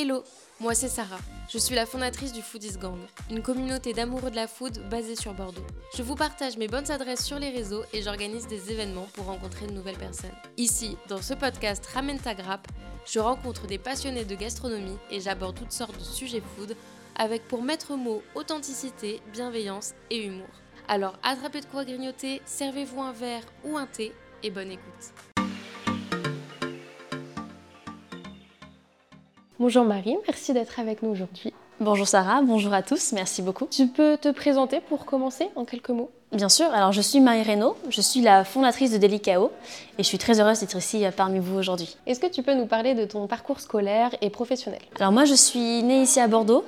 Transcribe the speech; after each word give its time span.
Hello, 0.00 0.22
moi 0.60 0.76
c'est 0.76 0.88
Sarah. 0.88 1.18
Je 1.48 1.58
suis 1.58 1.74
la 1.74 1.84
fondatrice 1.84 2.32
du 2.32 2.40
Foodies 2.40 2.78
Gang, 2.78 3.00
une 3.32 3.42
communauté 3.42 3.92
d'amoureux 3.92 4.30
de 4.30 4.36
la 4.36 4.46
food 4.46 4.88
basée 4.88 5.16
sur 5.16 5.34
Bordeaux. 5.34 5.66
Je 5.96 6.04
vous 6.04 6.14
partage 6.14 6.56
mes 6.56 6.68
bonnes 6.68 6.88
adresses 6.92 7.24
sur 7.24 7.40
les 7.40 7.50
réseaux 7.50 7.82
et 7.92 8.00
j'organise 8.00 8.46
des 8.46 8.70
événements 8.70 9.08
pour 9.14 9.24
rencontrer 9.24 9.66
de 9.66 9.72
nouvelles 9.72 9.98
personnes. 9.98 10.30
Ici, 10.56 10.96
dans 11.08 11.20
ce 11.20 11.34
podcast 11.34 11.84
Ramène 11.86 12.20
ta 12.20 12.36
grappe, 12.36 12.68
je 13.06 13.18
rencontre 13.18 13.66
des 13.66 13.78
passionnés 13.78 14.24
de 14.24 14.36
gastronomie 14.36 14.98
et 15.10 15.20
j'aborde 15.20 15.58
toutes 15.58 15.72
sortes 15.72 15.98
de 15.98 16.04
sujets 16.04 16.44
food 16.56 16.76
avec 17.16 17.48
pour 17.48 17.64
maître 17.64 17.96
mot 17.96 18.22
authenticité, 18.36 19.20
bienveillance 19.32 19.94
et 20.10 20.24
humour. 20.24 20.46
Alors 20.86 21.18
attrapez 21.24 21.60
de 21.60 21.66
quoi 21.66 21.84
grignoter, 21.84 22.40
servez-vous 22.44 23.00
un 23.00 23.12
verre 23.12 23.42
ou 23.64 23.76
un 23.76 23.86
thé 23.86 24.12
et 24.44 24.52
bonne 24.52 24.70
écoute. 24.70 25.37
Bonjour 29.60 29.84
Marie, 29.84 30.16
merci 30.28 30.52
d'être 30.52 30.78
avec 30.78 31.02
nous 31.02 31.10
aujourd'hui. 31.10 31.52
Bonjour 31.80 32.06
Sarah, 32.06 32.42
bonjour 32.42 32.72
à 32.72 32.82
tous, 32.82 33.10
merci 33.10 33.42
beaucoup. 33.42 33.66
Tu 33.68 33.88
peux 33.88 34.16
te 34.16 34.30
présenter 34.30 34.80
pour 34.80 35.04
commencer 35.04 35.48
en 35.56 35.64
quelques 35.64 35.90
mots? 35.90 36.10
Bien 36.30 36.48
sûr, 36.48 36.72
alors 36.72 36.92
je 36.92 37.00
suis 37.00 37.18
Marie 37.18 37.42
Reynaud, 37.42 37.76
je 37.88 38.00
suis 38.00 38.20
la 38.20 38.44
fondatrice 38.44 38.92
de 38.92 38.98
Delicao 38.98 39.50
et 39.98 40.04
je 40.04 40.06
suis 40.06 40.18
très 40.18 40.38
heureuse 40.38 40.60
d'être 40.60 40.76
ici 40.76 41.04
euh, 41.04 41.10
parmi 41.10 41.40
vous 41.40 41.58
aujourd'hui. 41.58 41.96
Est-ce 42.06 42.20
que 42.20 42.28
tu 42.28 42.44
peux 42.44 42.54
nous 42.54 42.66
parler 42.66 42.94
de 42.94 43.04
ton 43.04 43.26
parcours 43.26 43.58
scolaire 43.58 44.14
et 44.20 44.30
professionnel? 44.30 44.80
Alors 45.00 45.10
moi 45.10 45.24
je 45.24 45.34
suis 45.34 45.82
née 45.82 46.02
ici 46.02 46.20
à 46.20 46.28
Bordeaux, 46.28 46.64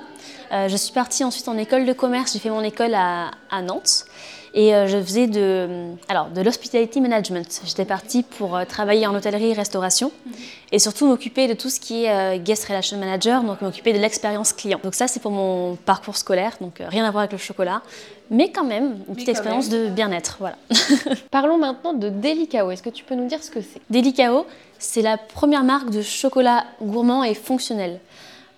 euh, 0.50 0.66
je 0.66 0.76
suis 0.76 0.92
partie 0.92 1.22
ensuite 1.22 1.46
en 1.46 1.56
école 1.58 1.86
de 1.86 1.92
commerce, 1.92 2.32
j'ai 2.32 2.40
fait 2.40 2.50
mon 2.50 2.62
école 2.62 2.94
à, 2.94 3.30
à 3.52 3.62
Nantes 3.62 4.06
et 4.54 4.74
euh, 4.74 4.86
je 4.86 5.00
faisais 5.00 5.26
de, 5.26 5.68
alors, 6.08 6.28
de 6.28 6.40
l'hospitality 6.40 7.00
management. 7.00 7.62
J'étais 7.64 7.84
partie 7.84 8.22
pour 8.22 8.56
euh, 8.56 8.64
travailler 8.64 9.06
en 9.06 9.14
hôtellerie 9.14 9.50
et 9.50 9.52
restauration 9.52 10.10
et 10.72 10.78
surtout 10.78 11.06
m'occuper 11.06 11.46
de 11.46 11.54
tout 11.54 11.70
ce 11.70 11.78
qui 11.78 12.04
est 12.04 12.10
euh, 12.10 12.38
guest 12.38 12.66
relation 12.66 12.98
manager, 12.98 13.42
donc 13.42 13.60
m'occuper 13.60 13.92
de 13.92 13.98
l'expérience 13.98 14.52
client. 14.52 14.80
Donc 14.82 14.94
ça 14.94 15.06
c'est 15.06 15.20
pour 15.20 15.30
mon 15.30 15.76
parcours 15.76 16.16
scolaire, 16.16 16.56
donc 16.60 16.80
rien 16.80 17.04
à 17.04 17.10
voir 17.10 17.22
avec 17.22 17.32
le 17.32 17.38
chocolat, 17.38 17.82
mais 18.30 18.50
quand 18.50 18.64
même 18.64 18.96
une 19.08 19.14
petite 19.14 19.28
expérience 19.28 19.68
de 19.68 19.88
bien-être. 19.88 20.36
Voilà. 20.40 20.56
Parlons 21.30 21.58
maintenant 21.58 21.92
de 21.92 22.08
Delicao. 22.08 22.70
Est-ce 22.70 22.82
que 22.82 22.90
tu 22.90 23.04
peux 23.04 23.14
nous 23.14 23.26
dire 23.26 23.42
ce 23.42 23.50
que 23.50 23.60
c'est? 23.60 23.80
Delicao, 23.90 24.46
c'est 24.78 25.02
la 25.02 25.16
première 25.16 25.64
marque 25.64 25.90
de 25.90 26.02
chocolat 26.02 26.64
gourmand 26.82 27.22
et 27.22 27.34
fonctionnel. 27.34 28.00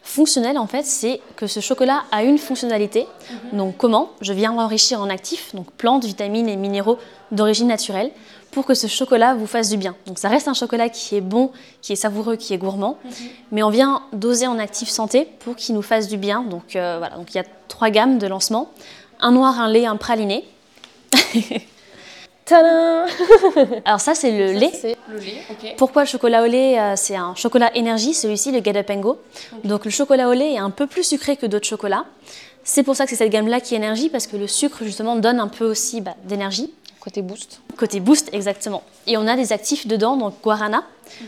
Fonctionnel, 0.02 0.58
en 0.58 0.66
fait, 0.66 0.84
c'est 0.84 1.20
que 1.36 1.46
ce 1.46 1.60
chocolat 1.60 2.02
a 2.10 2.24
une 2.24 2.38
fonctionnalité. 2.38 3.06
Donc, 3.52 3.76
comment 3.76 4.10
Je 4.20 4.32
viens 4.32 4.52
l'enrichir 4.52 5.00
en 5.00 5.08
actifs, 5.08 5.54
donc 5.54 5.70
plantes, 5.72 6.04
vitamines 6.04 6.48
et 6.48 6.56
minéraux 6.56 6.98
d'origine 7.30 7.68
naturelle, 7.68 8.10
pour 8.50 8.66
que 8.66 8.74
ce 8.74 8.88
chocolat 8.88 9.34
vous 9.34 9.46
fasse 9.46 9.70
du 9.70 9.76
bien. 9.76 9.94
Donc, 10.06 10.18
ça 10.18 10.28
reste 10.28 10.48
un 10.48 10.54
chocolat 10.54 10.88
qui 10.88 11.16
est 11.16 11.20
bon, 11.20 11.52
qui 11.80 11.92
est 11.92 11.96
savoureux, 11.96 12.36
qui 12.36 12.52
est 12.52 12.58
gourmand, 12.58 12.98
mais 13.52 13.62
on 13.62 13.70
vient 13.70 14.02
doser 14.12 14.46
en 14.46 14.58
actifs 14.58 14.90
santé 14.90 15.28
pour 15.40 15.56
qu'il 15.56 15.74
nous 15.74 15.82
fasse 15.82 16.08
du 16.08 16.16
bien. 16.16 16.42
Donc, 16.42 16.76
euh, 16.76 16.96
voilà. 16.98 17.16
Donc, 17.16 17.32
il 17.32 17.36
y 17.36 17.40
a 17.40 17.44
trois 17.68 17.90
gammes 17.90 18.18
de 18.18 18.26
lancement 18.26 18.70
un 19.20 19.30
noir, 19.30 19.60
un 19.60 19.68
lait, 19.68 19.86
un 19.86 19.96
praliné. 19.96 20.44
Tadam 22.44 23.06
Alors 23.84 24.00
ça 24.00 24.14
c'est 24.14 24.30
le 24.30 24.52
lait. 24.52 24.72
C'est 24.72 24.96
le 25.10 25.18
lait, 25.18 25.42
ok. 25.50 25.74
Pourquoi 25.76 26.02
le 26.02 26.08
chocolat 26.08 26.42
au 26.42 26.46
lait 26.46 26.78
euh, 26.78 26.94
C'est 26.96 27.16
un 27.16 27.34
chocolat 27.34 27.74
énergie, 27.76 28.14
celui-ci, 28.14 28.52
le 28.52 28.62
Get 28.62 28.76
Up 28.76 28.90
and 28.90 29.00
Go. 29.00 29.18
Donc 29.64 29.84
le 29.84 29.90
chocolat 29.90 30.28
au 30.28 30.32
lait 30.32 30.54
est 30.54 30.58
un 30.58 30.70
peu 30.70 30.86
plus 30.86 31.04
sucré 31.04 31.36
que 31.36 31.46
d'autres 31.46 31.66
chocolats. 31.66 32.04
C'est 32.64 32.82
pour 32.82 32.94
ça 32.94 33.04
que 33.04 33.10
c'est 33.10 33.16
cette 33.16 33.32
gamme-là 33.32 33.60
qui 33.60 33.74
est 33.74 33.76
énergie, 33.76 34.08
parce 34.08 34.26
que 34.26 34.36
le 34.36 34.46
sucre 34.46 34.84
justement 34.84 35.16
donne 35.16 35.40
un 35.40 35.48
peu 35.48 35.64
aussi 35.64 36.00
bah, 36.00 36.14
d'énergie. 36.24 36.72
Côté 37.00 37.20
boost. 37.20 37.60
Côté 37.76 37.98
boost, 37.98 38.28
exactement. 38.32 38.84
Et 39.08 39.16
on 39.16 39.26
a 39.26 39.34
des 39.34 39.52
actifs 39.52 39.88
dedans, 39.88 40.16
donc 40.16 40.34
guarana. 40.40 40.84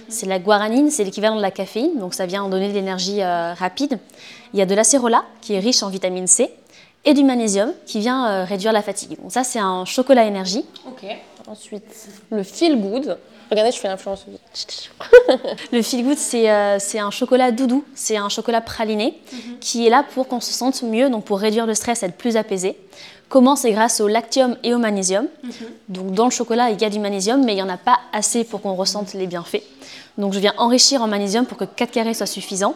C'est 0.09 0.27
la 0.27 0.39
guaranine, 0.39 0.89
c'est 0.91 1.03
l'équivalent 1.03 1.35
de 1.35 1.42
la 1.42 1.51
caféine, 1.51 1.98
donc 1.98 2.15
ça 2.15 2.27
vient 2.27 2.48
donner 2.48 2.69
de 2.69 2.75
l'énergie 2.75 3.20
euh, 3.20 3.53
rapide. 3.55 3.98
Il 4.53 4.61
y 4.61 4.62
a 4.62 4.67
de 4.67 4.75
l'acérola, 4.75 5.25
qui 5.41 5.55
est 5.55 5.59
riche 5.59 5.83
en 5.83 5.89
vitamine 5.89 6.29
C, 6.29 6.53
et 7.05 7.15
du 7.15 7.25
magnésium, 7.25 7.73
qui 7.87 8.01
vient 8.01 8.27
euh, 8.27 8.45
réduire 8.45 8.73
la 8.73 8.83
fatigue. 8.83 9.21
Donc 9.21 9.33
ça, 9.33 9.45
c'est 9.45 9.59
un 9.59 9.85
chocolat 9.85 10.25
énergie. 10.25 10.65
Ok. 10.87 11.05
Ensuite, 11.47 12.09
le 12.31 12.42
feel 12.42 12.81
good. 12.81 13.19
Regardez, 13.51 13.73
je 13.73 13.79
fais 13.79 13.89
l'influence. 13.89 14.25
Le 15.73 15.83
feel 15.83 16.03
good, 16.03 16.17
c'est 16.17 16.51
euh, 16.51 16.79
c'est 16.81 16.98
un 16.98 17.11
chocolat 17.11 17.53
doudou, 17.53 17.85
c'est 17.95 18.17
un 18.17 18.31
chocolat 18.31 18.63
praliné 18.63 19.20
qui 19.61 19.87
est 19.87 19.91
là 19.91 20.05
pour 20.14 20.29
qu'on 20.29 20.41
se 20.41 20.53
sente 20.53 20.83
mieux, 20.83 21.11
donc 21.11 21.25
pour 21.25 21.39
réduire 21.39 21.67
le 21.67 21.75
stress, 21.75 22.03
être 22.03 22.17
plus 22.17 22.39
apaisé. 22.39 22.79
Comment 23.29 23.55
C'est 23.55 23.73
grâce 23.73 24.01
au 24.01 24.09
lactium 24.09 24.57
et 24.63 24.75
au 24.75 24.79
magnésium. 24.79 25.27
Donc 25.89 26.13
dans 26.13 26.25
le 26.25 26.31
chocolat, 26.31 26.70
il 26.70 26.81
y 26.81 26.85
a 26.85 26.91
du 26.91 26.98
magnésium, 26.98 27.45
mais 27.45 27.53
il 27.53 27.57
n'y 27.57 27.63
en 27.63 27.69
a 27.69 27.77
pas 27.77 27.98
assez 28.13 28.45
pour 28.45 28.63
qu'on 28.63 28.75
ressente 28.75 29.13
les 29.14 29.27
bienfaits. 29.27 29.63
Donc 30.19 30.33
je 30.33 30.39
viens 30.39 30.55
enrichir 30.57 31.03
en 31.03 31.09
magnésium 31.09 31.45
pour 31.45 31.59
que 31.59 31.64
4 31.64 31.91
carrés 31.91 32.14
soit 32.14 32.27
suffisant. 32.27 32.75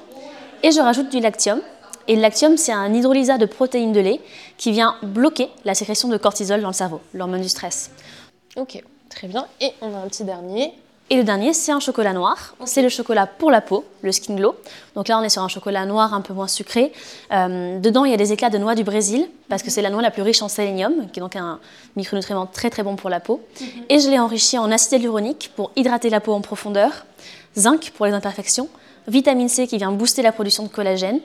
Et 0.62 0.72
je 0.72 0.80
rajoute 0.80 1.10
du 1.10 1.20
lactium. 1.20 1.60
Et 2.08 2.16
le 2.16 2.22
lactium, 2.22 2.56
c'est 2.56 2.72
un 2.72 2.92
hydrolysat 2.92 3.36
de 3.36 3.46
protéines 3.46 3.92
de 3.92 4.00
lait 4.00 4.20
qui 4.56 4.72
vient 4.72 4.96
bloquer 5.02 5.50
la 5.64 5.74
sécrétion 5.74 6.08
de 6.08 6.16
cortisol 6.16 6.62
dans 6.62 6.68
le 6.68 6.74
cerveau, 6.74 7.00
l'hormone 7.12 7.42
du 7.42 7.48
stress. 7.50 7.90
Ok, 8.56 8.82
très 9.10 9.28
bien. 9.28 9.46
Et 9.60 9.72
on 9.82 9.94
a 9.94 9.98
un 9.98 10.08
petit 10.08 10.24
dernier. 10.24 10.72
Et 11.10 11.16
le 11.16 11.24
dernier, 11.24 11.54
c'est 11.54 11.72
un 11.72 11.80
chocolat 11.80 12.12
noir. 12.12 12.54
C'est 12.64 12.82
le 12.82 12.88
chocolat 12.88 13.26
pour 13.26 13.50
la 13.50 13.60
peau, 13.60 13.84
le 14.02 14.12
Skin 14.12 14.34
Glow. 14.34 14.54
Donc 14.94 15.08
là, 15.08 15.18
on 15.18 15.22
est 15.22 15.30
sur 15.30 15.42
un 15.42 15.48
chocolat 15.48 15.86
noir 15.86 16.12
un 16.12 16.20
peu 16.20 16.34
moins 16.34 16.48
sucré. 16.48 16.92
Euh, 17.32 17.78
dedans, 17.78 18.04
il 18.04 18.10
y 18.10 18.14
a 18.14 18.18
des 18.18 18.32
éclats 18.32 18.50
de 18.50 18.58
noix 18.58 18.74
du 18.74 18.84
Brésil, 18.84 19.26
parce 19.48 19.62
que 19.62 19.70
c'est 19.70 19.80
la 19.80 19.88
noix 19.88 20.02
la 20.02 20.10
plus 20.10 20.22
riche 20.22 20.42
en 20.42 20.48
sélénium, 20.48 21.10
qui 21.10 21.20
est 21.20 21.22
donc 21.22 21.36
un 21.36 21.60
micronutriment 21.96 22.46
très 22.46 22.68
très 22.68 22.82
bon 22.82 22.96
pour 22.96 23.08
la 23.08 23.20
peau. 23.20 23.40
Et 23.88 24.00
je 24.00 24.08
l'ai 24.10 24.18
enrichi 24.18 24.58
en 24.58 24.70
acide 24.70 24.92
hyaluronique 24.92 25.50
pour 25.56 25.72
hydrater 25.76 26.10
la 26.10 26.20
peau 26.20 26.32
en 26.32 26.42
profondeur, 26.42 27.06
zinc 27.56 27.90
pour 27.96 28.04
les 28.04 28.12
imperfections, 28.12 28.68
vitamine 29.06 29.48
C 29.48 29.66
qui 29.66 29.78
vient 29.78 29.92
booster 29.92 30.20
la 30.20 30.32
production 30.32 30.62
de 30.62 30.68
collagène, 30.68 31.20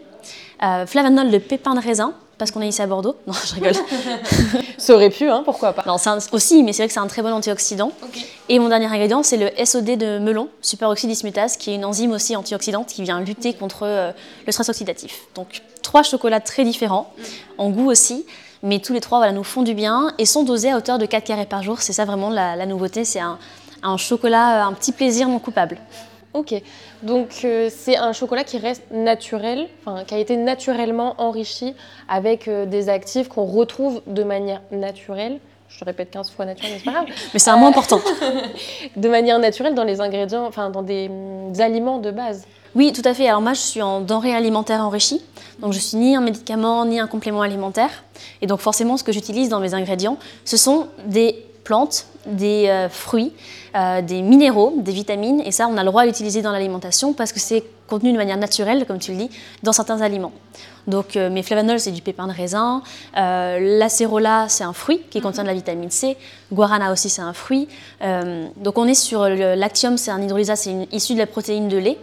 euh, 0.64 0.86
flavanol 0.86 1.30
de 1.32 1.38
pépins 1.38 1.76
de 1.76 1.80
raisin, 1.82 2.14
parce 2.38 2.52
qu'on 2.52 2.62
est 2.62 2.68
ici 2.70 2.82
à 2.82 2.88
Bordeaux. 2.88 3.16
Non, 3.28 3.34
je 3.34 3.54
rigole. 3.56 3.74
Ça 4.78 4.94
aurait 4.96 5.10
pu, 5.12 5.30
hein, 5.30 5.44
pourquoi 5.46 5.72
pas. 5.74 5.84
Non, 5.86 5.98
c'est 5.98 6.10
un- 6.10 6.18
aussi, 6.32 6.64
mais 6.64 6.74
c'est 6.74 6.82
vrai 6.84 6.88
que 6.88 6.94
c'est 6.94 7.00
un 7.00 7.08
très 7.08 7.22
bon 7.22 7.32
antioxydant. 7.32 7.92
Et 8.50 8.60
mon 8.60 8.70
dernier 8.70 8.88
ingrédient, 8.88 9.24
c'est 9.24 9.38
le 9.38 9.50
SOD 9.66 9.98
de 9.98 10.20
melon, 10.20 10.50
superoxyde 10.62 11.10
dismutase, 11.10 11.56
qui 11.58 11.72
est 11.72 11.76
une 11.76 11.86
enzyme 11.86 12.12
aussi 12.12 12.36
antioxydante 12.36 12.88
qui 12.88 13.04
vient 13.04 13.22
lutter 13.22 13.54
contre 13.54 13.84
euh, 13.84 14.12
le 14.46 14.52
stress 14.52 14.68
oxydatif. 14.70 15.22
Donc, 15.36 15.62
trois 15.84 16.04
chocolats 16.04 16.42
très 16.42 16.66
différents, 16.66 17.14
en 17.58 17.70
goût 17.70 17.90
aussi, 17.90 18.26
mais 18.62 18.80
tous 18.80 18.94
les 18.94 19.00
trois 19.02 19.20
voilà, 19.20 19.32
nous 19.32 19.44
font 19.44 19.62
du 19.62 19.74
bien 19.74 20.12
et 20.18 20.26
sont 20.26 20.44
dosés 20.44 20.72
à 20.72 20.78
hauteur 20.78 20.98
de 20.98 21.06
4 21.06 21.24
carrés 21.24 21.46
par 21.46 21.64
jour. 21.64 21.82
C'est 21.82 21.94
ça 21.94 22.04
vraiment 22.06 22.30
la, 22.30 22.56
la 22.56 22.66
nouveauté, 22.66 23.06
c'est 23.06 23.20
un, 23.20 23.38
un 23.84 23.98
chocolat, 23.98 24.64
euh, 24.64 24.68
un 24.70 24.74
petit 24.74 24.92
plaisir 24.92 25.28
non 25.30 25.40
coupable. 25.40 25.78
Ok, 26.34 26.56
donc 27.04 27.42
euh, 27.44 27.70
c'est 27.72 27.96
un 27.96 28.12
chocolat 28.12 28.44
qui 28.44 28.58
reste 28.58 28.84
naturel, 28.92 29.68
enfin 29.86 30.04
qui 30.04 30.16
a 30.16 30.18
été 30.18 30.36
naturellement 30.36 31.14
enrichi 31.20 31.76
avec 32.10 32.48
euh, 32.48 32.66
des 32.66 32.90
actifs 32.90 33.28
qu'on 33.28 33.46
retrouve 33.46 34.02
de 34.08 34.24
manière 34.24 34.62
naturelle. 34.72 35.40
Je 35.70 35.80
te 35.80 35.86
répète 35.86 36.10
15 36.10 36.32
fois 36.32 36.46
naturel, 36.46 36.72
mais 36.74 36.80
c'est 36.80 36.86
pas 36.86 36.92
grave. 36.92 37.06
Mais 37.34 37.40
c'est 37.40 37.52
un 37.52 37.58
mot 37.58 37.68
important. 37.68 38.00
De 38.96 39.10
manière 39.10 39.40
naturelle 39.40 39.76
dans 39.76 39.84
les 39.84 40.02
ingrédients, 40.02 40.46
enfin 40.46 40.70
dans 40.70 40.84
des, 40.84 41.10
des 41.50 41.62
aliments 41.62 42.00
de 42.00 42.12
base. 42.12 42.46
Oui, 42.76 42.92
tout 42.92 43.02
à 43.06 43.14
fait. 43.14 43.28
Alors 43.28 43.42
moi, 43.42 43.54
je 43.54 43.60
suis 43.60 43.82
en 43.82 44.02
denrées 44.02 44.34
alimentaires 44.34 44.82
enrichies. 44.82 45.24
Donc 45.60 45.74
je 45.74 45.80
suis 45.80 45.98
ni 45.98 46.16
un 46.16 46.22
médicament, 46.22 46.86
ni 46.86 47.00
un 47.00 47.08
complément 47.08 47.42
alimentaire. 47.42 48.04
Et 48.42 48.48
donc 48.48 48.60
forcément, 48.60 48.98
ce 48.98 49.04
que 49.04 49.12
j'utilise 49.12 49.50
dans 49.50 49.60
mes 49.60 49.74
ingrédients, 49.74 50.18
ce 50.46 50.58
sont 50.58 50.88
des 51.06 51.46
plantes, 51.64 52.06
des 52.26 52.68
euh, 52.68 52.90
fruits, 52.90 53.34
euh, 53.76 54.02
des 54.02 54.22
minéraux, 54.22 54.76
des 54.78 54.92
vitamines. 54.92 55.42
Et 55.46 55.52
ça, 55.52 55.68
on 55.68 55.78
a 55.78 55.84
le 55.84 55.90
droit 55.90 56.06
d'utiliser 56.06 56.42
dans 56.42 56.52
l'alimentation 56.52 57.14
parce 57.14 57.34
que 57.34 57.40
c'est 57.40 57.64
contenu 57.94 58.12
de 58.12 58.18
manière 58.18 58.38
naturelle, 58.38 58.86
comme 58.88 58.98
tu 58.98 59.12
le 59.12 59.18
dis, 59.18 59.30
dans 59.62 59.72
certains 59.72 60.02
aliments. 60.02 60.32
Donc 60.88 61.16
euh, 61.16 61.30
mes 61.30 61.44
flavanols, 61.44 61.80
c'est 61.80 61.92
du 61.92 62.02
pépin 62.02 62.26
de 62.26 62.34
raisin. 62.34 62.82
Euh, 63.18 63.78
L'acérola, 63.78 64.48
c'est 64.50 64.64
un 64.64 64.74
fruit 64.74 65.02
qui 65.12 65.22
contient 65.22 65.44
de 65.44 65.48
la 65.48 65.54
vitamine 65.54 65.92
C. 65.92 66.18
Guarana 66.52 66.92
aussi, 66.92 67.10
c'est 67.10 67.22
un 67.22 67.34
fruit. 67.34 67.68
Euh, 68.02 68.48
donc 68.58 68.80
on 68.80 68.88
est 68.88 68.96
sur 68.96 69.30
lactium, 69.30 69.98
c'est 69.98 70.10
un 70.10 70.22
hydrolysat, 70.22 70.56
c'est 70.56 70.88
issu 70.92 71.14
de 71.14 71.20
la 71.20 71.28
protéine 71.28 71.68
de 71.68 71.78
lait. 71.78 72.00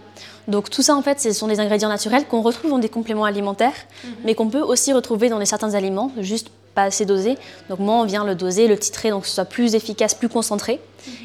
Donc 0.47 0.71
tout 0.71 0.83
ça, 0.83 0.95
en 0.95 1.03
fait, 1.03 1.21
ce 1.21 1.33
sont 1.33 1.49
des 1.49 1.59
ingrédients 1.59 1.89
naturels 1.89 2.27
qu'on 2.27 2.43
retrouve 2.43 2.71
dans 2.71 2.79
des 2.79 2.89
compléments 2.89 3.25
alimentaires, 3.25 3.81
mais 4.25 4.35
qu'on 4.35 4.49
peut 4.49 4.63
aussi 4.63 4.93
retrouver 4.93 5.29
dans 5.29 5.39
des 5.39 5.47
certains 5.47 5.75
aliments, 5.75 6.13
juste 6.21 6.51
pas 6.75 6.85
assez 6.85 7.05
dosés. 7.05 7.37
Donc 7.69 7.81
moi, 7.81 7.97
on 7.97 8.05
vient 8.05 8.25
le 8.25 8.35
doser, 8.35 8.69
le 8.69 8.79
titrer, 8.79 9.11
donc 9.11 9.23
que 9.23 9.29
ce 9.29 9.35
soit 9.35 9.45
plus 9.45 9.75
efficace, 9.75 10.15
plus 10.15 10.29
concentré. 10.29 10.81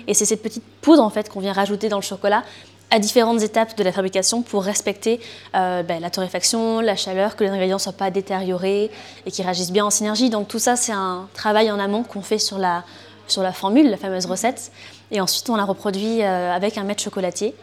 Et 0.07 0.13
c'est 0.13 0.25
cette 0.25 0.41
petite 0.41 0.63
poudre, 0.81 1.03
en 1.03 1.09
fait, 1.09 1.29
qu'on 1.29 1.39
vient 1.39 1.53
rajouter 1.53 1.87
dans 1.89 1.97
le 1.97 2.03
chocolat 2.03 2.43
à 2.91 2.99
différentes 2.99 3.41
étapes 3.41 3.77
de 3.77 3.83
la 3.83 3.91
fabrication 3.91 4.41
pour 4.41 4.63
respecter 4.63 5.19
euh, 5.55 5.83
ben, 5.83 5.99
la 5.99 6.09
torréfaction, 6.09 6.79
la 6.79 6.95
chaleur, 6.95 7.35
que 7.35 7.43
les 7.43 7.49
ingrédients 7.49 7.77
ne 7.77 7.81
soient 7.81 7.93
pas 7.93 8.11
détériorés 8.11 8.91
et 9.25 9.31
qu'ils 9.31 9.43
réagissent 9.43 9.71
bien 9.71 9.85
en 9.85 9.89
synergie. 9.89 10.29
Donc 10.29 10.47
tout 10.47 10.59
ça, 10.59 10.75
c'est 10.75 10.91
un 10.91 11.27
travail 11.33 11.71
en 11.71 11.79
amont 11.79 12.03
qu'on 12.03 12.21
fait 12.21 12.39
sur 12.39 12.57
la, 12.57 12.83
sur 13.27 13.41
la 13.41 13.51
formule, 13.51 13.89
la 13.89 13.97
fameuse 13.97 14.25
recette. 14.25 14.71
Et 15.11 15.19
ensuite, 15.19 15.49
on 15.49 15.55
la 15.55 15.65
reproduit 15.65 16.21
euh, 16.21 16.53
avec 16.53 16.77
un 16.77 16.83
maître 16.83 17.01
chocolatier. 17.01 17.55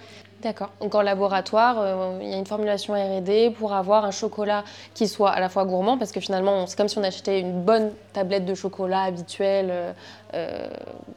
D'accord. 0.43 0.71
Donc 0.81 0.95
en 0.97 1.03
laboratoire, 1.03 1.77
euh, 1.79 2.19
il 2.21 2.29
y 2.29 2.35
a 2.35 2.37
une 2.37 2.47
formulation 2.47 2.95
R&D 2.95 3.51
pour 3.59 3.73
avoir 3.73 4.05
un 4.05 4.11
chocolat 4.11 4.65
qui 4.95 5.07
soit 5.07 5.31
à 5.31 5.39
la 5.41 5.49
fois 5.49 5.65
gourmand, 5.65 5.99
parce 5.99 6.11
que 6.11 6.19
finalement, 6.21 6.67
c'est 6.67 6.77
comme 6.77 6.89
si 6.89 6.99
on 6.99 7.05
achetait 7.05 7.39
une 7.39 7.63
bonne 7.63 7.93
tablette 8.13 8.45
de 8.45 8.55
chocolat 8.55 9.03
habituelle 9.03 9.69
euh, 9.71 9.93
euh, 10.35 10.69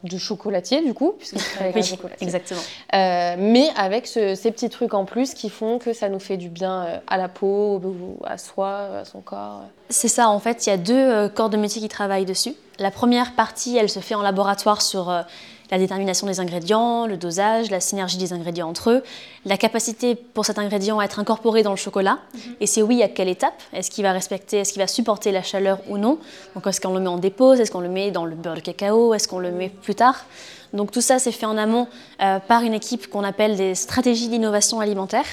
du 0.04 0.18
chocolatier, 0.18 0.82
du 0.82 0.94
coup, 0.94 1.14
puisque 1.18 1.40
c'est 1.40 1.58
avec 1.60 1.76
un 1.76 1.80
Oui, 1.80 1.84
chocolatier. 1.86 2.24
exactement. 2.24 2.60
Euh, 2.94 3.34
mais 3.38 3.68
avec 3.76 4.06
ce- 4.06 4.34
ces 4.36 4.50
petits 4.52 4.68
trucs 4.70 4.94
en 4.94 5.04
plus 5.04 5.34
qui 5.34 5.50
font 5.50 5.78
que 5.78 5.92
ça 5.92 6.08
nous 6.08 6.20
fait 6.20 6.36
du 6.36 6.48
bien 6.48 7.00
à 7.08 7.16
la 7.16 7.28
peau, 7.28 7.80
au- 7.82 8.24
à 8.24 8.38
soi, 8.38 8.78
à 9.00 9.04
son 9.04 9.20
corps. 9.22 9.62
C'est 9.88 10.08
ça, 10.08 10.28
en 10.28 10.38
fait, 10.38 10.66
il 10.66 10.70
y 10.70 10.72
a 10.72 10.76
deux 10.76 10.94
euh, 10.94 11.28
corps 11.28 11.50
de 11.50 11.56
métier 11.56 11.80
qui 11.80 11.88
travaillent 11.88 12.24
dessus. 12.24 12.54
La 12.78 12.90
première 12.90 13.34
partie, 13.34 13.76
elle 13.76 13.88
se 13.88 14.00
fait 14.00 14.14
en 14.14 14.22
laboratoire 14.22 14.82
sur 14.82 15.10
euh, 15.10 15.22
la 15.70 15.78
détermination 15.78 16.26
des 16.26 16.40
ingrédients, 16.40 17.06
le 17.06 17.16
dosage, 17.16 17.70
la 17.70 17.80
synergie 17.80 18.18
des 18.18 18.32
ingrédients 18.32 18.68
entre 18.68 18.90
eux, 18.90 19.02
la 19.44 19.56
capacité 19.56 20.14
pour 20.14 20.44
cet 20.44 20.58
ingrédient 20.58 20.98
à 20.98 21.04
être 21.04 21.18
incorporé 21.18 21.62
dans 21.62 21.70
le 21.70 21.76
chocolat, 21.76 22.18
et 22.60 22.66
c'est 22.66 22.82
oui, 22.82 23.02
à 23.02 23.08
quelle 23.08 23.28
étape. 23.28 23.60
Est-ce 23.72 23.90
qu'il 23.90 24.04
va 24.04 24.12
respecter, 24.12 24.58
est-ce 24.58 24.72
qu'il 24.72 24.82
va 24.82 24.86
supporter 24.86 25.32
la 25.32 25.42
chaleur 25.42 25.78
ou 25.88 25.98
non? 25.98 26.18
Donc 26.54 26.66
est-ce 26.66 26.80
qu'on 26.80 26.94
le 26.94 27.00
met 27.00 27.08
en 27.08 27.18
dépose, 27.18 27.60
est-ce 27.60 27.70
qu'on 27.70 27.80
le 27.80 27.88
met 27.88 28.10
dans 28.10 28.24
le 28.24 28.36
beurre 28.36 28.54
de 28.54 28.60
cacao, 28.60 29.14
est-ce 29.14 29.28
qu'on 29.28 29.38
le 29.38 29.50
met 29.50 29.68
plus 29.68 29.94
tard? 29.94 30.24
Donc 30.72 30.90
tout 30.90 31.00
ça, 31.00 31.18
c'est 31.18 31.32
fait 31.32 31.46
en 31.46 31.56
amont 31.56 31.88
euh, 32.22 32.38
par 32.38 32.62
une 32.62 32.74
équipe 32.74 33.08
qu'on 33.08 33.24
appelle 33.24 33.56
des 33.56 33.74
stratégies 33.74 34.28
d'innovation 34.28 34.80
alimentaire. 34.80 35.26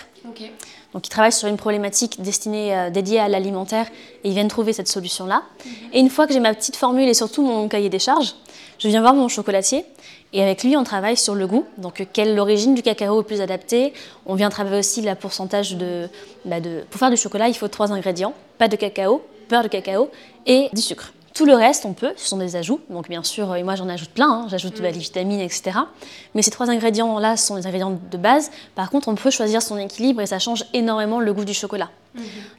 Donc, 0.94 1.08
ils 1.08 1.10
travaillent 1.10 1.32
sur 1.32 1.48
une 1.48 1.58
problématique 1.58 2.22
destinée, 2.22 2.76
euh, 2.76 2.90
dédiée 2.90 3.20
à 3.20 3.28
l'alimentaire 3.28 3.88
et 4.24 4.30
ils 4.30 4.34
viennent 4.34 4.48
trouver 4.48 4.74
cette 4.74 4.88
solution-là. 4.88 5.44
Et 5.92 6.00
une 6.00 6.10
fois 6.10 6.28
que 6.28 6.34
j'ai 6.34 6.40
ma 6.40 6.54
petite 6.54 6.76
formule 6.76 7.08
et 7.08 7.14
surtout 7.14 7.42
mon 7.44 7.68
cahier 7.68 7.90
des 7.90 8.00
charges, 8.00 8.36
je 8.80 8.88
viens 8.88 9.02
voir 9.02 9.14
mon 9.14 9.28
chocolatier 9.28 9.86
et 10.34 10.42
avec 10.42 10.64
lui, 10.64 10.76
on 10.76 10.84
travaille 10.84 11.18
sur 11.18 11.36
le 11.36 11.48
goût. 11.48 11.66
Donc, 11.78 12.02
euh, 12.02 12.06
quelle 12.12 12.30
est 12.30 12.36
l'origine 12.36 12.76
du 12.76 12.82
cacao 12.82 13.18
le 13.18 13.24
plus 13.24 13.42
adapté? 13.42 13.94
On 14.26 14.36
vient 14.36 14.50
travailler 14.50 14.80
aussi 14.80 15.02
le 15.02 15.16
pourcentage 15.16 15.76
de, 15.76 16.10
bah, 16.46 16.60
de. 16.60 16.84
Pour 16.90 17.00
faire 17.00 17.10
du 17.10 17.18
chocolat, 17.18 17.48
il 17.48 17.56
faut 17.56 17.68
trois 17.68 17.92
ingrédients 17.92 18.34
pas 18.58 18.68
de 18.68 18.76
cacao, 18.76 19.22
beurre 19.50 19.64
de 19.64 19.68
cacao 19.68 20.10
et 20.46 20.70
du 20.74 20.82
sucre. 20.82 21.12
Tout 21.34 21.46
le 21.46 21.56
reste, 21.56 21.86
on 21.86 21.94
peut, 21.94 22.14
ce 22.16 22.28
sont 22.28 22.38
des 22.38 22.56
ajouts. 22.56 22.80
Donc, 22.90 23.10
bien 23.10 23.24
sûr, 23.24 23.52
euh, 23.52 23.56
et 23.56 23.64
moi 23.64 23.76
j'en 23.76 23.90
ajoute 23.90 24.10
plein, 24.10 24.30
hein. 24.30 24.46
j'ajoute 24.50 24.80
bah, 24.82 24.92
les 24.92 25.00
vitamines, 25.00 25.40
etc. 25.40 25.72
Mais 26.36 26.42
ces 26.44 26.52
trois 26.52 26.70
ingrédients-là 26.70 27.38
sont 27.38 27.56
les 27.56 27.66
ingrédients 27.66 27.98
de 28.12 28.18
base. 28.18 28.52
Par 28.76 28.90
contre, 28.92 29.08
on 29.08 29.16
peut 29.16 29.32
choisir 29.32 29.62
son 29.62 29.78
équilibre 29.78 30.22
et 30.22 30.28
ça 30.28 30.38
change 30.40 30.64
énormément 30.74 31.20
le 31.20 31.34
goût 31.34 31.46
du 31.46 31.54
chocolat. 31.54 31.90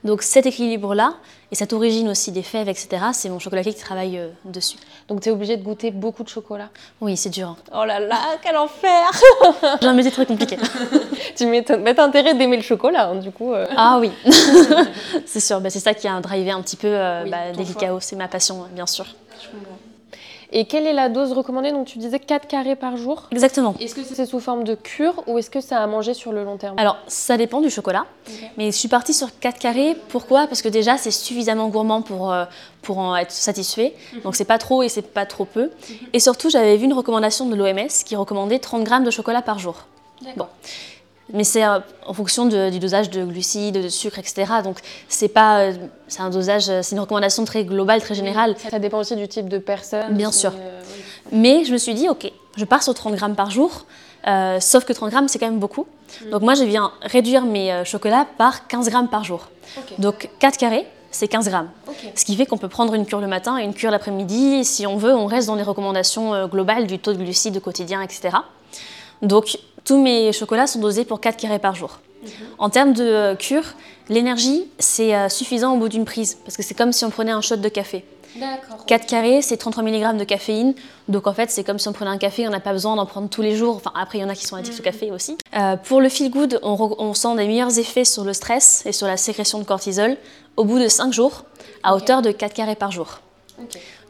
Donc 0.02 0.22
cet 0.22 0.46
équilibre-là 0.46 1.14
et 1.52 1.54
cette 1.54 1.72
origine 1.72 2.08
aussi 2.08 2.32
des 2.32 2.42
fèves, 2.42 2.68
etc., 2.68 2.88
c'est 3.12 3.28
mon 3.28 3.38
chocolatier 3.38 3.72
qui 3.72 3.78
travaille 3.80 4.18
euh, 4.18 4.30
dessus. 4.44 4.78
Donc 5.06 5.20
tu 5.20 5.28
es 5.28 5.32
obligé 5.32 5.56
de 5.56 5.62
goûter 5.62 5.92
beaucoup 5.92 6.24
de 6.24 6.28
chocolat? 6.28 6.70
Oui, 7.00 7.16
c'est 7.16 7.30
dur. 7.30 7.50
hein. 7.50 7.56
Oh 7.72 7.84
là 7.84 8.00
là, 8.00 8.18
quel 8.42 8.56
enfer 8.56 9.08
J'ai 9.80 9.86
un 9.86 9.92
métier 9.92 10.10
très 10.10 10.26
compliqué. 10.26 10.56
Tu 11.36 11.46
m'étonnes. 11.46 11.82
Mais 11.82 11.94
t'as 11.94 12.04
intérêt 12.04 12.34
d'aimer 12.34 12.56
le 12.56 12.62
chocolat, 12.62 13.08
hein, 13.08 13.16
du 13.16 13.30
coup. 13.32 13.52
euh. 13.52 13.66
ah 13.76 13.98
oui, 14.00 14.10
c'est 15.26 15.40
sûr. 15.40 15.60
Bah, 15.60 15.70
c'est 15.70 15.80
ça 15.80 15.94
qui 15.94 16.06
a 16.08 16.20
drivé 16.20 16.50
un 16.50 16.60
petit 16.62 16.76
peu 16.76 16.88
euh, 16.88 17.22
Oui, 17.24 17.30
bah. 17.30 17.98
C'est 18.00 18.16
ma 18.16 18.28
passion, 18.28 18.63
bien 18.72 18.86
sûr. 18.86 19.06
Je 19.42 19.48
comprends. 19.48 19.78
Et 20.52 20.66
quelle 20.66 20.86
est 20.86 20.92
la 20.92 21.08
dose 21.08 21.32
recommandée 21.32 21.72
Donc 21.72 21.86
tu 21.86 21.98
disais 21.98 22.20
4 22.20 22.46
carrés 22.46 22.76
par 22.76 22.96
jour. 22.96 23.24
Exactement. 23.32 23.74
Est-ce 23.80 23.94
que 23.94 24.02
c'est 24.04 24.24
sous 24.24 24.38
forme 24.38 24.62
de 24.62 24.76
cure 24.76 25.24
ou 25.26 25.36
est-ce 25.38 25.50
que 25.50 25.60
c'est 25.60 25.74
à 25.74 25.84
manger 25.88 26.14
sur 26.14 26.30
le 26.30 26.44
long 26.44 26.56
terme? 26.58 26.78
Alors, 26.78 26.96
ça 27.08 27.36
dépend 27.36 27.60
du 27.60 27.70
chocolat. 27.70 28.04
Mais 28.56 28.66
je 28.66 28.76
suis 28.76 28.88
partie 28.88 29.14
sur 29.14 29.36
4 29.40 29.58
carrés. 29.58 29.96
Pourquoi? 30.10 30.46
Parce 30.46 30.62
que 30.62 30.68
déjà, 30.68 30.96
c'est 30.96 31.10
suffisamment 31.10 31.68
gourmand 31.68 32.02
pour, 32.02 32.32
euh, 32.32 32.44
pour 32.82 32.98
en 32.98 33.16
être 33.16 33.32
satisfait. 33.32 33.94
Donc, 34.22 34.36
c'est 34.36 34.44
pas 34.44 34.58
trop 34.58 34.84
et 34.84 34.88
c'est 34.88 35.02
pas 35.02 35.26
trop 35.26 35.44
peu. 35.44 35.70
Et 36.12 36.20
surtout, 36.20 36.50
j'avais 36.50 36.76
vu 36.76 36.84
une 36.84 36.92
recommandation 36.92 37.46
de 37.48 37.56
l'OMS 37.56 37.88
qui 38.04 38.14
recommandait 38.14 38.60
30 38.60 38.84
grammes 38.84 39.04
de 39.04 39.10
chocolat 39.10 39.42
par 39.42 39.58
jour. 39.58 39.86
D'accord. 40.22 40.50
Mais 41.32 41.44
c'est 41.44 41.64
euh, 41.64 41.78
en 42.06 42.12
fonction 42.12 42.44
de- 42.46 42.68
du 42.70 42.78
dosage 42.78 43.08
de 43.10 43.24
glucides, 43.24 43.82
de 43.82 43.88
sucre, 43.88 44.18
etc. 44.18 44.44
Donc, 44.62 44.78
c'est 45.08 45.28
pas. 45.28 45.60
euh, 45.60 45.72
c'est 46.06 46.20
un 46.20 46.28
dosage, 46.30 46.68
euh, 46.68 46.80
c'est 46.82 46.94
une 46.94 47.00
recommandation 47.00 47.44
très 47.46 47.64
globale, 47.64 48.00
très 48.02 48.14
générale. 48.14 48.54
Ça 48.70 48.78
dépend 48.78 48.98
aussi 48.98 49.16
du 49.16 49.26
type 49.26 49.48
de 49.48 49.58
personne. 49.58 50.14
Bien 50.14 50.30
sûr. 50.30 50.52
euh, 50.54 50.82
oui. 50.86 51.02
Mais 51.32 51.64
je 51.64 51.72
me 51.72 51.78
suis 51.78 51.94
dit, 51.94 52.08
ok, 52.10 52.30
je 52.56 52.64
pars 52.66 52.82
sur 52.82 52.92
30 52.94 53.14
grammes 53.14 53.34
par 53.36 53.50
jour, 53.50 53.86
euh, 54.26 54.60
sauf 54.60 54.84
que 54.84 54.92
30 54.92 55.10
grammes, 55.10 55.28
c'est 55.28 55.38
quand 55.38 55.46
même 55.48 55.58
beaucoup. 55.60 55.86
Donc 56.30 56.42
moi, 56.42 56.54
je 56.54 56.64
viens 56.64 56.92
réduire 57.02 57.42
mes 57.46 57.82
chocolats 57.84 58.26
par 58.38 58.66
15 58.68 58.88
grammes 58.90 59.08
par 59.08 59.24
jour. 59.24 59.48
Donc 59.98 60.28
4 60.38 60.58
carrés, 60.58 60.86
c'est 61.10 61.26
15 61.26 61.48
grammes. 61.48 61.70
Ce 62.14 62.24
qui 62.26 62.36
fait 62.36 62.44
qu'on 62.46 62.58
peut 62.58 62.68
prendre 62.68 62.92
une 62.94 63.06
cure 63.06 63.20
le 63.20 63.26
matin 63.26 63.56
et 63.58 63.64
une 63.64 63.72
cure 63.74 63.90
l'après-midi. 63.90 64.64
Si 64.64 64.86
on 64.86 64.96
veut, 64.96 65.14
on 65.14 65.26
reste 65.26 65.46
dans 65.48 65.54
les 65.56 65.62
recommandations 65.62 66.46
globales 66.48 66.86
du 66.86 66.98
taux 66.98 67.12
de 67.14 67.18
glucides 67.18 67.60
quotidien, 67.60 68.02
etc. 68.02 68.36
Donc 69.22 69.58
tous 69.84 70.00
mes 70.00 70.32
chocolats 70.32 70.66
sont 70.66 70.80
dosés 70.80 71.04
pour 71.04 71.20
4 71.20 71.36
carrés 71.36 71.58
par 71.58 71.74
jour. 71.74 72.00
En 72.58 72.70
termes 72.70 72.92
de 72.94 73.04
euh, 73.04 73.34
cure, 73.34 73.74
l'énergie, 74.08 74.64
c'est 74.78 75.14
euh, 75.14 75.28
suffisant 75.28 75.74
au 75.74 75.78
bout 75.78 75.88
d'une 75.88 76.06
prise, 76.06 76.38
parce 76.44 76.56
que 76.56 76.62
c'est 76.62 76.74
comme 76.74 76.92
si 76.92 77.04
on 77.04 77.10
prenait 77.10 77.32
un 77.32 77.42
shot 77.42 77.56
de 77.56 77.68
café. 77.68 78.04
D'accord. 78.36 78.84
4 78.86 79.06
carrés, 79.06 79.42
c'est 79.42 79.56
33 79.56 79.84
mg 79.84 80.16
de 80.16 80.24
caféine. 80.24 80.74
Donc 81.08 81.26
en 81.26 81.34
fait, 81.34 81.50
c'est 81.50 81.62
comme 81.62 81.78
si 81.78 81.86
on 81.86 81.92
prenait 81.92 82.10
un 82.10 82.18
café, 82.18 82.48
on 82.48 82.50
n'a 82.50 82.60
pas 82.60 82.72
besoin 82.72 82.96
d'en 82.96 83.06
prendre 83.06 83.28
tous 83.28 83.42
les 83.42 83.54
jours. 83.54 83.76
Enfin, 83.76 83.92
après, 83.94 84.18
il 84.18 84.22
y 84.22 84.24
en 84.24 84.28
a 84.28 84.34
qui 84.34 84.46
sont 84.46 84.56
addicts 84.56 84.80
au 84.80 84.82
café 84.82 85.12
aussi. 85.12 85.36
Euh, 85.56 85.76
pour 85.76 86.00
le 86.00 86.08
feel 86.08 86.30
good, 86.30 86.58
on, 86.62 87.14
sent 87.14 87.36
des 87.36 87.46
meilleurs 87.46 87.78
effets 87.78 88.04
sur 88.04 88.24
le 88.24 88.32
stress 88.32 88.82
et 88.86 88.92
sur 88.92 89.06
la 89.06 89.16
sécrétion 89.16 89.58
de 89.58 89.64
cortisol 89.64 90.16
au 90.56 90.64
bout 90.64 90.80
de 90.80 90.88
5 90.88 91.12
jours, 91.12 91.44
à 91.82 91.94
hauteur 91.94 92.22
de 92.22 92.32
4 92.32 92.54
carrés 92.54 92.74
par 92.74 92.90
jour. 92.90 93.20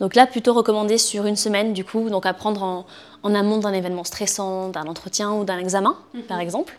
Donc 0.00 0.14
là, 0.14 0.26
plutôt 0.26 0.54
recommandé 0.54 0.96
sur 0.96 1.26
une 1.26 1.36
semaine, 1.36 1.74
du 1.74 1.84
coup, 1.84 2.08
donc 2.08 2.24
à 2.24 2.32
prendre 2.32 2.62
en, 2.62 2.86
en 3.24 3.34
amont 3.34 3.58
d'un 3.58 3.72
événement 3.72 4.04
stressant, 4.04 4.68
d'un 4.68 4.84
entretien 4.84 5.32
ou 5.32 5.44
d'un 5.44 5.58
examen, 5.58 5.96
par 6.28 6.38
exemple. 6.38 6.78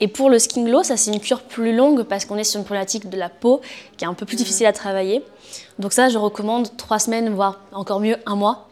Et 0.00 0.08
pour 0.08 0.30
le 0.30 0.38
skin 0.38 0.64
glow, 0.64 0.82
ça 0.82 0.96
c'est 0.96 1.12
une 1.12 1.20
cure 1.20 1.42
plus 1.42 1.74
longue 1.74 2.04
parce 2.04 2.24
qu'on 2.24 2.36
est 2.36 2.44
sur 2.44 2.58
une 2.58 2.64
problématique 2.64 3.08
de 3.08 3.16
la 3.16 3.28
peau 3.28 3.60
qui 3.96 4.04
est 4.04 4.08
un 4.08 4.14
peu 4.14 4.26
plus 4.26 4.36
difficile 4.36 4.66
à 4.66 4.72
travailler. 4.72 5.22
Donc 5.78 5.92
ça, 5.92 6.08
je 6.08 6.18
recommande 6.18 6.76
trois 6.76 6.98
semaines, 6.98 7.34
voire 7.34 7.60
encore 7.72 8.00
mieux 8.00 8.16
un 8.26 8.34
mois. 8.34 8.68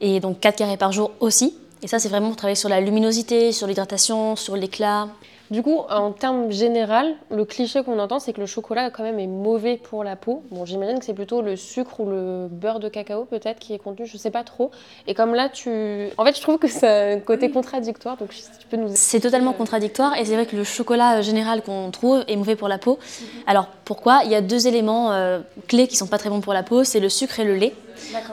Et 0.00 0.20
donc 0.20 0.40
4 0.40 0.56
carrés 0.56 0.76
par 0.76 0.90
jour 0.90 1.10
aussi. 1.20 1.54
Et 1.82 1.88
ça, 1.88 1.98
c'est 1.98 2.08
vraiment 2.08 2.28
pour 2.28 2.36
travailler 2.36 2.56
sur 2.56 2.68
la 2.68 2.80
luminosité, 2.80 3.52
sur 3.52 3.66
l'hydratation, 3.66 4.36
sur 4.36 4.56
l'éclat. 4.56 5.08
Du 5.50 5.64
coup, 5.64 5.80
en 5.90 6.12
termes 6.12 6.52
général, 6.52 7.14
le 7.28 7.44
cliché 7.44 7.82
qu'on 7.82 7.98
entend, 7.98 8.20
c'est 8.20 8.32
que 8.32 8.40
le 8.40 8.46
chocolat 8.46 8.90
quand 8.90 9.02
même 9.02 9.18
est 9.18 9.26
mauvais 9.26 9.76
pour 9.76 10.04
la 10.04 10.14
peau. 10.14 10.44
Bon, 10.52 10.64
j'imagine 10.64 11.00
que 11.00 11.04
c'est 11.04 11.14
plutôt 11.14 11.42
le 11.42 11.56
sucre 11.56 11.98
ou 11.98 12.08
le 12.08 12.46
beurre 12.48 12.78
de 12.78 12.88
cacao 12.88 13.24
peut-être 13.24 13.58
qui 13.58 13.74
est 13.74 13.78
contenu, 13.78 14.06
je 14.06 14.16
sais 14.16 14.30
pas 14.30 14.44
trop. 14.44 14.70
Et 15.08 15.14
comme 15.14 15.34
là, 15.34 15.48
tu... 15.48 16.08
En 16.18 16.24
fait, 16.24 16.36
je 16.36 16.40
trouve 16.40 16.58
que 16.58 16.68
c'est 16.68 17.14
un 17.14 17.18
côté 17.18 17.50
contradictoire, 17.50 18.16
donc 18.16 18.32
si 18.32 18.44
tu 18.60 18.66
peux 18.68 18.76
nous... 18.76 18.90
C'est 18.94 19.18
totalement 19.18 19.52
contradictoire 19.52 20.16
et 20.16 20.24
c'est 20.24 20.34
vrai 20.34 20.46
que 20.46 20.54
le 20.54 20.62
chocolat 20.62 21.18
euh, 21.18 21.22
général 21.22 21.62
qu'on 21.62 21.90
trouve 21.90 22.24
est 22.28 22.36
mauvais 22.36 22.54
pour 22.54 22.68
la 22.68 22.78
peau. 22.78 23.00
Alors 23.48 23.66
pourquoi? 23.84 24.20
Il 24.24 24.30
y 24.30 24.36
a 24.36 24.42
deux 24.42 24.68
éléments 24.68 25.10
euh, 25.12 25.40
clés 25.66 25.88
qui 25.88 25.96
sont 25.96 26.06
pas 26.06 26.18
très 26.18 26.30
bons 26.30 26.40
pour 26.40 26.54
la 26.54 26.62
peau, 26.62 26.84
c'est 26.84 27.00
le 27.00 27.08
sucre 27.08 27.40
et 27.40 27.44
le 27.44 27.56
lait. 27.56 27.74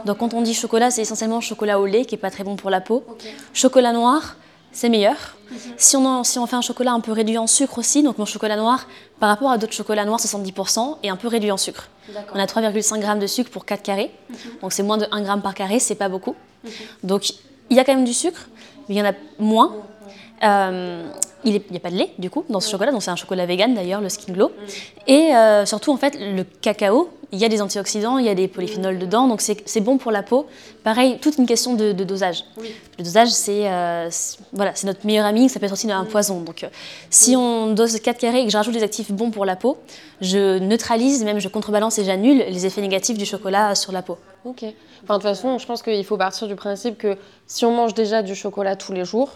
Donc 0.06 0.20
quand 0.20 0.36
on 0.36 0.42
dit 0.42 0.54
chocolat, 0.54 0.92
c'est 0.92 1.02
essentiellement 1.02 1.42
chocolat 1.42 1.80
au 1.80 1.88
lait 1.88 2.06
qui 2.06 2.14
est 2.14 2.20
pas 2.20 2.32
très 2.32 2.44
bon 2.44 2.56
pour 2.56 2.70
la 2.70 2.80
peau. 2.80 3.04
Chocolat 3.54 3.92
noir, 3.92 4.36
c'est 4.78 4.90
meilleur. 4.90 5.16
Si, 5.78 5.96
on 5.98 6.06
en- 6.06 6.24
si 6.24 6.38
on 6.40 6.46
fait 6.46 6.56
un 6.56 6.62
chocolat 6.62 6.92
un 6.92 7.00
peu 7.00 7.12
réduit 7.12 7.38
en 7.40 7.48
sucre 7.48 7.80
aussi, 7.80 8.04
donc 8.04 8.18
mon 8.20 8.26
chocolat 8.26 8.56
noir, 8.58 8.88
par 9.20 9.30
rapport 9.30 9.50
à 9.50 9.58
d'autres 9.58 9.74
chocolats 9.74 10.06
noirs, 10.06 10.20
70%, 10.20 11.00
est 11.04 11.10
un 11.10 11.16
peu 11.16 11.28
réduit 11.28 11.52
en 11.52 11.58
sucre. 11.58 11.88
On 12.34 12.40
a 12.40 12.46
3,5 12.46 13.00
grammes 13.00 13.20
de 13.20 13.28
sucre 13.28 13.50
pour 13.50 13.66
4 13.66 13.82
carrés, 13.82 14.12
donc 14.62 14.72
c'est 14.74 14.84
moins 14.84 14.98
de 14.98 15.08
1 15.12 15.22
gramme 15.24 15.42
par 15.42 15.56
carré, 15.56 15.80
c'est 15.80 15.96
pas 15.96 16.10
beaucoup. 16.10 16.36
Donc 17.04 17.32
il 17.70 17.76
y 17.78 17.80
a 17.80 17.84
quand 17.86 17.96
même 17.96 18.06
du 18.06 18.14
sucre, 18.14 18.48
mais 18.88 18.96
il 18.96 18.98
y 18.98 19.02
en 19.02 19.06
a 19.10 19.14
moins. 19.40 19.74
Euh, 20.44 21.10
il 21.44 21.54
n'y 21.72 21.78
a 21.78 21.80
pas 21.80 21.92
de 21.92 21.96
lait 21.98 22.10
du 22.18 22.30
coup 22.30 22.44
dans 22.50 22.60
ce 22.60 22.70
chocolat, 22.70 22.92
donc 22.92 23.04
c'est 23.04 23.12
un 23.12 23.16
chocolat 23.16 23.46
vegan 23.46 23.74
d'ailleurs, 23.74 24.02
le 24.02 24.10
Skin 24.10 24.34
Glow. 24.34 24.52
Et 25.08 25.36
euh, 25.36 25.66
surtout 25.66 25.92
en 25.92 25.98
fait, 25.98 26.18
le 26.20 26.44
cacao, 26.62 27.10
il 27.32 27.40
y 27.40 27.46
a 27.46 27.50
des 27.50 27.62
antioxydants, 27.62 28.18
il 28.20 28.26
y 28.26 28.30
a 28.30 28.36
des 28.36 28.48
polyphénols 28.48 28.98
dedans, 29.00 29.28
donc 29.28 29.42
c'est 29.42 29.82
bon 29.82 29.98
pour 29.98 30.12
la 30.12 30.24
peau. 30.24 30.48
Pareil, 30.84 31.18
toute 31.22 31.38
une 31.38 31.46
question 31.46 31.74
de, 31.74 31.92
de 31.92 32.04
dosage. 32.06 32.46
Oui. 32.58 32.70
Le 32.98 33.04
dosage, 33.04 33.30
c'est 33.30 33.68
euh, 33.70 34.08
c'est- 34.10 34.40
voilà, 34.54 34.72
c'est 34.76 34.88
notre 34.88 35.06
meilleur 35.06 35.26
ami, 35.26 35.50
ça 35.50 35.60
peut 35.60 35.66
être 35.66 35.74
aussi 35.74 35.92
un 35.92 36.06
poison. 36.06 36.40
Donc 36.42 36.64
euh, 36.64 36.68
si 37.10 37.36
on 37.36 37.74
dose 37.74 38.00
4 38.00 38.18
carrés 38.18 38.42
et 38.42 38.46
que 38.46 38.52
je 38.52 38.58
rajoute 38.58 38.74
des 38.74 38.84
actifs 38.84 39.12
bons 39.12 39.30
pour 39.32 39.44
la 39.46 39.56
peau, 39.58 39.78
je 40.22 40.58
neutralise, 40.60 41.24
même 41.26 41.40
je 41.40 41.50
contrebalance 41.50 42.00
et 42.00 42.06
j'annule 42.06 42.38
les 42.50 42.66
effets 42.66 42.82
négatifs 42.82 43.18
du 43.18 43.26
chocolat 43.26 43.76
sur 43.76 43.92
la 43.92 44.02
peau. 44.02 44.18
Ok. 44.46 44.64
Enfin, 45.04 45.18
de 45.18 45.22
toute 45.22 45.24
façon, 45.24 45.58
je 45.60 45.66
pense 45.66 45.84
qu'il 45.84 46.04
faut 46.06 46.18
partir 46.18 46.48
du 46.48 46.56
principe 46.56 46.98
que 46.98 47.18
si 47.46 47.66
on 47.66 47.72
mange 47.72 47.94
déjà 47.94 48.22
du 48.24 48.34
chocolat 48.36 48.76
tous 48.78 48.94
les 48.94 49.04
jours, 49.06 49.32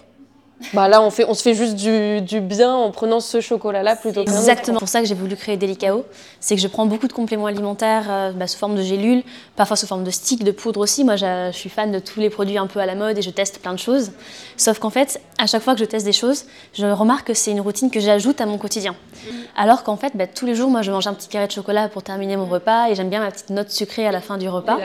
bah 0.74 0.88
là, 0.88 1.02
on, 1.02 1.10
fait, 1.10 1.26
on 1.28 1.34
se 1.34 1.42
fait 1.42 1.54
juste 1.54 1.76
du, 1.76 2.22
du 2.22 2.40
bien 2.40 2.74
en 2.74 2.92
prenant 2.92 3.20
ce 3.20 3.42
chocolat-là 3.42 3.96
plutôt 3.96 4.22
autre. 4.22 4.32
Exactement. 4.32 4.78
C'est 4.78 4.80
pour 4.80 4.90
ça 4.90 5.02
que 5.02 5.08
j'ai 5.08 5.16
voulu 5.16 5.36
créer 5.36 5.58
Delicao. 5.58 6.06
C'est 6.40 6.56
que 6.56 6.62
je 6.62 6.68
prends 6.68 6.86
beaucoup 6.86 7.08
de 7.08 7.14
compléments 7.14 7.46
alimentaires 7.46 8.06
euh, 8.10 8.32
bah, 8.32 8.48
sous 8.48 8.58
forme 8.58 8.76
de 8.76 8.82
gélules, 8.82 9.24
parfois 9.56 9.76
sous 9.76 9.88
forme 9.88 10.04
de 10.04 10.12
sticks, 10.12 10.44
de 10.44 10.52
poudre 10.52 10.80
aussi. 10.80 11.04
Moi, 11.04 11.16
je 11.16 11.50
suis 11.52 11.70
fan 11.70 11.92
de 11.92 12.00
tous 12.00 12.20
les 12.20 12.30
produits 12.30 12.58
un 12.58 12.68
peu 12.68 12.80
à 12.80 12.86
la 12.86 12.96
mode 12.96 13.18
et 13.18 13.22
je 13.22 13.30
teste 13.30 13.60
plein 13.60 13.74
de 13.74 13.80
choses. 13.80 14.12
Sauf 14.58 14.80
qu'en 14.80 14.90
fait, 14.90 15.22
à 15.38 15.48
chaque 15.48 15.62
fois 15.62 15.74
que 15.74 15.80
je 15.80 15.86
teste 15.86 16.06
des 16.06 16.14
choses, 16.14 16.46
je 16.74 16.86
remarque 16.86 17.28
que 17.28 17.34
c'est 17.34 17.52
une 17.52 17.62
routine 17.62 17.90
que 17.90 18.00
j'ajoute 18.00 18.42
à 18.42 18.46
mon 18.46 18.58
quotidien. 18.58 18.96
Alors 19.56 19.84
qu'en 19.84 19.98
fait, 19.98 20.14
bah, 20.16 20.28
tous 20.28 20.46
les 20.46 20.56
jours, 20.56 20.70
moi, 20.70 20.82
je 20.82 20.92
mange 20.92 21.08
un 21.08 21.14
petit 21.14 21.28
carré 21.28 21.48
de 21.48 21.52
chocolat 21.52 21.90
pour 21.90 22.04
terminer 22.04 22.38
mon 22.38 22.46
repas 22.46 22.90
et 22.90 22.96
j'aime 22.96 23.10
bien 23.10 23.20
ma 23.20 23.32
petite 23.32 23.50
note 23.50 23.70
sucrée 23.70 24.08
à 24.08 24.12
la 24.12 24.22
fin 24.22 24.38
du 24.38 24.50
repas. 24.50 24.78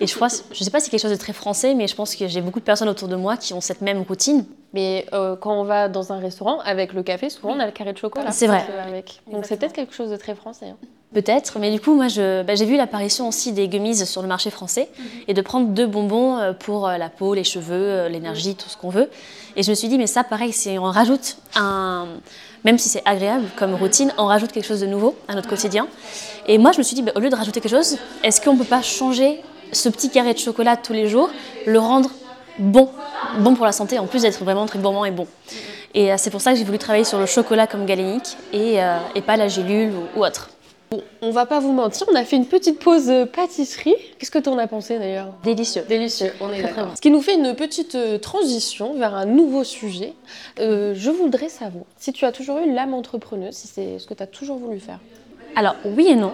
Et 0.00 0.06
je 0.06 0.14
crois, 0.14 0.28
je 0.28 0.64
sais 0.64 0.70
pas 0.70 0.78
si 0.80 0.86
c'est 0.86 0.90
quelque 0.90 1.00
chose 1.00 1.10
de 1.10 1.16
très 1.16 1.32
français, 1.32 1.74
mais 1.74 1.86
je 1.88 1.94
pense 1.94 2.14
que 2.14 2.26
j'ai 2.28 2.40
beaucoup 2.40 2.60
de 2.60 2.64
personnes 2.64 2.88
autour 2.88 3.08
de 3.08 3.16
moi 3.16 3.36
qui 3.36 3.54
ont 3.54 3.60
cette 3.60 3.80
même 3.80 4.02
routine. 4.02 4.44
Mais 4.74 5.06
euh, 5.12 5.36
quand 5.36 5.52
on 5.60 5.64
va 5.64 5.88
dans 5.88 6.12
un 6.12 6.18
restaurant, 6.18 6.58
avec 6.60 6.92
le 6.94 7.02
café, 7.02 7.28
souvent 7.30 7.54
on 7.56 7.60
a 7.60 7.66
le 7.66 7.72
carré 7.72 7.92
de 7.92 7.98
chocolat. 7.98 8.30
C'est 8.30 8.46
vrai. 8.46 8.64
avec. 8.86 9.20
Donc 9.30 9.44
c'est 9.44 9.56
peut-être 9.58 9.72
quelque 9.74 9.94
chose 9.94 10.10
de 10.10 10.16
très 10.16 10.34
français. 10.34 10.66
hein. 10.70 10.76
Peut-être, 11.14 11.58
mais 11.58 11.70
du 11.70 11.78
coup, 11.78 11.92
moi, 11.94 12.08
je- 12.08 12.42
bah, 12.42 12.54
j'ai 12.54 12.64
vu 12.64 12.74
l'apparition 12.78 13.28
aussi 13.28 13.52
des 13.52 13.68
gummies 13.68 13.96
sur 14.06 14.22
le 14.22 14.28
marché 14.28 14.48
français 14.48 14.88
et 15.28 15.34
de 15.34 15.42
prendre 15.42 15.68
deux 15.68 15.86
bonbons 15.86 16.38
euh, 16.38 16.52
pour 16.54 16.88
euh, 16.88 16.96
la 16.96 17.10
peau, 17.10 17.34
les 17.34 17.44
cheveux, 17.44 17.74
euh, 17.74 18.08
l'énergie, 18.08 18.54
tout 18.54 18.66
ce 18.70 18.78
qu'on 18.78 18.88
veut. 18.88 19.10
Et 19.54 19.62
je 19.62 19.68
me 19.68 19.74
suis 19.74 19.88
dit, 19.88 19.98
mais 19.98 20.06
ça, 20.06 20.24
pareil, 20.24 20.52
si 20.54 20.70
on 20.78 20.84
rajoute 20.84 21.36
un. 21.54 22.06
Même 22.64 22.78
si 22.78 22.88
c'est 22.88 23.02
agréable 23.04 23.44
comme 23.56 23.74
routine, 23.74 24.10
on 24.16 24.24
rajoute 24.24 24.52
quelque 24.52 24.64
chose 24.64 24.80
de 24.80 24.86
nouveau 24.86 25.14
à 25.28 25.34
notre 25.34 25.48
quotidien. 25.50 25.86
Et 26.46 26.56
moi, 26.56 26.72
je 26.72 26.78
me 26.78 26.82
suis 26.82 26.94
dit, 26.94 27.02
bah, 27.02 27.12
au 27.14 27.20
lieu 27.20 27.28
de 27.28 27.34
rajouter 27.36 27.60
quelque 27.60 27.76
chose, 27.76 27.98
est-ce 28.24 28.40
qu'on 28.40 28.54
ne 28.54 28.58
peut 28.60 28.64
pas 28.64 28.80
changer 28.80 29.42
ce 29.72 29.90
petit 29.90 30.08
carré 30.08 30.32
de 30.32 30.38
chocolat 30.38 30.78
tous 30.78 30.94
les 30.94 31.08
jours, 31.08 31.28
le 31.66 31.78
rendre 31.78 32.08
bon, 32.58 32.88
bon 33.38 33.54
pour 33.54 33.64
la 33.66 33.72
santé, 33.72 33.98
en 33.98 34.06
plus 34.06 34.22
d'être 34.22 34.42
vraiment 34.44 34.66
très 34.66 34.78
gourmand 34.78 35.04
et 35.04 35.10
bon. 35.10 35.26
Et 35.94 36.12
euh, 36.12 36.16
c'est 36.18 36.30
pour 36.30 36.40
ça 36.40 36.52
que 36.52 36.58
j'ai 36.58 36.64
voulu 36.64 36.78
travailler 36.78 37.04
sur 37.04 37.18
le 37.18 37.26
chocolat 37.26 37.66
comme 37.66 37.84
galénique 37.86 38.36
et, 38.52 38.82
euh, 38.82 38.96
et 39.14 39.20
pas 39.22 39.36
la 39.36 39.48
gélule 39.48 39.92
ou- 39.92 40.18
ou 40.20 40.24
autre. 40.24 40.50
Bon, 40.90 41.02
on 41.22 41.30
va 41.30 41.46
pas 41.46 41.58
vous 41.58 41.72
mentir, 41.72 42.06
on 42.12 42.14
a 42.14 42.24
fait 42.24 42.36
une 42.36 42.44
petite 42.46 42.78
pause 42.78 43.08
euh, 43.08 43.24
pâtisserie. 43.24 43.94
Qu'est-ce 44.18 44.30
que 44.30 44.38
t'en 44.38 44.58
as 44.58 44.66
pensé 44.66 44.98
d'ailleurs? 44.98 45.28
Délicieux. 45.42 45.84
Délicieux, 45.88 46.32
on 46.40 46.48
est 46.50 46.58
Très, 46.58 46.62
très 46.62 46.68
d'accord. 46.72 46.86
bon. 46.88 46.96
Ce 46.96 47.00
qui 47.00 47.10
nous 47.10 47.22
fait 47.22 47.34
une 47.34 47.54
petite 47.54 47.96
transition 48.20 48.94
vers 48.98 49.14
un 49.14 49.24
nouveau 49.24 49.64
sujet. 49.64 50.12
Euh, 50.60 50.92
je 50.94 51.10
voudrais 51.10 51.48
savoir 51.48 51.84
si 51.98 52.12
tu 52.12 52.24
as 52.26 52.32
toujours 52.32 52.58
eu 52.58 52.72
l'âme 52.74 52.92
entrepreneuse, 52.92 53.54
si 53.54 53.68
c'est 53.68 53.98
ce 53.98 54.06
que 54.06 54.12
tu 54.14 54.22
as 54.22 54.26
toujours 54.26 54.58
voulu 54.58 54.80
faire. 54.80 54.98
Alors 55.56 55.76
oui 55.84 56.08
et 56.08 56.14
non. 56.14 56.32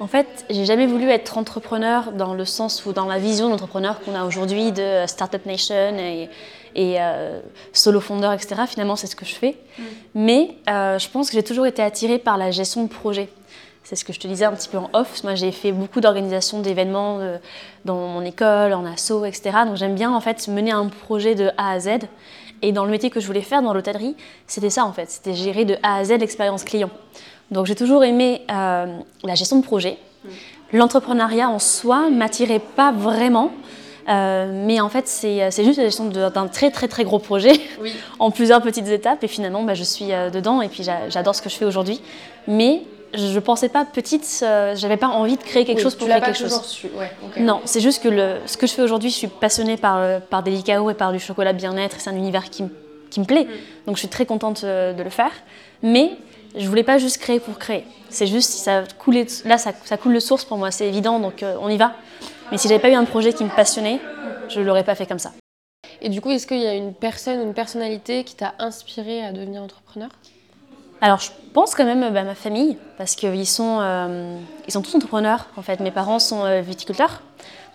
En 0.00 0.06
fait, 0.06 0.44
j'ai 0.50 0.64
jamais 0.64 0.86
voulu 0.86 1.08
être 1.10 1.38
entrepreneur 1.38 2.12
dans 2.12 2.34
le 2.34 2.44
sens 2.44 2.84
ou 2.86 2.92
dans 2.92 3.06
la 3.06 3.18
vision 3.18 3.48
d'entrepreneur 3.48 4.00
qu'on 4.00 4.14
a 4.14 4.24
aujourd'hui 4.24 4.72
de 4.72 4.82
euh, 4.82 5.06
Startup 5.06 5.44
Nation 5.46 5.96
et, 5.96 6.28
et 6.74 6.96
euh, 7.00 7.40
solo 7.72 8.00
fondeur, 8.00 8.32
etc. 8.32 8.62
Finalement, 8.66 8.96
c'est 8.96 9.06
ce 9.06 9.16
que 9.16 9.24
je 9.24 9.34
fais. 9.34 9.56
Mais 10.14 10.56
euh, 10.68 10.98
je 10.98 11.08
pense 11.08 11.28
que 11.28 11.34
j'ai 11.34 11.42
toujours 11.42 11.66
été 11.66 11.82
attirée 11.82 12.18
par 12.18 12.36
la 12.36 12.50
gestion 12.50 12.82
de 12.84 12.88
projet. 12.88 13.28
C'est 13.84 13.96
ce 13.96 14.04
que 14.04 14.12
je 14.12 14.20
te 14.20 14.28
disais 14.28 14.44
un 14.44 14.52
petit 14.52 14.68
peu 14.68 14.78
en 14.78 14.90
off. 14.92 15.22
Moi, 15.24 15.34
j'ai 15.34 15.52
fait 15.52 15.72
beaucoup 15.72 16.00
d'organisations 16.00 16.60
d'événements 16.60 17.18
dans 17.84 17.96
mon 17.96 18.22
école, 18.22 18.74
en 18.74 18.84
asso, 18.86 19.24
etc. 19.24 19.50
Donc 19.66 19.74
j'aime 19.74 19.96
bien 19.96 20.14
en 20.14 20.20
fait 20.20 20.46
mener 20.46 20.70
un 20.70 20.86
projet 20.86 21.34
de 21.34 21.50
A 21.58 21.72
à 21.72 21.80
Z. 21.80 21.88
Et 22.62 22.70
dans 22.70 22.84
le 22.84 22.92
métier 22.92 23.10
que 23.10 23.18
je 23.18 23.26
voulais 23.26 23.42
faire 23.42 23.60
dans 23.60 23.74
l'hôtellerie, 23.74 24.16
c'était 24.46 24.70
ça 24.70 24.84
en 24.84 24.92
fait. 24.92 25.10
C'était 25.10 25.34
gérer 25.34 25.64
de 25.64 25.76
A 25.82 25.96
à 25.96 26.04
Z 26.04 26.10
l'expérience 26.20 26.62
client. 26.62 26.90
Donc 27.52 27.66
j'ai 27.66 27.74
toujours 27.76 28.02
aimé 28.02 28.42
euh, 28.50 28.86
la 29.22 29.34
gestion 29.34 29.58
de 29.58 29.64
projet. 29.64 29.98
L'entrepreneuriat 30.72 31.48
en 31.48 31.58
soi 31.58 32.08
m'attirait 32.10 32.58
pas 32.76 32.92
vraiment. 32.92 33.50
Euh, 34.08 34.50
mais 34.66 34.80
en 34.80 34.88
fait, 34.88 35.06
c'est 35.06 35.50
c'est 35.52 35.62
juste 35.62 35.78
la 35.78 35.84
gestion 35.84 36.06
d'un 36.06 36.48
très 36.48 36.70
très 36.72 36.88
très 36.88 37.04
gros 37.04 37.20
projet 37.20 37.52
Oui. 37.80 37.92
en 38.18 38.30
plusieurs 38.32 38.60
petites 38.62 38.88
étapes. 38.88 39.22
Et 39.22 39.28
finalement, 39.28 39.62
bah, 39.62 39.74
je 39.74 39.84
suis 39.84 40.12
euh, 40.12 40.30
dedans 40.30 40.60
et 40.62 40.68
puis 40.68 40.82
j'a- 40.82 41.08
j'adore 41.08 41.34
ce 41.36 41.42
que 41.42 41.48
je 41.50 41.54
fais 41.56 41.64
aujourd'hui. 41.66 42.00
Mais 42.48 42.82
je 43.14 43.38
pensais 43.38 43.68
pas 43.68 43.84
petite, 43.84 44.40
euh, 44.42 44.74
j'avais 44.74 44.96
pas 44.96 45.08
envie 45.08 45.36
de 45.36 45.42
créer 45.42 45.64
quelque 45.66 45.82
chose 45.82 45.94
pour 45.94 46.06
tu 46.06 46.10
créer 46.10 46.20
pas 46.20 46.26
quelque 46.32 46.38
chose. 46.48 46.62
su. 46.64 46.86
Ouais. 46.98 47.10
Non, 47.36 47.60
c'est 47.66 47.80
juste 47.80 48.02
que 48.02 48.08
le, 48.08 48.36
ce 48.46 48.56
que 48.56 48.66
je 48.66 48.72
fais 48.72 48.82
aujourd'hui, 48.82 49.10
je 49.10 49.16
suis 49.16 49.26
passionnée 49.28 49.76
par, 49.76 49.98
euh, 49.98 50.18
par 50.18 50.42
des 50.42 50.50
licaos 50.50 50.88
et 50.90 50.94
par 50.94 51.12
du 51.12 51.20
chocolat 51.20 51.52
bien-être. 51.52 51.96
C'est 52.00 52.08
un 52.10 52.16
univers 52.16 52.48
qui, 52.50 52.62
me 52.62 53.24
plaît. 53.24 53.46
Donc 53.86 53.96
je 53.96 54.00
suis 54.00 54.08
très 54.08 54.24
contente 54.24 54.62
euh, 54.64 54.94
de 54.94 55.02
le 55.02 55.10
faire. 55.10 55.30
Mais 55.82 56.12
je 56.56 56.68
voulais 56.68 56.84
pas 56.84 56.98
juste 56.98 57.18
créer 57.18 57.40
pour 57.40 57.58
créer. 57.58 57.84
C'est 58.10 58.26
juste 58.26 58.50
si 58.50 58.58
ça 58.58 58.84
coulait, 58.98 59.26
là 59.44 59.58
ça, 59.58 59.72
ça 59.84 59.96
coule 59.96 60.14
de 60.14 60.20
source 60.20 60.44
pour 60.44 60.58
moi, 60.58 60.70
c'est 60.70 60.88
évident, 60.88 61.18
donc 61.18 61.42
euh, 61.42 61.56
on 61.60 61.68
y 61.68 61.76
va. 61.76 61.92
Mais 62.50 62.58
si 62.58 62.68
j'avais 62.68 62.80
pas 62.80 62.90
eu 62.90 62.94
un 62.94 63.04
projet 63.04 63.32
qui 63.32 63.44
me 63.44 63.50
passionnait, 63.50 64.00
je 64.48 64.60
l'aurais 64.60 64.84
pas 64.84 64.94
fait 64.94 65.06
comme 65.06 65.18
ça. 65.18 65.32
Et 66.00 66.08
du 66.08 66.20
coup, 66.20 66.30
est-ce 66.30 66.46
qu'il 66.46 66.60
y 66.60 66.66
a 66.66 66.74
une 66.74 66.94
personne 66.94 67.40
ou 67.40 67.44
une 67.44 67.54
personnalité 67.54 68.24
qui 68.24 68.34
t'a 68.34 68.54
inspiré 68.58 69.24
à 69.24 69.32
devenir 69.32 69.62
entrepreneur? 69.62 70.10
Alors, 71.00 71.18
je 71.18 71.30
pense 71.52 71.74
quand 71.74 71.84
même 71.84 72.02
à 72.02 72.10
ma 72.10 72.34
famille, 72.34 72.76
parce 72.98 73.16
qu'ils 73.16 73.46
sont, 73.46 73.78
euh, 73.80 74.38
ils 74.68 74.72
sont 74.72 74.82
tous 74.82 74.94
entrepreneurs. 74.94 75.46
En 75.56 75.62
fait, 75.62 75.80
mes 75.80 75.90
parents 75.90 76.18
sont 76.18 76.44
euh, 76.44 76.60
viticulteurs, 76.60 77.22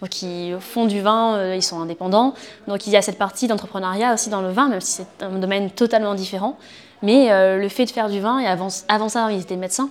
donc 0.02 0.22
ils 0.22 0.56
font 0.60 0.86
du 0.86 1.02
vin, 1.02 1.36
euh, 1.36 1.56
ils 1.56 1.64
sont 1.64 1.80
indépendants. 1.82 2.34
Donc, 2.68 2.86
il 2.88 2.94
y 2.94 2.98
a 2.98 3.02
cette 3.02 3.18
partie 3.18 3.48
d'entrepreneuriat 3.48 4.14
aussi 4.14 4.30
dans 4.30 4.42
le 4.42 4.50
vin, 4.52 4.68
même 4.68 4.82
si 4.82 4.92
c'est 5.02 5.26
un 5.26 5.30
domaine 5.40 5.70
totalement 5.72 6.14
différent. 6.14 6.58
Mais 7.04 7.32
euh, 7.32 7.58
le 7.58 7.70
fait 7.70 7.86
de 7.86 7.92
faire 7.92 8.10
du 8.10 8.20
vin, 8.20 8.40
et 8.40 8.48
avant, 8.48 8.70
avant 8.88 9.08
ça, 9.10 9.32
ils 9.32 9.42
étaient 9.42 9.56
médecins. 9.56 9.90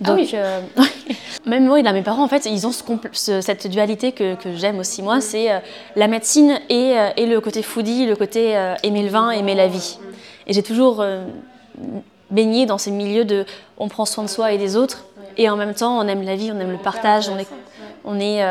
Donc, 0.00 0.16
oui. 0.18 0.30
euh, 0.34 0.60
même 1.46 1.66
moi, 1.66 1.80
là, 1.82 1.92
mes 1.92 2.02
parents, 2.02 2.24
en 2.24 2.28
fait, 2.28 2.44
ils 2.46 2.66
ont 2.66 2.72
ce 2.72 2.82
compl- 2.82 3.08
ce- 3.12 3.40
cette 3.40 3.66
dualité 3.68 4.10
que, 4.12 4.34
que 4.34 4.56
j'aime 4.56 4.78
aussi, 4.80 5.00
moi, 5.02 5.20
c'est 5.20 5.50
euh, 5.52 5.58
la 5.94 6.08
médecine 6.08 6.58
et, 6.68 6.94
et 7.16 7.26
le 7.26 7.40
côté 7.40 7.62
foodie, 7.62 8.06
le 8.06 8.16
côté 8.16 8.52
aimer 8.82 9.02
le 9.02 9.08
vin, 9.10 9.30
aimer 9.30 9.54
la 9.54 9.68
vie. 9.68 9.98
Et 10.48 10.52
j'ai 10.52 10.62
toujours 10.64 11.04
baigné 12.30 12.66
dans 12.66 12.78
ces 12.78 12.90
milieux 12.90 13.24
de 13.24 13.44
on 13.78 13.88
prend 13.88 14.04
soin 14.04 14.24
de 14.24 14.28
soi 14.28 14.52
et 14.52 14.58
des 14.58 14.76
autres, 14.76 15.04
et 15.36 15.48
en 15.48 15.56
même 15.56 15.74
temps, 15.74 15.98
on 15.98 16.06
aime 16.08 16.22
la 16.22 16.34
vie, 16.36 16.50
on 16.52 16.58
aime 16.60 16.72
le 16.72 16.78
partage, 16.78 17.28
on 17.28 17.38
est, 17.38 17.46
on 18.04 18.18
est, 18.20 18.42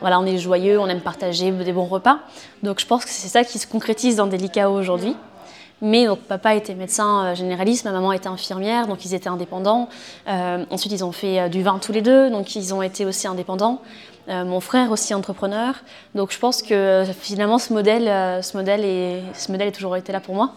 voilà, 0.00 0.20
on 0.20 0.26
est 0.26 0.38
joyeux, 0.38 0.78
on 0.78 0.86
aime 0.88 1.00
partager 1.00 1.50
des 1.50 1.72
bons 1.72 1.86
repas. 1.86 2.18
Donc 2.62 2.80
je 2.80 2.86
pense 2.86 3.04
que 3.04 3.10
c'est 3.10 3.28
ça 3.28 3.44
qui 3.44 3.58
se 3.58 3.66
concrétise 3.66 4.16
dans 4.16 4.26
Delicao 4.26 4.72
aujourd'hui. 4.72 5.16
Mais 5.82 6.06
donc, 6.06 6.20
papa 6.20 6.54
était 6.54 6.74
médecin 6.74 7.26
euh, 7.26 7.34
généraliste, 7.34 7.84
ma 7.84 7.92
maman 7.92 8.12
était 8.12 8.28
infirmière, 8.28 8.86
donc 8.86 9.04
ils 9.04 9.14
étaient 9.14 9.28
indépendants. 9.28 9.88
Euh, 10.26 10.64
ensuite, 10.70 10.92
ils 10.92 11.04
ont 11.04 11.12
fait 11.12 11.38
euh, 11.38 11.48
du 11.48 11.62
vin 11.62 11.78
tous 11.78 11.92
les 11.92 12.00
deux, 12.00 12.30
donc 12.30 12.56
ils 12.56 12.72
ont 12.72 12.80
été 12.80 13.04
aussi 13.04 13.26
indépendants. 13.26 13.80
Mon 14.28 14.58
frère 14.58 14.90
aussi 14.90 15.14
entrepreneur. 15.14 15.76
Donc 16.16 16.32
je 16.32 16.38
pense 16.40 16.60
que 16.60 17.04
finalement 17.20 17.58
ce 17.58 17.72
modèle, 17.72 18.42
ce 18.42 18.56
modèle, 18.56 18.84
est, 18.84 19.22
ce 19.34 19.52
modèle 19.52 19.68
a 19.68 19.70
toujours 19.70 19.96
été 19.96 20.10
là 20.10 20.18
pour 20.18 20.34
moi. 20.34 20.50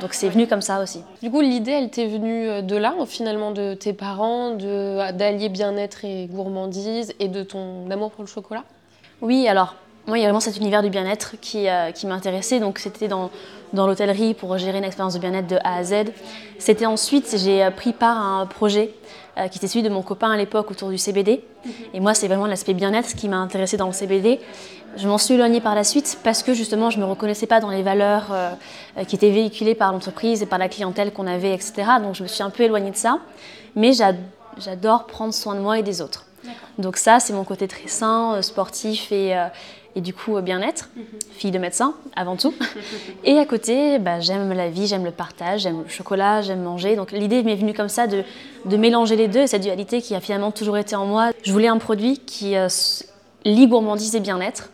Donc 0.00 0.14
c'est 0.14 0.28
venu 0.28 0.46
comme 0.46 0.60
ça 0.60 0.80
aussi. 0.80 1.02
Du 1.20 1.28
coup, 1.28 1.40
l'idée, 1.40 1.72
elle 1.72 1.90
t'est 1.90 2.06
venue 2.06 2.62
de 2.62 2.76
là, 2.76 2.94
finalement, 3.06 3.50
de 3.50 3.74
tes 3.74 3.92
parents, 3.92 4.52
d'allier 4.54 5.48
bien-être 5.48 6.04
et 6.04 6.28
gourmandise, 6.30 7.12
et 7.18 7.26
de 7.26 7.42
ton 7.42 7.90
amour 7.90 8.12
pour 8.12 8.22
le 8.22 8.28
chocolat? 8.28 8.62
Oui, 9.20 9.48
alors 9.48 9.74
moi, 10.06 10.16
il 10.16 10.22
y 10.22 10.24
a 10.24 10.28
vraiment 10.28 10.40
cet 10.40 10.56
univers 10.56 10.82
du 10.82 10.88
bien-être 10.88 11.34
qui, 11.40 11.68
euh, 11.68 11.90
qui 11.92 12.06
m'intéressait. 12.06 12.60
Donc, 12.60 12.78
c'était 12.78 13.08
dans, 13.08 13.30
dans 13.74 13.86
l'hôtellerie 13.86 14.32
pour 14.32 14.56
gérer 14.56 14.78
une 14.78 14.84
expérience 14.84 15.12
de 15.12 15.18
bien-être 15.18 15.46
de 15.46 15.56
A 15.64 15.76
à 15.76 15.84
Z. 15.84 15.94
C'était 16.58 16.86
ensuite, 16.86 17.36
j'ai 17.36 17.62
euh, 17.62 17.70
pris 17.70 17.92
part 17.92 18.16
à 18.16 18.40
un 18.40 18.46
projet 18.46 18.94
euh, 19.36 19.48
qui 19.48 19.58
était 19.58 19.66
celui 19.68 19.82
de 19.82 19.90
mon 19.90 20.00
copain 20.00 20.30
à 20.30 20.36
l'époque 20.38 20.70
autour 20.70 20.88
du 20.88 20.96
CBD. 20.96 21.44
Et 21.92 22.00
moi, 22.00 22.14
c'est 22.14 22.26
vraiment 22.26 22.46
l'aspect 22.46 22.72
bien-être 22.72 23.14
qui 23.16 23.28
m'a 23.28 23.36
intéressée 23.36 23.76
dans 23.76 23.86
le 23.88 23.92
CBD. 23.92 24.40
Je 24.96 25.06
m'en 25.06 25.18
suis 25.18 25.34
éloignée 25.34 25.60
par 25.60 25.74
la 25.74 25.84
suite 25.84 26.18
parce 26.24 26.42
que 26.42 26.54
justement, 26.54 26.88
je 26.88 26.96
ne 26.98 27.04
me 27.04 27.10
reconnaissais 27.10 27.46
pas 27.46 27.60
dans 27.60 27.68
les 27.70 27.82
valeurs 27.82 28.28
euh, 28.32 28.50
qui 29.06 29.16
étaient 29.16 29.30
véhiculées 29.30 29.74
par 29.74 29.92
l'entreprise 29.92 30.40
et 30.42 30.46
par 30.46 30.58
la 30.58 30.70
clientèle 30.70 31.12
qu'on 31.12 31.26
avait, 31.26 31.52
etc. 31.52 31.74
Donc, 32.02 32.14
je 32.14 32.22
me 32.22 32.28
suis 32.28 32.42
un 32.42 32.50
peu 32.50 32.62
éloignée 32.62 32.92
de 32.92 32.96
ça. 32.96 33.18
Mais 33.76 33.92
j'a- 33.92 34.14
j'adore 34.56 35.06
prendre 35.06 35.34
soin 35.34 35.54
de 35.54 35.60
moi 35.60 35.78
et 35.78 35.82
des 35.82 36.00
autres. 36.00 36.24
Donc 36.78 36.96
ça, 36.96 37.20
c'est 37.20 37.32
mon 37.32 37.44
côté 37.44 37.68
très 37.68 37.88
sain, 37.88 38.34
euh, 38.34 38.42
sportif 38.42 39.10
et, 39.12 39.36
euh, 39.36 39.46
et 39.96 40.00
du 40.00 40.14
coup 40.14 40.36
euh, 40.36 40.42
bien-être, 40.42 40.88
fille 41.32 41.50
de 41.50 41.58
médecin 41.58 41.94
avant 42.14 42.36
tout. 42.36 42.54
et 43.24 43.38
à 43.38 43.44
côté, 43.44 43.98
bah, 43.98 44.20
j'aime 44.20 44.52
la 44.52 44.70
vie, 44.70 44.86
j'aime 44.86 45.04
le 45.04 45.10
partage, 45.10 45.62
j'aime 45.62 45.82
le 45.82 45.88
chocolat, 45.88 46.42
j'aime 46.42 46.62
manger. 46.62 46.96
Donc 46.96 47.12
l'idée 47.12 47.42
m'est 47.42 47.56
venue 47.56 47.74
comme 47.74 47.88
ça 47.88 48.06
de, 48.06 48.22
de 48.64 48.76
mélanger 48.76 49.16
les 49.16 49.28
deux, 49.28 49.46
cette 49.46 49.62
dualité 49.62 50.00
qui 50.00 50.14
a 50.14 50.20
finalement 50.20 50.50
toujours 50.50 50.78
été 50.78 50.94
en 50.96 51.06
moi. 51.06 51.30
Je 51.42 51.52
voulais 51.52 51.68
un 51.68 51.78
produit 51.78 52.18
qui 52.18 52.54
lie 53.44 53.66
gourmandise 53.66 54.14
et 54.14 54.20
bien-être. 54.20 54.70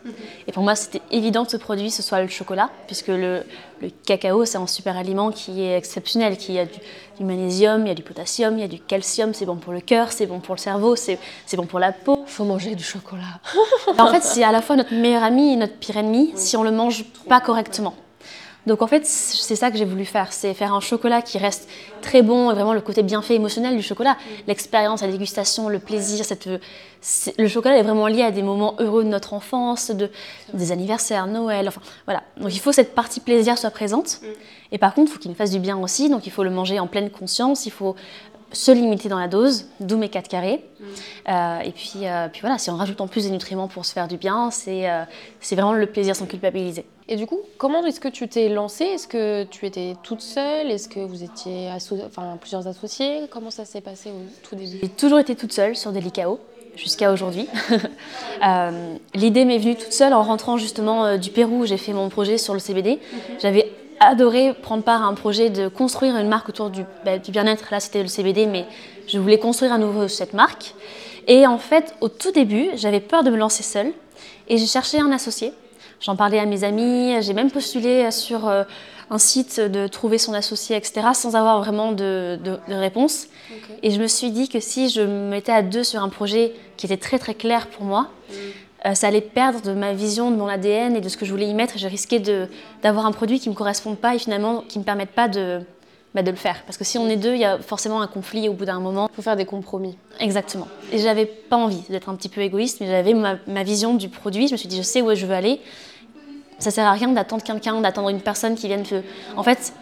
Et 0.47 0.51
pour 0.51 0.63
moi, 0.63 0.75
c'était 0.75 1.01
évident 1.11 1.45
que 1.45 1.51
ce 1.51 1.57
produit, 1.57 1.91
ce 1.91 2.01
soit 2.01 2.21
le 2.21 2.27
chocolat, 2.27 2.69
puisque 2.87 3.07
le, 3.07 3.43
le 3.81 3.89
cacao, 4.05 4.45
c'est 4.45 4.57
un 4.57 4.67
super 4.67 4.97
aliment 4.97 5.31
qui 5.31 5.61
est 5.61 5.77
exceptionnel, 5.77 6.37
qui 6.37 6.57
a 6.57 6.65
du, 6.65 6.79
du 7.17 7.23
magnésium, 7.23 7.85
il 7.85 7.87
y 7.87 7.91
a 7.91 7.95
du 7.95 8.03
potassium, 8.03 8.57
il 8.57 8.61
y 8.61 8.63
a 8.63 8.67
du 8.67 8.79
calcium, 8.79 9.33
c'est 9.33 9.45
bon 9.45 9.55
pour 9.55 9.73
le 9.73 9.81
cœur, 9.81 10.11
c'est 10.11 10.25
bon 10.25 10.39
pour 10.39 10.55
le 10.55 10.59
cerveau, 10.59 10.95
c'est 10.95 11.19
c'est 11.45 11.57
bon 11.57 11.65
pour 11.65 11.79
la 11.79 11.91
peau. 11.91 12.23
Faut 12.27 12.43
manger 12.45 12.75
du 12.75 12.83
chocolat. 12.83 13.39
En 13.97 14.07
fait, 14.07 14.23
c'est 14.23 14.43
à 14.43 14.51
la 14.51 14.61
fois 14.61 14.75
notre 14.75 14.93
meilleur 14.93 15.23
ami 15.23 15.53
et 15.53 15.55
notre 15.55 15.75
pire 15.75 15.97
ennemi 15.97 16.33
si 16.35 16.57
on 16.57 16.63
le 16.63 16.71
mange 16.71 17.05
pas 17.29 17.39
correctement. 17.39 17.95
Donc 18.67 18.81
en 18.81 18.87
fait, 18.87 19.05
c'est 19.05 19.55
ça 19.55 19.69
que 19.71 19.77
j'ai 19.77 19.85
voulu 19.85 20.05
faire, 20.05 20.33
c'est 20.33 20.53
faire 20.53 20.73
un 20.73 20.79
chocolat 20.79 21.21
qui 21.21 21.37
reste 21.37 21.69
très 22.01 22.21
bon 22.21 22.49
et 22.51 22.53
vraiment 22.53 22.73
le 22.73 22.81
côté 22.81 23.03
bienfait 23.03 23.35
émotionnel 23.35 23.75
du 23.77 23.83
chocolat, 23.83 24.17
l'expérience, 24.47 25.01
la 25.01 25.07
dégustation, 25.07 25.69
le 25.69 25.79
plaisir. 25.79 26.25
Cette, 26.25 26.47
le 27.37 27.47
chocolat 27.47 27.77
est 27.77 27.83
vraiment 27.83 28.07
lié 28.07 28.23
à 28.23 28.31
des 28.31 28.41
moments 28.41 28.75
heureux 28.79 29.03
de 29.03 29.09
notre 29.09 29.33
enfance, 29.33 29.91
de, 29.91 30.09
des 30.53 30.71
anniversaires, 30.71 31.27
Noël, 31.27 31.67
enfin 31.67 31.81
voilà. 32.05 32.23
Donc 32.37 32.53
il 32.55 32.59
faut 32.59 32.71
que 32.71 32.75
cette 32.75 32.95
partie 32.95 33.19
plaisir 33.19 33.57
soit 33.57 33.71
présente. 33.71 34.21
Et 34.71 34.77
par 34.77 34.93
contre, 34.93 35.11
il 35.11 35.13
faut 35.13 35.19
qu'il 35.19 35.31
nous 35.31 35.37
fasse 35.37 35.51
du 35.51 35.59
bien 35.59 35.77
aussi, 35.77 36.09
donc 36.09 36.25
il 36.25 36.31
faut 36.31 36.43
le 36.43 36.49
manger 36.49 36.79
en 36.79 36.87
pleine 36.87 37.09
conscience, 37.09 37.65
il 37.65 37.71
faut 37.71 37.95
se 38.51 38.71
limiter 38.71 39.09
dans 39.09 39.19
la 39.19 39.27
dose, 39.27 39.67
d'où 39.79 39.97
mes 39.97 40.09
4 40.09 40.27
carrés. 40.27 40.63
Euh, 41.29 41.59
et 41.59 41.71
puis, 41.71 42.07
euh, 42.07 42.27
puis 42.31 42.41
voilà, 42.41 42.57
si 42.57 42.69
on 42.69 42.77
rajoute 42.77 43.01
en 43.01 43.07
plus 43.07 43.25
des 43.25 43.31
nutriments 43.31 43.67
pour 43.67 43.85
se 43.85 43.93
faire 43.93 44.07
du 44.07 44.17
bien, 44.17 44.49
c'est 44.49 44.89
euh, 44.89 45.03
c'est 45.39 45.55
vraiment 45.55 45.73
le 45.73 45.85
plaisir 45.85 46.15
sans 46.15 46.25
culpabiliser. 46.25 46.85
Et 47.07 47.17
du 47.17 47.27
coup, 47.27 47.39
comment 47.59 47.85
est-ce 47.85 47.99
que 47.99 48.07
tu 48.07 48.27
t'es 48.27 48.49
lancée? 48.49 48.85
Est-ce 48.85 49.07
que 49.07 49.43
tu 49.43 49.65
étais 49.67 49.93
toute 50.01 50.21
seule? 50.21 50.71
Est-ce 50.71 50.89
que 50.89 50.99
vous 50.99 51.23
étiez 51.23 51.69
asso- 51.69 52.01
enfin, 52.05 52.35
plusieurs 52.41 52.67
associés? 52.67 53.21
Comment 53.29 53.51
ça 53.51 53.63
s'est 53.63 53.81
passé 53.81 54.09
au 54.09 54.47
tout 54.47 54.55
début? 54.55 54.79
J'ai 54.81 54.89
toujours 54.89 55.19
été 55.19 55.35
toute 55.35 55.53
seule 55.53 55.75
sur 55.75 55.91
Delicao 55.91 56.39
jusqu'à 56.75 57.11
aujourd'hui. 57.11 57.47
Euh, 58.45 58.95
L'idée 59.13 59.45
m'est 59.45 59.57
venue 59.57 59.75
toute 59.75 59.93
seule 59.93 60.13
en 60.13 60.21
rentrant 60.21 60.57
justement 60.57 61.05
euh, 61.05 61.17
du 61.17 61.31
Pérou. 61.31 61.65
J'ai 61.65 61.77
fait 61.77 61.93
mon 61.93 62.09
projet 62.09 62.37
sur 62.37 62.53
le 62.53 62.59
CBD. 62.59 62.99
J'avais 63.39 63.71
adoré 64.01 64.53
prendre 64.53 64.83
part 64.83 65.01
à 65.03 65.05
un 65.05 65.13
projet 65.13 65.49
de 65.49 65.69
construire 65.69 66.17
une 66.17 66.27
marque 66.27 66.49
autour 66.49 66.69
du, 66.69 66.83
bah, 67.05 67.17
du 67.17 67.31
bien-être. 67.31 67.69
Là, 67.71 67.79
c'était 67.79 68.01
le 68.01 68.09
CBD, 68.09 68.45
mais 68.45 68.65
je 69.07 69.17
voulais 69.17 69.39
construire 69.39 69.71
à 69.71 69.77
nouveau 69.77 70.09
cette 70.09 70.33
marque. 70.33 70.75
Et 71.27 71.47
en 71.47 71.57
fait, 71.57 71.95
au 72.01 72.09
tout 72.09 72.31
début, 72.31 72.67
j'avais 72.75 72.99
peur 72.99 73.23
de 73.23 73.29
me 73.29 73.37
lancer 73.37 73.63
seule 73.63 73.93
et 74.49 74.57
j'ai 74.57 74.67
cherché 74.67 74.99
un 74.99 75.11
associé. 75.13 75.53
J'en 76.01 76.15
parlais 76.15 76.39
à 76.39 76.45
mes 76.45 76.63
amis, 76.63 77.15
j'ai 77.21 77.33
même 77.33 77.49
postulé 77.51 78.11
sur 78.11 78.47
euh, 78.47 78.63
un 79.09 79.17
site 79.17 79.59
de 79.59 79.87
trouver 79.87 80.17
son 80.17 80.33
associé, 80.33 80.75
etc., 80.75 81.07
sans 81.13 81.35
avoir 81.35 81.59
vraiment 81.59 81.91
de, 81.91 82.37
de- 82.43 82.59
de 82.67 82.73
réponse. 82.75 83.27
Et 83.83 83.91
je 83.91 83.99
me 84.01 84.07
suis 84.07 84.31
dit 84.31 84.49
que 84.49 84.59
si 84.59 84.89
je 84.89 85.01
me 85.01 85.29
mettais 85.29 85.51
à 85.51 85.61
deux 85.61 85.83
sur 85.83 86.01
un 86.03 86.09
projet 86.09 86.53
qui 86.77 86.85
était 86.85 86.97
très 86.97 87.19
très 87.19 87.33
clair 87.33 87.67
pour 87.67 87.85
moi, 87.85 88.09
euh, 88.85 88.93
ça 88.93 89.07
allait 89.07 89.21
perdre 89.21 89.61
de 89.61 89.73
ma 89.73 89.93
vision, 89.93 90.29
de 90.31 90.35
mon 90.35 90.47
ADN 90.47 90.95
et 90.95 91.01
de 91.01 91.09
ce 91.09 91.17
que 91.17 91.25
je 91.25 91.31
voulais 91.31 91.47
y 91.47 91.53
mettre. 91.53 91.75
Et 91.75 91.79
je 91.79 91.87
risquais 91.87 92.19
d'avoir 92.83 93.05
un 93.05 93.11
produit 93.11 93.39
qui 93.39 93.47
ne 93.49 93.53
me 93.53 93.57
corresponde 93.57 93.97
pas 93.97 94.13
et 94.15 94.19
finalement 94.19 94.63
qui 94.67 94.77
ne 94.77 94.83
me 94.83 94.85
permette 94.85 95.09
pas 95.11 95.27
de, 95.27 95.61
bah, 96.15 96.23
de 96.23 96.31
le 96.31 96.37
faire. 96.37 96.63
Parce 96.65 96.77
que 96.77 96.83
si 96.83 96.97
on 96.97 97.07
est 97.09 97.17
deux, 97.17 97.33
il 97.35 97.41
y 97.41 97.45
a 97.45 97.59
forcément 97.59 98.01
un 98.01 98.07
conflit 98.07 98.49
au 98.49 98.53
bout 98.53 98.65
d'un 98.65 98.79
moment. 98.79 99.07
Il 99.11 99.15
faut 99.15 99.21
faire 99.21 99.35
des 99.35 99.45
compromis. 99.45 99.97
Exactement. 100.19 100.67
Et 100.91 100.97
j'avais 100.97 101.25
pas 101.25 101.57
envie 101.57 101.81
d'être 101.89 102.09
un 102.09 102.15
petit 102.15 102.29
peu 102.29 102.41
égoïste, 102.41 102.79
mais 102.81 102.87
j'avais 102.87 103.13
ma, 103.13 103.35
ma 103.47 103.61
vision 103.63 103.93
du 103.93 104.09
produit. 104.09 104.47
Je 104.47 104.53
me 104.53 104.57
suis 104.57 104.67
dit, 104.69 104.77
je 104.77 104.81
sais 104.81 105.01
où 105.03 105.13
je 105.13 105.25
veux 105.27 105.35
aller. 105.35 105.59
Ça 106.57 106.71
sert 106.71 106.87
à 106.87 106.93
rien 106.93 107.09
d'attendre 107.09 107.43
quelqu'un, 107.43 107.81
d'attendre 107.81 108.09
une 108.09 108.21
personne 108.21 108.55
qui 108.55 108.67
vienne. 108.67 108.83
te- 108.83 109.01
En 109.35 109.43
fait, 109.43 109.73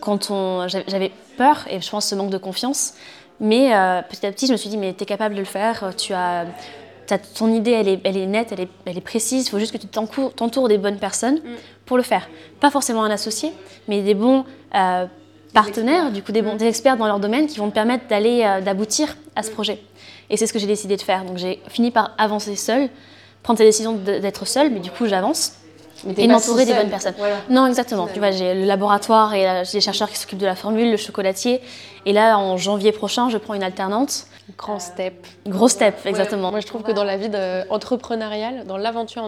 quand 0.00 0.30
on, 0.30 0.66
j'avais 0.68 1.12
peur 1.36 1.64
et 1.70 1.80
je 1.80 1.88
pense 1.88 2.06
ce 2.06 2.14
manque 2.16 2.30
de 2.30 2.38
confiance, 2.38 2.94
mais 3.40 3.72
euh, 3.74 4.02
petit 4.02 4.26
à 4.26 4.32
petit, 4.32 4.46
je 4.48 4.52
me 4.52 4.56
suis 4.56 4.68
dit, 4.68 4.76
mais 4.76 4.92
tu 4.94 5.04
es 5.04 5.06
capable 5.06 5.34
de 5.36 5.40
le 5.40 5.46
faire. 5.46 5.92
Tu 5.96 6.12
as, 6.12 6.46
t'as- 7.06 7.18
ton 7.18 7.52
idée, 7.54 7.70
elle 7.70 7.86
est, 7.86 8.00
elle 8.02 8.16
est 8.16 8.26
nette, 8.26 8.50
elle 8.50 8.60
est, 8.62 8.68
elle 8.84 8.98
est 8.98 9.00
précise. 9.00 9.46
Il 9.46 9.50
faut 9.50 9.60
juste 9.60 9.72
que 9.72 9.78
tu 9.78 9.86
t'entoures 9.86 10.66
des 10.66 10.78
bonnes 10.78 10.98
personnes 10.98 11.40
pour 11.86 11.96
le 11.96 12.02
faire. 12.02 12.28
Pas 12.58 12.70
forcément 12.72 13.04
un 13.04 13.10
associé, 13.10 13.52
mais 13.86 14.02
des 14.02 14.14
bons 14.14 14.44
euh, 14.74 15.06
partenaires, 15.52 16.10
du 16.10 16.22
coup 16.22 16.32
des 16.32 16.42
bons 16.42 16.56
des 16.56 16.66
experts 16.66 16.96
dans 16.96 17.06
leur 17.06 17.20
domaine 17.20 17.46
qui 17.46 17.58
vont 17.58 17.68
te 17.68 17.74
permettre 17.74 18.06
d'aller, 18.08 18.42
euh, 18.44 18.60
d'aboutir 18.60 19.16
à 19.36 19.42
ce 19.42 19.50
projet. 19.50 19.80
Et 20.30 20.36
c'est 20.36 20.46
ce 20.46 20.52
que 20.52 20.58
j'ai 20.58 20.66
décidé 20.66 20.96
de 20.96 21.02
faire. 21.02 21.24
Donc 21.24 21.38
j'ai 21.38 21.60
fini 21.68 21.90
par 21.90 22.12
avancer 22.18 22.54
seule, 22.56 22.88
prendre 23.42 23.58
cette 23.58 23.66
décision 23.66 23.94
d'être 23.94 24.46
seule, 24.46 24.70
mais 24.70 24.80
du 24.80 24.90
coup 24.90 25.06
j'avance 25.06 25.52
et 26.16 26.28
m'entourer 26.28 26.64
des 26.64 26.74
bonnes 26.74 26.90
personnes. 26.90 27.14
Voilà. 27.18 27.36
Non, 27.50 27.66
exactement. 27.66 28.08
Tu 28.12 28.20
vois, 28.20 28.30
j'ai 28.30 28.54
le 28.54 28.64
laboratoire 28.64 29.34
et 29.34 29.64
j'ai 29.64 29.78
les 29.78 29.80
chercheurs 29.80 30.08
qui 30.08 30.16
s'occupent 30.16 30.38
de 30.38 30.46
la 30.46 30.54
formule, 30.54 30.92
le 30.92 30.96
chocolatier. 30.96 31.60
Et 32.06 32.12
là, 32.12 32.38
en 32.38 32.56
janvier 32.56 32.92
prochain, 32.92 33.30
je 33.30 33.36
prends 33.36 33.54
une 33.54 33.64
alternante. 33.64 34.27
Grand 34.56 34.78
step. 34.78 35.26
Gros 35.46 35.68
step, 35.68 35.94
exactement. 36.06 36.50
Moi, 36.50 36.60
je 36.60 36.66
trouve 36.66 36.82
que 36.82 36.92
dans 36.92 37.04
la 37.04 37.16
vie 37.16 37.30
entrepreneuriale, 37.70 38.64
dans 38.66 38.76
l'aventure 38.78 39.22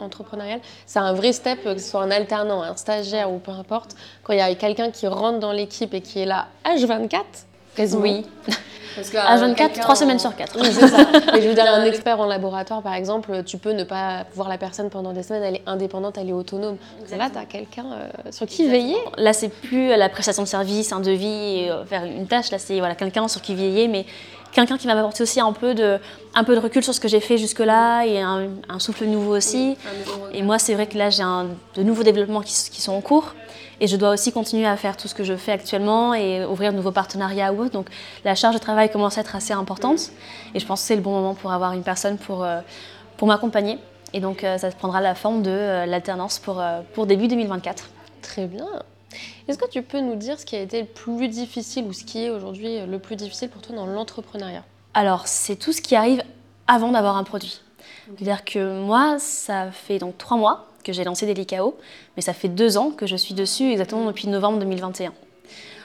entrepreneuriale, 0.00 0.60
c'est 0.86 0.98
un 0.98 1.12
vrai 1.12 1.32
step, 1.32 1.62
que 1.64 1.78
ce 1.78 1.90
soit 1.90 2.02
un 2.02 2.10
alternant, 2.10 2.62
un 2.62 2.76
stagiaire 2.76 3.30
ou 3.32 3.38
peu 3.38 3.52
importe. 3.52 3.96
Quand 4.22 4.32
il 4.32 4.38
y 4.38 4.42
a 4.42 4.54
quelqu'un 4.54 4.90
qui 4.90 5.06
rentre 5.06 5.38
dans 5.38 5.52
l'équipe 5.52 5.94
et 5.94 6.00
qui 6.00 6.20
est 6.20 6.26
là 6.26 6.48
H24, 6.66 7.22
quasiment. 7.74 8.02
Oui. 8.02 8.26
Parce 8.96 9.08
que, 9.10 9.18
À 9.18 9.36
euh, 9.36 9.40
24, 9.40 9.56
quelqu'un 9.68 9.82
3 9.82 9.92
en- 9.92 9.96
semaines 9.96 10.18
sur 10.18 10.34
4. 10.34 10.56
Oui, 10.60 10.68
c'est 10.72 10.88
ça. 10.88 10.96
Mais 11.32 11.40
je 11.40 11.48
veux 11.48 11.54
dire, 11.54 11.64
un 11.72 11.84
expert 11.84 12.18
en 12.20 12.26
laboratoire, 12.26 12.82
par 12.82 12.94
exemple, 12.94 13.44
tu 13.44 13.56
peux 13.56 13.70
ne 13.70 13.84
pas 13.84 14.24
voir 14.34 14.48
la 14.48 14.58
personne 14.58 14.90
pendant 14.90 15.12
des 15.12 15.22
semaines, 15.22 15.44
elle 15.44 15.54
est 15.56 15.62
indépendante, 15.66 16.18
elle 16.18 16.28
est 16.28 16.32
autonome. 16.32 16.76
Là, 17.16 17.30
tu 17.30 17.38
as 17.38 17.44
quelqu'un 17.44 17.86
euh, 17.92 18.08
sur 18.32 18.46
qui 18.46 18.66
veiller? 18.68 18.96
Là, 19.16 19.32
c'est 19.32 19.48
plus 19.48 19.90
la 19.96 20.08
prestation 20.08 20.42
de 20.42 20.48
service, 20.48 20.92
un 20.92 20.98
devis, 20.98 21.60
et, 21.60 21.70
euh, 21.70 21.84
faire 21.84 22.04
une 22.04 22.26
tâche. 22.26 22.50
Là, 22.50 22.58
c'est 22.58 22.80
voilà, 22.80 22.96
quelqu'un 22.96 23.28
sur 23.28 23.40
qui 23.42 23.54
veiller, 23.54 23.86
mais 23.86 24.06
quelqu'un 24.52 24.76
qui 24.76 24.86
va 24.86 24.94
m'apporter 24.94 25.22
aussi 25.22 25.40
un 25.40 25.52
peu, 25.52 25.74
de, 25.74 25.98
un 26.34 26.44
peu 26.44 26.54
de 26.54 26.60
recul 26.60 26.82
sur 26.82 26.94
ce 26.94 27.00
que 27.00 27.08
j'ai 27.08 27.20
fait 27.20 27.38
jusque-là 27.38 28.04
et 28.04 28.20
un, 28.20 28.48
un 28.68 28.78
souffle 28.78 29.04
nouveau 29.06 29.36
aussi. 29.36 29.76
Et 30.32 30.42
moi, 30.42 30.58
c'est 30.58 30.74
vrai 30.74 30.86
que 30.86 30.98
là, 30.98 31.10
j'ai 31.10 31.22
de 31.22 31.82
nouveaux 31.82 32.02
développements 32.02 32.42
qui, 32.42 32.80
sont 32.80 32.92
en 32.92 33.00
cours. 33.00 33.34
Et 33.82 33.86
je 33.86 33.96
dois 33.96 34.10
aussi 34.10 34.30
continuer 34.30 34.66
à 34.66 34.76
faire 34.76 34.96
tout 34.96 35.08
ce 35.08 35.14
que 35.14 35.24
je 35.24 35.34
fais 35.34 35.52
actuellement 35.52 36.12
et 36.12 36.44
ouvrir 36.44 36.72
de 36.72 36.76
nouveaux 36.76 36.92
partenariats 36.92 37.52
ou 37.52 37.62
autre. 37.62 37.72
Donc 37.72 37.88
la 38.24 38.34
charge 38.34 38.54
de 38.54 38.60
travail 38.60 38.90
commence 38.90 39.16
à 39.16 39.22
être 39.22 39.34
assez 39.34 39.54
importante. 39.54 40.10
Et 40.54 40.60
je 40.60 40.66
pense 40.66 40.82
que 40.82 40.86
c'est 40.86 40.96
le 40.96 41.02
bon 41.02 41.12
moment 41.12 41.34
pour 41.34 41.52
avoir 41.52 41.72
une 41.72 41.82
personne 41.82 42.18
pour, 42.18 42.44
euh, 42.44 42.60
pour 43.16 43.26
m'accompagner. 43.26 43.78
Et 44.12 44.20
donc 44.20 44.44
euh, 44.44 44.58
ça 44.58 44.70
prendra 44.70 45.00
la 45.00 45.14
forme 45.14 45.42
de 45.42 45.50
euh, 45.50 45.86
l'alternance 45.86 46.38
pour, 46.38 46.62
pour 46.92 47.06
début 47.06 47.26
2024. 47.26 47.88
Très 48.20 48.46
bien. 48.46 48.66
Est-ce 49.48 49.58
que 49.58 49.68
tu 49.68 49.82
peux 49.82 50.00
nous 50.00 50.16
dire 50.16 50.38
ce 50.38 50.46
qui 50.46 50.56
a 50.56 50.60
été 50.60 50.80
le 50.80 50.86
plus 50.86 51.28
difficile 51.28 51.84
ou 51.84 51.92
ce 51.92 52.04
qui 52.04 52.24
est 52.24 52.30
aujourd'hui 52.30 52.86
le 52.86 52.98
plus 52.98 53.16
difficile 53.16 53.48
pour 53.48 53.62
toi 53.62 53.74
dans 53.74 53.86
l'entrepreneuriat? 53.86 54.64
Alors, 54.94 55.26
c'est 55.26 55.56
tout 55.56 55.72
ce 55.72 55.80
qui 55.80 55.96
arrive 55.96 56.22
avant 56.66 56.92
d'avoir 56.92 57.16
un 57.16 57.24
produit. 57.24 57.60
C'est-à-dire 58.16 58.44
que 58.44 58.80
moi, 58.80 59.18
ça 59.18 59.70
fait 59.70 59.98
donc 59.98 60.18
trois 60.18 60.36
mois 60.36 60.66
que 60.84 60.92
j'ai 60.92 61.04
lancé 61.04 61.26
Delicao, 61.26 61.76
mais 62.16 62.22
ça 62.22 62.32
fait 62.32 62.48
deux 62.48 62.78
ans 62.78 62.90
que 62.90 63.06
je 63.06 63.16
suis 63.16 63.34
dessus, 63.34 63.70
exactement 63.70 64.06
depuis 64.06 64.28
novembre 64.28 64.58
2021. 64.58 65.12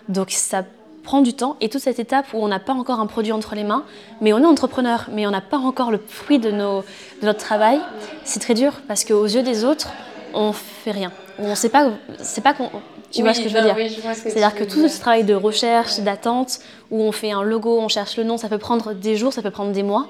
Donc 0.09 0.31
ça 0.31 0.63
prend 1.03 1.21
du 1.21 1.33
temps 1.33 1.55
et 1.61 1.69
toute 1.69 1.81
cette 1.81 1.99
étape 1.99 2.33
où 2.33 2.37
on 2.37 2.47
n'a 2.47 2.59
pas 2.59 2.73
encore 2.73 2.99
un 2.99 3.05
produit 3.05 3.31
entre 3.31 3.55
les 3.55 3.63
mains, 3.63 3.85
mais 4.21 4.33
on 4.33 4.39
est 4.39 4.45
entrepreneur, 4.45 5.07
mais 5.11 5.27
on 5.27 5.31
n'a 5.31 5.41
pas 5.41 5.57
encore 5.57 5.91
le 5.91 5.99
fruit 6.07 6.39
de, 6.39 6.51
nos, 6.51 6.81
de 7.21 7.25
notre 7.25 7.39
travail, 7.39 7.79
c'est 8.23 8.39
très 8.39 8.53
dur 8.53 8.81
parce 8.87 9.05
qu'aux 9.05 9.25
yeux 9.25 9.43
des 9.43 9.63
autres, 9.63 9.89
on 10.33 10.51
fait 10.51 10.91
rien. 10.91 11.11
On 11.37 11.49
ne 11.49 11.55
sait 11.55 11.69
pas, 11.69 11.91
c'est 12.19 12.41
pas 12.41 12.53
qu'on. 12.53 12.69
Tu 13.15 13.21
vois 13.23 13.33
ce 13.33 13.41
que 13.41 13.49
je 13.49 13.55
veux 13.55 13.61
dire 13.61 13.75
c'est-à-dire 14.13 14.55
que 14.55 14.63
tout 14.63 14.87
ce 14.87 14.99
travail 14.99 15.23
de 15.23 15.33
recherche, 15.33 15.99
d'attente, 15.99 16.59
où 16.91 17.01
on 17.01 17.11
fait 17.11 17.31
un 17.31 17.43
logo, 17.43 17.79
on 17.79 17.87
cherche 17.87 18.17
le 18.17 18.23
nom, 18.23 18.37
ça 18.37 18.49
peut 18.49 18.57
prendre 18.57 18.93
des 18.93 19.15
jours, 19.15 19.31
ça 19.33 19.41
peut 19.41 19.51
prendre 19.51 19.71
des 19.71 19.83
mois. 19.83 20.07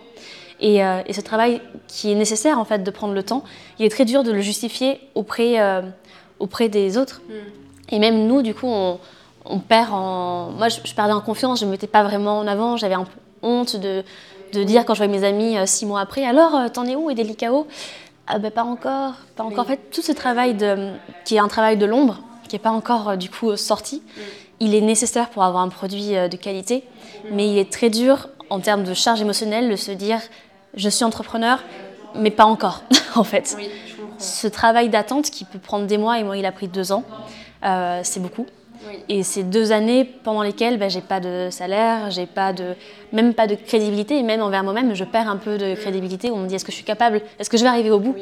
Et, 0.60 0.84
euh, 0.84 1.02
et 1.06 1.14
ce 1.14 1.22
travail 1.22 1.62
qui 1.88 2.12
est 2.12 2.16
nécessaire 2.16 2.60
en 2.60 2.66
fait 2.66 2.82
de 2.84 2.92
prendre 2.92 3.14
le 3.14 3.24
temps, 3.24 3.44
il 3.78 3.86
est 3.86 3.90
très 3.90 4.06
dur 4.06 4.24
de 4.24 4.32
le 4.32 4.42
justifier 4.42 5.00
auprès, 5.14 5.60
euh, 5.60 5.82
auprès 6.40 6.70
des 6.70 6.98
autres. 6.98 7.22
Et 7.90 8.00
même 8.00 8.26
nous, 8.26 8.42
du 8.42 8.54
coup, 8.54 8.68
on, 8.68 9.00
on 9.46 9.60
perd 9.60 9.90
en... 9.92 10.52
Moi, 10.52 10.70
je, 10.70 10.80
je 10.84 10.94
perdais 10.96 11.14
en 11.14 11.22
confiance, 11.22 11.60
je 11.60 11.66
ne 11.66 11.70
me 11.70 11.74
mettais 11.74 11.88
pas 11.88 12.04
vraiment 12.04 12.40
en 12.40 12.48
avant, 12.48 12.78
j'avais 12.78 12.96
un 12.96 13.04
peu 13.04 13.20
honte 13.42 13.76
de, 13.76 14.04
de 14.54 14.64
dire 14.64 14.86
quand 14.86 14.94
je 14.94 15.04
voyais 15.04 15.20
mes 15.20 15.28
amis 15.28 15.58
euh, 15.58 15.66
six 15.66 15.86
mois 15.86 16.00
après, 16.00 16.26
alors, 16.26 16.72
t'en 16.72 16.86
es 16.86 16.96
où 16.96 17.10
et 17.10 17.16
Delicao 17.16 17.68
ah 18.28 18.40
ben 18.40 18.50
pas 18.50 18.64
encore, 18.64 19.14
pas 19.36 19.44
encore. 19.44 19.60
En 19.60 19.68
fait, 19.68 19.92
tout 19.92 20.02
ce 20.02 20.12
travail 20.12 20.56
de, 20.56 20.90
qui 21.26 21.36
est 21.36 21.40
un 21.40 21.48
travail 21.48 21.78
de 21.78 21.86
l'ombre, 21.86 22.22
qui 22.48 22.56
n'est 22.56 22.60
pas 22.62 22.72
encore 22.72 23.10
euh, 23.10 23.16
du 23.16 23.30
coup 23.30 23.56
sorti, 23.56 24.02
il 24.60 24.74
est 24.74 24.82
nécessaire 24.82 25.30
pour 25.30 25.44
avoir 25.44 25.64
un 25.64 25.70
produit 25.70 26.16
euh, 26.16 26.28
de 26.28 26.38
qualité, 26.38 26.84
mais 27.32 27.50
il 27.50 27.58
est 27.58 27.72
très 27.72 27.90
dur 27.90 28.30
en 28.50 28.60
termes 28.60 28.84
de 28.84 28.94
charge 28.94 29.22
émotionnelle 29.22 29.70
de 29.70 29.76
se 29.76 29.92
dire 29.92 30.20
je 30.76 30.90
suis 30.90 31.04
entrepreneur, 31.04 31.64
mais 32.16 32.32
pas 32.32 32.46
encore 32.46 32.84
en 33.16 33.24
fait. 33.24 33.58
Ce 34.18 34.48
travail 34.48 34.90
d'attente 34.90 35.30
qui 35.30 35.46
peut 35.46 35.60
prendre 35.60 35.88
des 35.88 35.98
mois, 35.98 36.20
et 36.20 36.24
moi 36.24 36.38
il 36.38 36.46
a 36.46 36.52
pris 36.52 36.68
deux 36.68 36.92
ans, 36.92 37.04
euh, 37.64 38.02
c'est 38.04 38.22
beaucoup. 38.22 38.46
Et 39.10 39.24
c'est 39.24 39.44
deux 39.44 39.72
années 39.72 40.06
pendant 40.06 40.44
lesquelles 40.44 40.78
ben, 40.78 40.90
j'ai 40.90 41.02
pas 41.02 41.20
de 41.20 41.50
salaire, 41.50 42.12
j'ai 42.12 42.28
pas 42.28 42.54
de, 42.54 42.76
même 43.12 43.34
pas 43.34 43.48
de 43.48 43.56
crédibilité, 43.56 44.18
et 44.18 44.24
même 44.24 44.42
envers 44.42 44.64
moi-même, 44.64 44.94
je 44.94 45.04
perds 45.04 45.28
un 45.28 45.38
peu 45.38 45.58
de 45.58 45.74
crédibilité. 45.74 46.30
Où 46.30 46.36
on 46.36 46.40
me 46.40 46.48
dit 46.48 46.56
est-ce 46.56 46.66
que 46.66 46.72
je 46.72 46.78
suis 46.78 46.86
capable, 46.86 47.22
est-ce 47.40 47.50
que 47.50 47.58
je 47.58 47.64
vais 47.64 47.70
arriver 47.70 47.90
au 47.90 48.00
bout? 48.00 48.16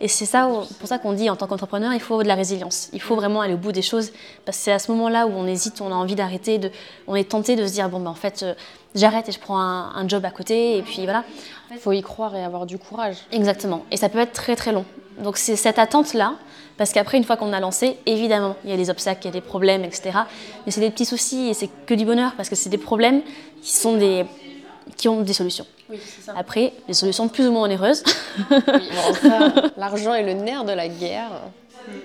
Et 0.00 0.08
c'est 0.08 0.26
ça, 0.26 0.48
pour 0.78 0.88
ça 0.88 0.98
qu'on 0.98 1.12
dit 1.12 1.30
en 1.30 1.36
tant 1.36 1.46
qu'entrepreneur, 1.46 1.92
il 1.92 2.00
faut 2.00 2.22
de 2.22 2.28
la 2.28 2.34
résilience. 2.34 2.88
Il 2.92 3.00
faut 3.00 3.16
vraiment 3.16 3.40
aller 3.40 3.54
au 3.54 3.58
bout 3.58 3.72
des 3.72 3.82
choses, 3.82 4.12
parce 4.44 4.58
que 4.58 4.64
c'est 4.64 4.72
à 4.72 4.78
ce 4.78 4.90
moment-là 4.92 5.26
où 5.26 5.30
on 5.30 5.46
hésite, 5.46 5.80
on 5.80 5.90
a 5.90 5.94
envie 5.94 6.14
d'arrêter, 6.14 6.58
de, 6.58 6.70
on 7.06 7.14
est 7.14 7.30
tenté 7.30 7.56
de 7.56 7.66
se 7.66 7.72
dire 7.72 7.88
bon 7.88 8.00
ben 8.00 8.10
en 8.10 8.14
fait 8.14 8.42
euh, 8.42 8.54
j'arrête 8.94 9.28
et 9.28 9.32
je 9.32 9.38
prends 9.38 9.58
un, 9.58 9.94
un 9.94 10.08
job 10.08 10.24
à 10.24 10.30
côté, 10.30 10.78
et 10.78 10.82
puis 10.82 11.04
voilà. 11.04 11.24
Il 11.70 11.78
faut 11.78 11.92
y 11.92 12.02
croire 12.02 12.34
et 12.36 12.44
avoir 12.44 12.66
du 12.66 12.78
courage. 12.78 13.16
Exactement. 13.32 13.84
Et 13.90 13.96
ça 13.96 14.08
peut 14.08 14.18
être 14.18 14.32
très 14.32 14.56
très 14.56 14.72
long. 14.72 14.84
Donc 15.18 15.38
c'est 15.38 15.56
cette 15.56 15.78
attente-là, 15.78 16.34
parce 16.76 16.92
qu'après, 16.92 17.16
une 17.16 17.24
fois 17.24 17.36
qu'on 17.36 17.52
a 17.52 17.60
lancé, 17.60 17.96
évidemment, 18.04 18.56
il 18.64 18.70
y 18.70 18.72
a 18.72 18.76
des 18.76 18.90
obstacles, 18.90 19.20
il 19.22 19.26
y 19.26 19.28
a 19.28 19.32
des 19.32 19.40
problèmes, 19.40 19.84
etc. 19.84 20.18
Mais 20.64 20.72
c'est 20.72 20.80
des 20.80 20.90
petits 20.90 21.06
soucis 21.06 21.48
et 21.48 21.54
c'est 21.54 21.70
que 21.86 21.94
du 21.94 22.04
bonheur, 22.04 22.32
parce 22.36 22.48
que 22.48 22.54
c'est 22.54 22.68
des 22.68 22.78
problèmes 22.78 23.22
qui, 23.62 23.72
sont 23.72 23.96
des... 23.96 24.26
qui 24.96 25.08
ont 25.08 25.22
des 25.22 25.32
solutions. 25.32 25.66
Oui, 25.90 25.98
c'est 26.04 26.22
ça. 26.22 26.34
Après, 26.36 26.72
des 26.86 26.94
solutions 26.94 27.28
plus 27.28 27.46
ou 27.46 27.52
moins 27.52 27.62
onéreuses. 27.64 28.02
L'argent 29.76 30.14
est 30.14 30.24
le 30.24 30.32
nerf 30.34 30.64
de 30.64 30.72
la 30.72 30.88
guerre. 30.88 31.30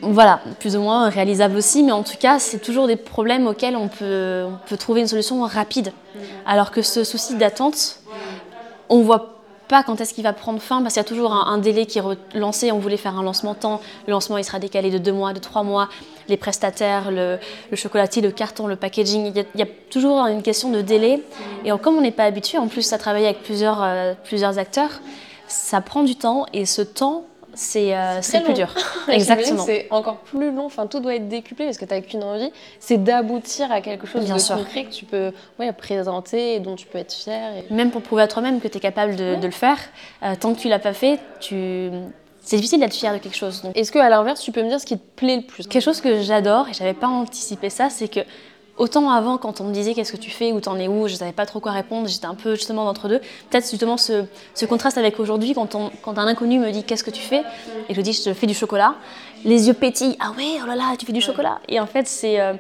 voilà, 0.02 0.39
plus 0.60 0.76
ou 0.76 0.82
moins 0.82 1.10
réalisables 1.10 1.58
aussi, 1.58 1.84
mais 1.84 1.91
en 1.91 2.04
tout 2.04 2.17
cas, 2.20 2.39
c'est 2.39 2.60
toujours 2.60 2.88
des 2.88 2.96
problèmes 2.96 3.48
auxquels 3.48 3.76
on 3.76 3.88
peut, 3.88 4.46
on 4.48 4.58
peut 4.67 4.78
trouver 4.78 5.02
une 5.02 5.08
solution 5.08 5.41
rapide. 5.44 5.94
Alors 6.46 6.72
que 6.72 6.82
ce 6.82 7.04
souci 7.04 7.36
d'attente, 7.36 8.00
on 8.89 9.02
voit 9.02 9.40
pas 9.72 9.84
quand 9.84 10.02
est-ce 10.02 10.14
qu'il 10.14 10.26
va 10.26 10.34
prendre 10.34 10.62
fin, 10.62 10.82
parce 10.82 10.96
qu'il 10.96 11.02
y 11.02 11.06
a 11.06 11.08
toujours 11.08 11.34
un, 11.34 11.58
délai 11.58 11.86
qui 11.86 11.98
est 11.98 12.02
relancé. 12.02 12.74
On 12.74 12.80
voulait 12.80 12.98
faire 12.98 13.18
un 13.18 13.24
lancement 13.24 13.56
temps, 13.56 13.80
le 14.06 14.12
lancement 14.12 14.38
il 14.38 14.44
sera 14.44 14.60
décalé 14.60 14.92
de 14.92 14.98
deux 14.98 15.14
mois, 15.14 15.32
de 15.32 15.40
trois 15.40 15.64
mois. 15.64 15.88
Les 16.28 16.36
prestataires, 16.36 17.10
le, 17.10 17.40
chocolatier, 17.74 18.22
le 18.22 18.32
carton, 18.32 18.68
le 18.68 18.76
packaging, 18.76 19.28
il 19.28 19.36
y, 19.38 19.40
a, 19.40 19.44
il 19.56 19.60
y 19.62 19.64
a 19.64 19.68
toujours 19.90 20.26
une 20.28 20.44
question 20.44 20.72
de 20.72 20.82
délai. 20.82 21.24
Et 21.64 21.72
comme 21.82 21.96
on 21.96 22.02
n'est 22.02 22.12
pas 22.12 22.26
habitué, 22.26 22.58
en 22.58 22.68
plus 22.68 22.92
à 22.92 22.98
travailler 22.98 23.28
avec 23.28 23.44
plusieurs, 23.44 23.82
euh, 23.82 24.14
plusieurs 24.26 24.60
acteurs, 24.60 25.00
ça 25.48 25.80
prend 25.80 26.04
du 26.04 26.18
temps 26.18 26.46
et 26.52 26.66
ce 26.66 26.82
temps, 26.82 27.24
c'est 27.54 27.96
euh, 27.96 28.20
plus 28.22 28.48
long. 28.48 28.54
dur. 28.54 28.74
Exactement. 29.10 29.64
C'est 29.66 29.88
encore 29.92 30.18
plus 30.18 30.52
long, 30.52 30.66
enfin 30.66 30.88
tout 30.88 31.00
doit 31.00 31.16
être 31.16 31.28
décuplé 31.28 31.66
parce 31.66 31.78
que 31.78 31.86
tu 31.86 31.94
n'as 31.94 32.02
qu'une 32.02 32.24
envie, 32.24 32.52
c'est 32.80 32.98
d'aboutir 33.04 33.72
à 33.72 33.82
quelque 33.82 34.08
chose 34.08 34.24
Bien 34.26 34.36
de 34.36 34.40
sûr. 34.42 34.56
concret 34.58 34.86
que 34.86 34.92
tu 34.92 35.06
peux 35.06 35.32
ouais, 35.60 35.72
présenter 35.74 36.56
et 36.56 36.60
dont 36.60 36.76
tu 36.76 36.86
peux 36.88 36.98
être 36.98 37.14
fier. 37.14 37.52
et- 37.70 37.74
Même 37.74 37.92
pour 37.92 38.02
prouver 38.02 38.24
à 38.24 38.28
toi-même 38.28 38.60
que 38.62 38.68
tu 38.68 38.78
es 38.78 38.82
capable 38.82 39.16
de, 39.16 39.36
de 39.36 39.46
le 39.46 39.52
faire, 39.52 39.78
euh, 40.24 40.34
tant 40.40 40.54
que 40.54 40.60
tu 40.60 40.70
l'as 40.70 40.80
pas 40.80 40.94
fait, 40.94 41.20
tu 41.40 41.90
c'est 42.44 42.56
difficile 42.56 42.80
d'être 42.80 42.96
fier 42.96 43.14
de 43.14 43.20
quelque 43.20 43.38
chose. 43.38 43.62
Est-ce 43.76 43.92
que 43.92 44.00
à 44.00 44.10
l'inverse, 44.10 44.42
tu 44.42 44.52
peux 44.52 44.64
me 44.64 44.68
dire 44.70 44.80
ce 44.80 44.86
qui 44.88 44.98
te 44.98 45.04
plaît 45.16 45.36
le 45.38 45.42
plus 45.44 45.68
quelque 45.68 45.84
chose 45.84 46.02
que 46.02 46.22
j'adore 46.22 46.68
et 46.70 46.74
j'avais 46.74 46.96
pas 46.96 47.08
anticipé 47.08 47.70
ça, 47.70 47.90
c'est 47.92 48.08
que 48.08 48.22
autant 48.82 49.12
avant 49.12 49.38
quand 49.38 49.62
on 49.62 49.65
me 49.65 49.74
disait 49.74 49.94
qu'est-ce 49.94 50.12
que 50.12 50.17
tu 50.17 50.32
fais 50.32 50.52
ou 50.52 50.60
t'en 50.60 50.76
es 50.80 50.88
où, 50.88 51.08
je 51.08 51.13
savais 51.13 51.32
pas 51.32 51.46
trop 51.46 51.60
quoi 51.60 51.72
répondre, 51.72 52.08
j'étais 52.08 52.26
un 52.26 52.34
peu 52.34 52.56
justement 52.56 52.84
d'entre 52.84 53.08
deux. 53.08 53.20
Peut-être 53.50 53.70
justement 53.70 53.96
ce, 53.96 54.26
contraste 54.65 54.98
avec 54.98 55.20
aujourd'hui 55.20 55.54
quand, 55.54 55.76
un 55.76 56.28
inconnu 56.28 56.58
me 56.58 56.72
dit 56.72 56.84
qu'est-ce 56.84 57.04
que 57.04 57.12
tu 57.12 57.22
fais 57.22 57.44
et 57.89 57.94
je 57.94 58.02
dis 58.02 58.12
je 58.13 58.34
fais 58.34 58.48
du 58.48 58.56
chocolat, 58.56 58.96
les 59.46 59.67
yeux 59.67 59.76
pétillent, 59.76 60.17
ah 60.20 60.34
ouais, 60.36 60.60
oh 60.63 60.65
là 60.65 60.76
là, 60.76 60.96
tu 60.98 61.06
fais 61.06 61.13
du 61.13 61.22
chocolat. 61.22 61.60
Et 61.70 61.80
en 61.80 61.86
fait 61.86 62.08
c'est 62.08 62.41
euh, 62.41 62.54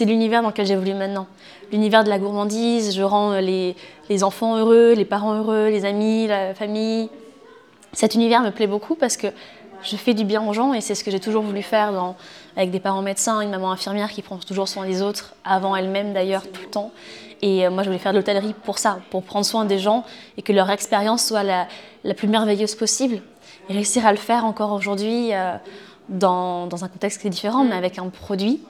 l'univers 0.00 0.42
dans 0.42 0.48
lequel 0.48 0.66
j'évolue 0.66 0.94
maintenant. 0.94 1.28
L'univers 1.70 2.02
de 2.02 2.08
la 2.08 2.18
gourmandise, 2.18 2.92
je 2.96 3.02
rends 3.02 3.30
euh, 3.34 3.40
les, 3.40 3.76
les 4.08 4.24
enfants 4.24 4.56
heureux, 4.56 4.94
les 4.94 5.04
parents 5.04 5.34
heureux, 5.34 5.68
les 5.68 5.84
amis, 5.84 6.26
la 6.26 6.52
famille. 6.52 7.08
Cet 7.92 8.16
univers 8.16 8.42
me 8.42 8.50
plaît 8.50 8.66
beaucoup 8.66 8.96
parce 8.96 9.16
que 9.16 9.28
je 9.84 9.96
fais 9.96 10.14
du 10.14 10.24
bien 10.24 10.46
aux 10.46 10.52
gens 10.52 10.74
et 10.74 10.80
c'est 10.80 10.96
ce 10.96 11.04
que 11.04 11.12
j'ai 11.12 11.20
toujours 11.20 11.44
voulu 11.44 11.62
faire 11.62 11.92
dans, 11.92 12.16
avec 12.56 12.70
des 12.70 12.80
parents 12.80 13.02
médecins, 13.02 13.40
une 13.40 13.50
maman 13.50 13.70
infirmière 13.70 14.10
qui 14.10 14.22
prend 14.22 14.36
toujours 14.38 14.68
soin 14.68 14.86
des 14.86 15.02
autres, 15.02 15.34
avant 15.44 15.76
elle-même 15.76 16.12
d'ailleurs, 16.12 16.42
tout 16.42 16.62
le 16.62 16.70
temps. 16.70 16.92
Et 17.42 17.66
euh, 17.66 17.70
moi, 17.70 17.82
je 17.82 17.88
voulais 17.88 17.98
faire 17.98 18.12
de 18.12 18.18
l'hôtellerie 18.18 18.54
pour 18.64 18.78
ça, 18.78 18.98
pour 19.10 19.22
prendre 19.22 19.46
soin 19.46 19.64
des 19.64 19.78
gens 19.78 20.04
et 20.36 20.42
que 20.42 20.52
leur 20.52 20.70
expérience 20.70 21.24
soit 21.24 21.42
la, 21.42 21.68
la 22.04 22.14
plus 22.14 22.28
merveilleuse 22.28 22.74
possible. 22.74 23.22
Et 23.68 23.72
réussir 23.72 24.04
à 24.04 24.12
le 24.12 24.18
faire 24.18 24.44
encore 24.44 24.72
aujourd'hui 24.72 25.32
euh, 25.32 25.54
dans, 26.10 26.66
dans 26.66 26.84
un 26.84 26.88
contexte 26.88 27.20
qui 27.20 27.26
est 27.28 27.30
différent, 27.30 27.64
mais 27.64 27.74
avec 27.74 27.98
un 27.98 28.08
produit. 28.08 28.60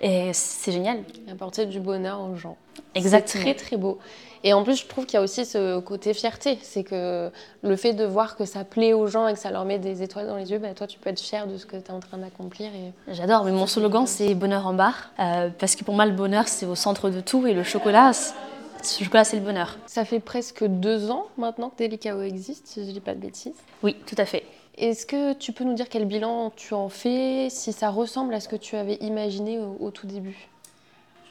Et 0.00 0.32
c'est 0.32 0.72
génial. 0.72 0.98
Apporter 1.30 1.66
du 1.66 1.80
bonheur 1.80 2.20
aux 2.20 2.36
gens. 2.36 2.56
Exactement. 2.94 3.44
C'est 3.44 3.54
très 3.54 3.64
très 3.64 3.76
beau. 3.76 3.98
Et 4.44 4.52
en 4.52 4.64
plus, 4.64 4.80
je 4.80 4.86
trouve 4.86 5.06
qu'il 5.06 5.14
y 5.14 5.18
a 5.18 5.22
aussi 5.22 5.46
ce 5.46 5.78
côté 5.78 6.14
fierté. 6.14 6.58
C'est 6.62 6.82
que 6.82 7.30
le 7.62 7.76
fait 7.76 7.92
de 7.92 8.04
voir 8.04 8.36
que 8.36 8.44
ça 8.44 8.64
plaît 8.64 8.92
aux 8.92 9.06
gens 9.06 9.28
et 9.28 9.34
que 9.34 9.38
ça 9.38 9.52
leur 9.52 9.64
met 9.64 9.78
des 9.78 10.02
étoiles 10.02 10.26
dans 10.26 10.36
les 10.36 10.50
yeux, 10.50 10.58
bah, 10.58 10.74
toi, 10.74 10.88
tu 10.88 10.98
peux 10.98 11.10
être 11.10 11.20
fier 11.20 11.46
de 11.46 11.56
ce 11.56 11.64
que 11.64 11.76
tu 11.76 11.84
es 11.84 11.90
en 11.92 12.00
train 12.00 12.18
d'accomplir. 12.18 12.68
Et... 12.74 13.14
J'adore, 13.14 13.44
mais 13.44 13.52
mon 13.52 13.66
slogan 13.66 14.06
c'est 14.06 14.34
bonheur 14.34 14.66
en 14.66 14.74
barre, 14.74 15.12
euh, 15.20 15.50
parce 15.56 15.76
que 15.76 15.84
pour 15.84 15.94
moi 15.94 16.06
le 16.06 16.12
bonheur 16.12 16.48
c'est 16.48 16.66
au 16.66 16.74
centre 16.74 17.08
de 17.08 17.20
tout 17.20 17.46
et 17.46 17.54
le 17.54 17.62
chocolat, 17.62 18.10
le 18.10 19.04
chocolat 19.04 19.22
c'est 19.22 19.36
le 19.36 19.42
bonheur. 19.42 19.78
Ça 19.86 20.04
fait 20.04 20.18
presque 20.18 20.64
deux 20.64 21.10
ans 21.10 21.26
maintenant 21.38 21.70
que 21.70 21.84
Delicao 21.84 22.20
existe, 22.22 22.66
si 22.66 22.84
je 22.84 22.90
dis 22.90 23.00
pas 23.00 23.14
de 23.14 23.20
bêtises. 23.20 23.54
Oui, 23.84 23.96
tout 24.06 24.16
à 24.18 24.24
fait. 24.24 24.44
Est-ce 24.78 25.04
que 25.06 25.34
tu 25.34 25.52
peux 25.52 25.64
nous 25.64 25.74
dire 25.74 25.88
quel 25.88 26.06
bilan 26.06 26.50
tu 26.56 26.74
en 26.74 26.88
fais, 26.88 27.48
si 27.50 27.72
ça 27.72 27.90
ressemble 27.90 28.32
à 28.34 28.40
ce 28.40 28.48
que 28.48 28.56
tu 28.56 28.76
avais 28.76 28.94
imaginé 28.96 29.58
au, 29.58 29.76
au 29.80 29.90
tout 29.90 30.06
début? 30.06 30.48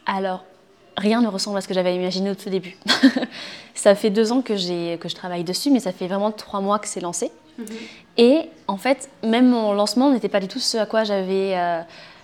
Alors, 0.06 0.44
rien 0.98 1.22
ne 1.22 1.28
ressemble 1.28 1.58
à 1.58 1.62
ce 1.62 1.68
que 1.68 1.74
j'avais 1.74 1.96
imaginé 1.96 2.30
au 2.30 2.36
tout 2.36 2.50
début. 2.50 2.78
ça 3.74 3.96
fait 3.96 4.10
deux 4.10 4.32
ans 4.32 4.42
que, 4.42 4.96
que 4.96 5.10
je 5.10 5.16
travaille 5.16 5.44
dessus, 5.44 5.72
mais 5.72 5.80
ça 5.80 5.92
fait 5.92 6.08
vraiment 6.08 6.32
trois 6.32 6.62
mois 6.62 6.80
que 6.80 6.88
c'est 6.88 7.02
lancé. 7.02 7.32
Et 8.18 8.50
en 8.68 8.78
fait, 8.78 9.10
même 9.24 9.50
mon 9.50 9.74
lancement 9.74 10.10
n'était 10.12 10.30
pas 10.30 10.40
du 10.40 10.48
tout 10.48 10.60
ce 10.60 10.78
à 10.78 10.86
quoi 10.86 11.04
j'avais 11.04 11.56
euh, 11.56 11.82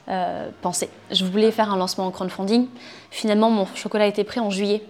euh, 0.09 0.49
pensé. 0.61 0.89
Je 1.11 1.25
voulais 1.25 1.51
faire 1.51 1.71
un 1.71 1.77
lancement 1.77 2.07
en 2.07 2.11
crowdfunding. 2.11 2.67
Finalement, 3.11 3.49
mon 3.49 3.65
chocolat 3.75 4.07
était 4.07 4.23
prêt 4.23 4.39
en 4.39 4.49
juillet. 4.49 4.83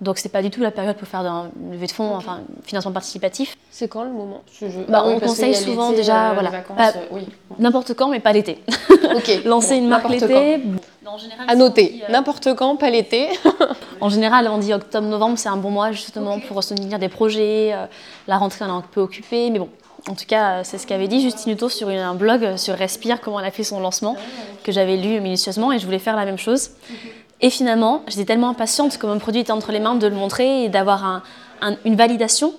Donc, 0.00 0.18
c'est 0.18 0.28
pas 0.28 0.42
du 0.42 0.50
tout 0.50 0.60
la 0.60 0.70
période 0.70 0.96
pour 0.96 1.08
faire 1.08 1.20
un 1.20 1.50
une 1.60 1.72
levée 1.72 1.86
de 1.88 1.92
fonds, 1.92 2.14
enfin, 2.14 2.40
un 2.58 2.62
financement 2.66 2.92
participatif. 2.92 3.56
C'est 3.70 3.88
quand 3.88 4.04
le 4.04 4.10
moment 4.10 4.42
Je- 4.60 4.68
je- 4.68 4.80
Bah, 4.88 5.02
Ah 5.04 5.08
oui, 5.08 5.14
on 5.16 5.20
conseille 5.20 5.54
souvent 5.56 5.88
l'été, 5.90 6.02
déjà, 6.02 6.26
euh, 6.26 6.28
les 6.28 6.34
voilà, 6.34 6.50
vacances, 6.50 6.76
pas- 6.76 6.88
euh, 6.98 7.02
oui. 7.10 7.26
N'importe 7.58 7.94
quand, 7.94 8.08
mais 8.08 8.20
pas 8.20 8.32
l'été. 8.32 8.62
Ok. 9.16 9.42
Lancer 9.44 9.74
Bon, 9.74 9.78
une 9.82 9.88
marque 9.88 10.08
l'été. 10.08 10.60
À 11.48 11.54
noter. 11.56 12.02
N'importe 12.10 12.54
quand, 12.54 12.76
pas 12.76 12.90
l'été. 12.90 13.28
En 14.00 14.08
général, 14.10 14.48
on 14.48 14.58
dit 14.58 14.72
octobre-novembre, 14.72 15.36
c'est 15.38 15.48
un 15.48 15.56
bon 15.56 15.70
mois 15.70 15.90
justement 15.90 16.38
pour 16.38 16.62
soutenir 16.62 17.00
des 17.00 17.08
projets. 17.08 17.72
euh, 17.74 17.86
La 18.28 18.36
rentrée, 18.38 18.64
on 18.64 18.68
est 18.68 18.70
un 18.70 18.80
peu 18.92 19.00
occupé, 19.00 19.50
mais 19.50 19.58
bon. 19.58 19.68
En 20.08 20.14
tout 20.14 20.24
cas, 20.26 20.50
euh, 20.52 20.60
c'est 20.62 20.78
ce 20.78 20.86
qu'avait 20.86 21.08
dit 21.08 21.20
Justine 21.20 21.52
Hutto 21.52 21.68
sur 21.68 21.88
un 21.88 22.14
blog 22.14 22.44
euh, 22.44 22.56
sur 22.56 22.74
Respire, 22.76 23.20
comment 23.20 23.40
elle 23.40 23.46
a 23.46 23.50
fait 23.50 23.64
son 23.64 23.80
lancement, 23.80 24.14
que 24.62 24.70
j'avais 24.70 24.96
lu 24.96 25.20
minutieusement 25.20 25.72
et 25.72 25.80
je 25.80 25.84
voulais 25.84 25.98
faire 25.98 26.14
la 26.14 26.24
même 26.24 26.38
chose. 26.38 26.70
Et 27.40 27.50
finalement, 27.50 28.02
j'étais 28.08 28.24
tellement 28.24 28.48
impatiente 28.50 28.98
que 28.98 29.06
mon 29.06 29.18
produit 29.18 29.40
était 29.42 29.52
entre 29.52 29.70
les 29.72 29.78
mains 29.80 29.94
de 29.94 30.06
le 30.06 30.14
montrer 30.16 30.64
et 30.64 30.68
d'avoir 30.68 31.04
un- 31.04 31.22
un- 31.62 31.76
une 31.84 31.94
validation. 31.96 32.52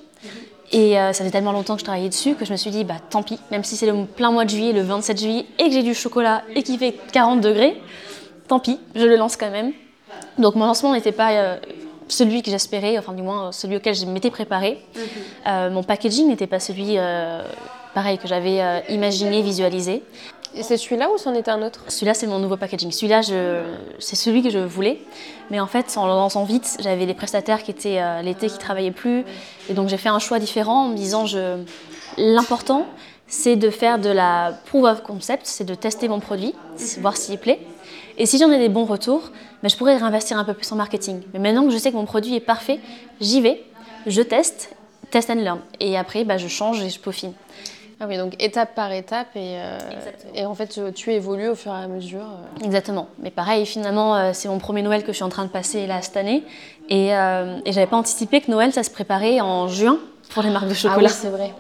Et 0.71 0.99
euh, 0.99 1.13
ça 1.13 1.23
fait 1.25 1.31
tellement 1.31 1.51
longtemps 1.51 1.73
que 1.73 1.79
je 1.79 1.85
travaillais 1.85 2.09
dessus 2.09 2.35
que 2.35 2.45
je 2.45 2.51
me 2.51 2.57
suis 2.57 2.69
dit, 2.69 2.83
bah 2.83 2.95
tant 3.09 3.23
pis, 3.23 3.39
même 3.51 3.63
si 3.63 3.75
c'est 3.75 3.87
le 3.87 4.05
plein 4.05 4.31
mois 4.31 4.45
de 4.45 4.51
juillet, 4.51 4.71
le 4.71 4.81
27 4.83 5.19
juillet, 5.19 5.45
et 5.57 5.63
que 5.65 5.71
j'ai 5.71 5.81
du 5.83 5.93
chocolat 5.95 6.43
et 6.55 6.61
qu'il 6.63 6.77
fait 6.77 6.95
40 7.11 7.41
degrés, 7.41 7.81
tant 8.47 8.59
pis, 8.59 8.79
je 8.95 9.05
le 9.05 9.15
lance 9.15 9.35
quand 9.35 9.49
même. 9.49 9.73
Donc 10.37 10.55
mon 10.55 10.65
lancement 10.65 10.93
n'était 10.93 11.11
pas 11.11 11.31
euh, 11.31 11.57
celui 12.07 12.43
que 12.43 12.51
j'espérais, 12.51 12.97
enfin 12.99 13.13
du 13.13 13.23
moins 13.23 13.51
celui 13.51 13.77
auquel 13.77 13.95
je 13.95 14.05
m'étais 14.05 14.29
préparée. 14.29 14.79
Euh, 15.47 15.69
mon 15.71 15.81
packaging 15.83 16.27
n'était 16.27 16.47
pas 16.47 16.59
celui, 16.59 16.97
pareil, 17.95 18.17
que 18.19 18.27
j'avais 18.27 18.83
imaginé, 18.89 19.41
visualisé. 19.41 20.03
Et 20.55 20.63
c'est 20.63 20.77
celui-là 20.77 21.09
ou 21.13 21.17
c'en 21.17 21.33
était 21.35 21.51
un 21.51 21.62
autre 21.62 21.83
Celui-là, 21.88 22.13
c'est 22.13 22.27
mon 22.27 22.39
nouveau 22.39 22.57
packaging. 22.57 22.91
Celui-là, 22.91 23.21
je... 23.21 23.62
c'est 23.99 24.15
celui 24.15 24.41
que 24.41 24.49
je 24.49 24.59
voulais. 24.59 24.99
Mais 25.51 25.59
en 25.59 25.67
fait, 25.67 25.95
en 25.97 26.07
lançant 26.07 26.43
vite, 26.43 26.77
j'avais 26.79 27.05
des 27.05 27.13
prestataires 27.13 27.63
qui 27.63 27.71
étaient 27.71 28.01
euh, 28.01 28.21
l'été 28.21 28.47
qui 28.47 28.57
travaillaient 28.57 28.91
plus. 28.91 29.23
Et 29.69 29.73
donc, 29.73 29.89
j'ai 29.89 29.97
fait 29.97 30.09
un 30.09 30.19
choix 30.19 30.39
différent 30.39 30.85
en 30.85 30.88
me 30.89 30.95
disant 30.95 31.25
je... 31.25 31.63
l'important, 32.17 32.85
c'est 33.27 33.55
de 33.55 33.69
faire 33.69 33.99
de 33.99 34.09
la 34.09 34.53
proof 34.65 34.85
of 34.85 35.03
concept, 35.03 35.45
c'est 35.45 35.63
de 35.63 35.75
tester 35.75 36.07
mon 36.07 36.19
produit, 36.19 36.55
voir 36.99 37.15
s'il 37.15 37.38
plaît. 37.38 37.59
Et 38.17 38.25
si 38.25 38.38
j'en 38.39 38.51
ai 38.51 38.57
des 38.57 38.69
bons 38.69 38.85
retours, 38.85 39.31
ben, 39.62 39.69
je 39.69 39.77
pourrais 39.77 39.95
réinvestir 39.95 40.38
un 40.38 40.43
peu 40.43 40.53
plus 40.53 40.69
en 40.71 40.75
marketing. 40.75 41.21
Mais 41.33 41.39
maintenant 41.39 41.65
que 41.65 41.71
je 41.71 41.77
sais 41.77 41.91
que 41.91 41.95
mon 41.95 42.05
produit 42.05 42.35
est 42.35 42.41
parfait, 42.41 42.79
j'y 43.21 43.39
vais, 43.39 43.63
je 44.07 44.21
teste, 44.21 44.75
test 45.12 45.29
and 45.29 45.35
learn. 45.35 45.59
Et 45.79 45.97
après, 45.97 46.23
ben, 46.23 46.38
je 46.38 46.47
change 46.47 46.81
et 46.81 46.89
je 46.89 46.99
peaufine. 46.99 47.33
Ah 48.01 48.05
oui, 48.07 48.17
donc 48.17 48.33
étape 48.41 48.75
par 48.75 48.91
étape 48.93 49.27
et, 49.35 49.55
euh, 49.57 49.77
et 50.33 50.45
en 50.45 50.55
fait 50.55 50.67
tu, 50.67 50.79
tu 50.93 51.12
évolues 51.12 51.49
au 51.49 51.55
fur 51.55 51.73
et 51.73 51.83
à 51.83 51.88
mesure. 51.88 52.21
euh. 52.21 52.65
Exactement. 52.65 53.09
Mais 53.21 53.29
pareil, 53.29 53.65
finalement, 53.65 54.15
euh, 54.15 54.31
c'est 54.33 54.47
mon 54.47 54.57
premier 54.57 54.81
Noël 54.81 55.01
que 55.03 55.07
je 55.12 55.15
suis 55.17 55.23
en 55.23 55.29
train 55.29 55.43
de 55.43 55.49
passer 55.49 55.85
là 55.85 56.01
cette 56.01 56.15
année. 56.15 56.43
Et, 56.89 57.13
euh, 57.13 57.59
et 57.65 57.73
j'avais 57.73 57.88
pas 57.88 57.97
anticipé 57.97 58.39
que 58.39 58.49
Noël, 58.49 58.71
ça 58.71 58.83
se 58.83 58.89
préparait 58.89 59.41
en 59.41 59.67
juin 59.67 59.97
pour 60.29 60.43
les 60.43 60.49
marques 60.49 60.67
de 60.67 60.71
Ah 60.71 60.75
chocolat. 60.75 61.09
oui, 61.09 61.13
c'est 61.13 61.29
vrai. 61.29 61.53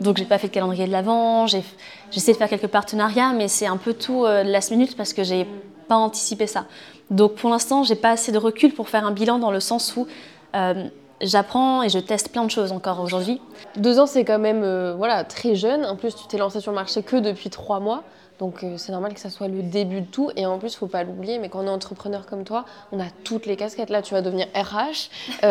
Donc 0.00 0.16
j'ai 0.16 0.24
pas 0.24 0.38
fait 0.38 0.48
de 0.48 0.52
calendrier 0.52 0.86
de 0.86 0.92
l'avant. 0.92 1.46
J'ai 1.46 1.62
j'essaie 2.10 2.32
de 2.32 2.38
faire 2.38 2.48
quelques 2.48 2.68
partenariats, 2.68 3.32
mais 3.34 3.46
c'est 3.48 3.66
un 3.66 3.76
peu 3.76 3.92
tout 3.92 4.24
euh, 4.24 4.42
last 4.44 4.70
minute 4.70 4.96
parce 4.96 5.12
que 5.12 5.22
j'ai 5.24 5.46
pas 5.88 5.96
anticipé 5.96 6.46
ça. 6.46 6.64
Donc 7.10 7.34
pour 7.34 7.50
l'instant, 7.50 7.84
j'ai 7.84 7.96
pas 7.96 8.10
assez 8.12 8.32
de 8.32 8.38
recul 8.38 8.72
pour 8.72 8.88
faire 8.88 9.04
un 9.06 9.10
bilan 9.12 9.38
dans 9.38 9.50
le 9.50 9.60
sens 9.60 9.94
où 9.96 10.06
euh, 10.54 10.84
j'apprends 11.22 11.82
et 11.82 11.88
je 11.88 11.98
teste 11.98 12.30
plein 12.30 12.44
de 12.44 12.50
choses 12.50 12.72
encore 12.72 13.00
aujourd'hui. 13.00 13.40
Deux 13.76 13.98
ans, 13.98 14.06
c'est 14.06 14.24
quand 14.24 14.38
même 14.38 14.62
euh, 14.64 14.94
voilà, 14.96 15.24
très 15.24 15.54
jeune. 15.54 15.84
En 15.86 15.96
plus, 15.96 16.14
tu 16.14 16.26
t'es 16.26 16.38
lancé 16.38 16.60
sur 16.60 16.70
le 16.72 16.76
marché 16.76 17.02
que 17.02 17.16
depuis 17.16 17.48
trois 17.50 17.80
mois. 17.80 18.02
Donc, 18.38 18.64
euh, 18.64 18.76
c'est 18.76 18.90
normal 18.90 19.14
que 19.14 19.20
ça 19.20 19.30
soit 19.30 19.46
le 19.46 19.62
début 19.62 20.00
de 20.00 20.06
tout. 20.06 20.30
Et 20.36 20.46
en 20.46 20.58
plus, 20.58 20.74
faut 20.74 20.88
pas 20.88 21.04
l'oublier, 21.04 21.38
mais 21.38 21.48
quand 21.48 21.60
on 21.60 21.66
est 21.66 21.70
entrepreneur 21.70 22.26
comme 22.26 22.42
toi, 22.42 22.64
on 22.90 22.98
a 22.98 23.04
toutes 23.22 23.46
les 23.46 23.56
casquettes. 23.56 23.90
Là, 23.90 24.02
tu 24.02 24.14
vas 24.14 24.22
devenir 24.22 24.46
RH. 24.54 25.10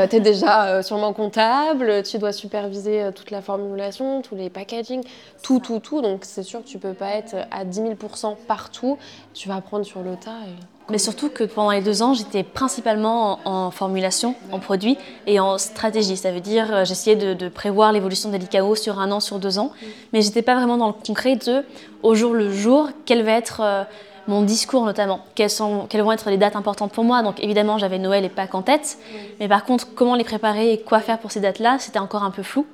tu 0.10 0.16
es 0.16 0.20
déjà 0.20 0.66
euh, 0.66 0.82
sûrement 0.82 1.14
comptable. 1.14 2.04
Tu 2.04 2.18
dois 2.18 2.34
superviser 2.34 3.04
euh, 3.04 3.12
toute 3.12 3.32
la 3.32 3.42
formulation, 3.42 4.22
tous 4.22 4.36
les 4.36 4.50
packaging, 4.50 5.04
tout, 5.42 5.60
tout, 5.60 5.80
tout. 5.80 6.02
Donc, 6.02 6.26
c'est 6.26 6.44
sûr 6.44 6.62
que 6.64 6.68
tu 6.68 6.80
peux 6.80 6.94
pas 6.94 7.12
être 7.12 7.36
à 7.52 7.64
10 7.64 7.82
000% 7.82 8.36
partout. 8.48 8.98
Tu 9.34 9.48
vas 9.48 9.56
apprendre 9.56 9.86
sur 9.86 10.02
le 10.02 10.16
tas. 10.18 10.32
et- 10.48 10.71
Mais 10.92 10.98
surtout 10.98 11.30
que 11.30 11.46
pendant 11.46 11.72
les 11.72 11.80
deux 11.80 12.04
ans, 12.04 12.14
j'étais 12.14 12.44
principalement 12.44 13.40
en, 13.46 13.68
en 13.68 13.72
formulation, 13.72 14.36
en 14.52 14.60
produit 14.60 14.98
et 15.26 15.40
en 15.40 15.58
stratégie. 15.58 16.18
Ça 16.18 16.32
veut 16.32 16.42
dire, 16.42 16.68
euh, 16.70 16.86
j'essayais 16.86 17.16
de, 17.16 17.34
de 17.34 17.48
prévoir 17.48 17.94
l'évolution 17.94 18.30
des 18.30 18.38
LICAO 18.38 18.76
sur 18.76 19.00
un 19.00 19.10
an, 19.12 19.22
sur 19.22 19.40
deux 19.40 19.58
ans, 19.58 19.72
mais 20.12 20.22
j'étais 20.22 20.42
pas 20.42 20.54
vraiment 20.56 20.76
dans 20.76 20.88
le 20.88 20.94
concret 20.94 21.38
de, 21.38 21.64
au 22.04 22.14
jour 22.14 22.34
le 22.34 22.52
jour, 22.52 22.90
quel 23.06 23.24
va 23.24 23.32
être 23.32 23.62
euh, 23.64 23.84
mon 24.28 24.42
discours 24.42 24.84
notamment, 24.84 25.22
quelles, 25.34 25.50
sont, 25.50 25.86
quelles 25.90 26.02
vont 26.02 26.12
être 26.12 26.30
les 26.30 26.38
dates 26.38 26.58
importantes 26.58 26.92
pour 26.92 27.06
moi? 27.06 27.24
Donc 27.24 27.42
évidemment, 27.42 27.78
j'avais 27.78 27.98
Noël 27.98 28.26
et 28.26 28.30
Pâques 28.30 28.54
en 28.54 28.62
tête, 28.62 28.98
mais 29.40 29.48
par 29.48 29.64
contre, 29.64 29.88
comment 29.96 30.16
les 30.16 30.26
préparer 30.26 30.74
et 30.74 30.82
quoi 30.82 31.00
faire 31.00 31.20
pour 31.20 31.32
ces 31.32 31.40
dates-là, 31.40 31.78
c'était 31.80 32.00
encore 32.00 32.24
un 32.24 32.32
peu 32.32 32.44
flou. 32.44 32.66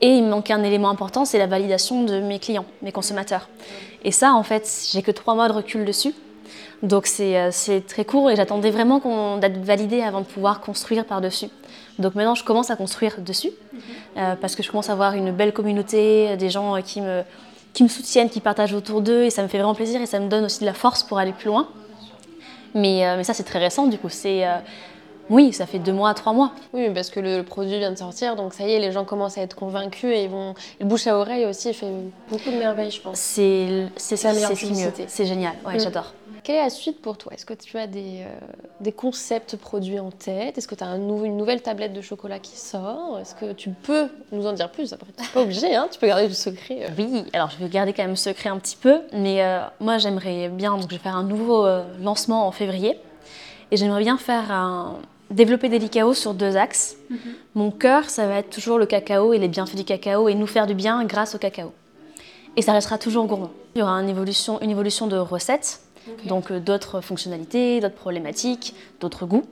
Et 0.00 0.10
il 0.10 0.22
me 0.22 0.30
manquait 0.30 0.52
un 0.52 0.62
élément 0.62 0.90
important, 0.90 1.24
c'est 1.24 1.38
la 1.38 1.48
validation 1.48 2.04
de 2.04 2.20
mes 2.20 2.38
clients, 2.38 2.66
mes 2.82 2.92
consommateurs. 2.92 3.48
Et 4.04 4.12
ça, 4.12 4.32
en 4.32 4.44
fait, 4.44 4.88
j'ai 4.92 5.02
que 5.02 5.10
trois 5.10 5.34
mois 5.34 5.48
de 5.48 5.54
recul 5.54 5.84
dessus. 5.84 6.14
Donc 6.82 7.06
c'est 7.06 7.36
euh, 7.36 7.48
c'est 7.50 7.84
très 7.86 8.04
court 8.04 8.30
et 8.30 8.36
j'attendais 8.36 8.70
vraiment 8.70 9.00
qu'on- 9.00 9.38
d'être 9.38 9.58
validée 9.58 10.00
avant 10.02 10.20
de 10.20 10.26
pouvoir 10.26 10.60
construire 10.60 11.04
par-dessus. 11.04 11.48
Donc 11.98 12.14
maintenant 12.14 12.36
je 12.36 12.44
commence 12.44 12.70
à 12.70 12.76
construire 12.76 13.20
dessus 13.20 13.50
euh, 14.16 14.36
parce 14.40 14.54
que 14.54 14.62
je 14.62 14.70
commence 14.70 14.88
à 14.88 14.92
avoir 14.92 15.14
une 15.14 15.32
belle 15.32 15.52
communauté, 15.52 16.36
des 16.36 16.50
gens 16.50 16.76
euh, 16.76 16.80
qui 16.80 17.00
me, 17.00 17.22
qui 17.72 17.82
me 17.82 17.88
soutiennent, 17.88 18.30
qui 18.30 18.38
partagent 18.40 18.74
autour 18.74 19.00
d'eux 19.00 19.24
et 19.24 19.30
ça 19.30 19.42
me 19.42 19.48
fait 19.48 19.58
vraiment 19.58 19.74
plaisir 19.74 20.00
et 20.00 20.06
ça 20.06 20.20
me 20.20 20.28
donne 20.28 20.44
aussi 20.44 20.60
de 20.60 20.66
la 20.66 20.74
force 20.74 21.02
pour 21.02 21.18
aller 21.18 21.32
plus 21.32 21.48
loin. 21.48 21.66
Mais, 22.74 23.02
mais 23.16 23.24
ça 23.24 23.34
c'est 23.34 23.44
très 23.44 23.58
récent 23.58 23.86
du 23.86 23.98
coup, 23.98 24.08
c'est... 24.10 24.44
oui, 25.30 25.52
ça 25.52 25.66
fait 25.66 25.78
deux 25.80 25.92
mois, 25.92 26.14
trois 26.14 26.32
mois. 26.32 26.52
Oui, 26.74 26.90
parce 26.94 27.10
que 27.10 27.18
le, 27.18 27.42
produit 27.42 27.78
vient 27.78 27.90
de 27.90 27.96
sortir, 27.98 28.36
donc 28.36 28.52
ça 28.54 28.64
y 28.68 28.72
est, 28.72 28.78
les 28.78 28.92
gens 28.92 29.04
commencent 29.04 29.38
à 29.38 29.42
être 29.42 29.56
convaincus 29.56 30.14
et 30.14 30.24
ils 30.24 30.30
vont. 30.30 30.54
Le 30.78 30.86
bouche 30.86 31.06
à 31.06 31.16
oreille 31.16 31.46
aussi 31.46 31.72
fait 31.74 31.86
beaucoup 32.30 32.50
de 32.50 32.56
merveilles, 32.56 32.90
je 32.90 33.00
pense. 33.00 33.18
C'est 33.18 33.86
c'est 33.96 34.16
C'est. 34.16 35.08
C'est 35.08 35.26
génial, 35.26 35.54
ouais, 35.66 35.76
Mm. 35.76 35.80
j'adore. 35.80 36.12
Quelle 36.48 36.56
est 36.56 36.62
la 36.62 36.70
suite 36.70 37.02
pour 37.02 37.18
toi? 37.18 37.34
Est-ce 37.34 37.44
que 37.44 37.52
tu 37.52 37.76
as 37.76 37.86
des, 37.86 38.22
euh, 38.22 38.38
des 38.80 38.90
concepts 38.90 39.56
produits 39.56 40.00
en 40.00 40.10
tête? 40.10 40.56
Est-ce 40.56 40.66
que 40.66 40.74
tu 40.74 40.82
as 40.82 40.86
un 40.86 40.96
nou- 40.96 41.26
une 41.26 41.36
nouvelle 41.36 41.60
tablette 41.60 41.92
de 41.92 42.00
chocolat 42.00 42.38
qui 42.38 42.56
sort? 42.56 43.18
Est-ce 43.20 43.34
que 43.34 43.52
tu 43.52 43.68
peux 43.68 44.08
nous 44.32 44.46
en 44.46 44.54
dire 44.54 44.70
plus? 44.70 44.94
Après, 44.94 45.08
tu 45.14 45.22
n'es 45.22 45.28
pas 45.28 45.42
obligé, 45.42 45.74
hein, 45.74 45.88
tu 45.92 45.98
peux 45.98 46.06
garder 46.06 46.26
le 46.26 46.32
secret. 46.32 46.86
euh. 46.86 46.88
Oui, 46.96 47.24
alors 47.34 47.50
je 47.50 47.62
vais 47.62 47.68
garder 47.68 47.92
quand 47.92 48.02
même 48.02 48.16
secret 48.16 48.48
un 48.48 48.56
petit 48.56 48.76
peu, 48.76 49.00
mais 49.12 49.44
euh, 49.44 49.60
moi 49.80 49.98
j'aimerais 49.98 50.48
bien, 50.48 50.70
donc 50.78 50.84
je 50.84 50.96
vais 50.96 51.02
faire 51.02 51.16
un 51.16 51.22
nouveau 51.22 51.66
lancement 52.00 52.46
en 52.46 52.50
février, 52.50 52.98
et 53.70 53.76
j'aimerais 53.76 54.00
bien 54.02 54.16
faire 54.16 54.50
un, 54.50 55.00
développer 55.30 55.68
des 55.68 55.78
licaos 55.78 56.14
sur 56.14 56.32
deux 56.32 56.56
axes. 56.56 56.96
Mon 57.54 57.70
cœur, 57.70 58.08
ça 58.08 58.26
va 58.26 58.36
être 58.36 58.48
toujours 58.48 58.78
le 58.78 58.86
cacao 58.86 59.34
et 59.34 59.38
les 59.38 59.48
bienfaits 59.48 59.76
du 59.76 59.84
cacao, 59.84 60.30
et 60.30 60.34
nous 60.34 60.46
faire 60.46 60.66
du 60.66 60.72
bien 60.74 61.04
grâce 61.04 61.34
au 61.34 61.38
cacao. 61.38 61.74
Et 62.56 62.62
ça 62.62 62.72
restera 62.72 62.96
toujours 62.96 63.26
gourmand. 63.26 63.50
Il 63.74 63.80
y 63.80 63.82
aura 63.82 63.92
une 64.00 64.08
évolution, 64.08 64.60
une 64.62 64.70
évolution 64.70 65.06
de 65.06 65.16
recettes, 65.18 65.80
donc 66.24 66.50
euh, 66.50 66.60
d'autres 66.60 67.00
fonctionnalités, 67.00 67.80
d'autres 67.80 67.94
problématiques, 67.94 68.74
d'autres 69.00 69.26
goûts. 69.26 69.44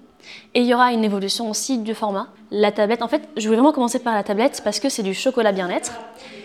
Et 0.54 0.60
il 0.60 0.66
y 0.66 0.74
aura 0.74 0.92
une 0.92 1.04
évolution 1.04 1.50
aussi 1.50 1.78
du 1.78 1.94
format. 1.94 2.28
La 2.50 2.72
tablette, 2.72 3.02
en 3.02 3.08
fait, 3.08 3.28
je 3.36 3.46
voulais 3.46 3.56
vraiment 3.56 3.72
commencer 3.72 3.98
par 3.98 4.14
la 4.14 4.22
tablette 4.22 4.60
parce 4.64 4.80
que 4.80 4.88
c'est 4.88 5.02
du 5.02 5.14
chocolat 5.14 5.52
bien-être. 5.52 5.92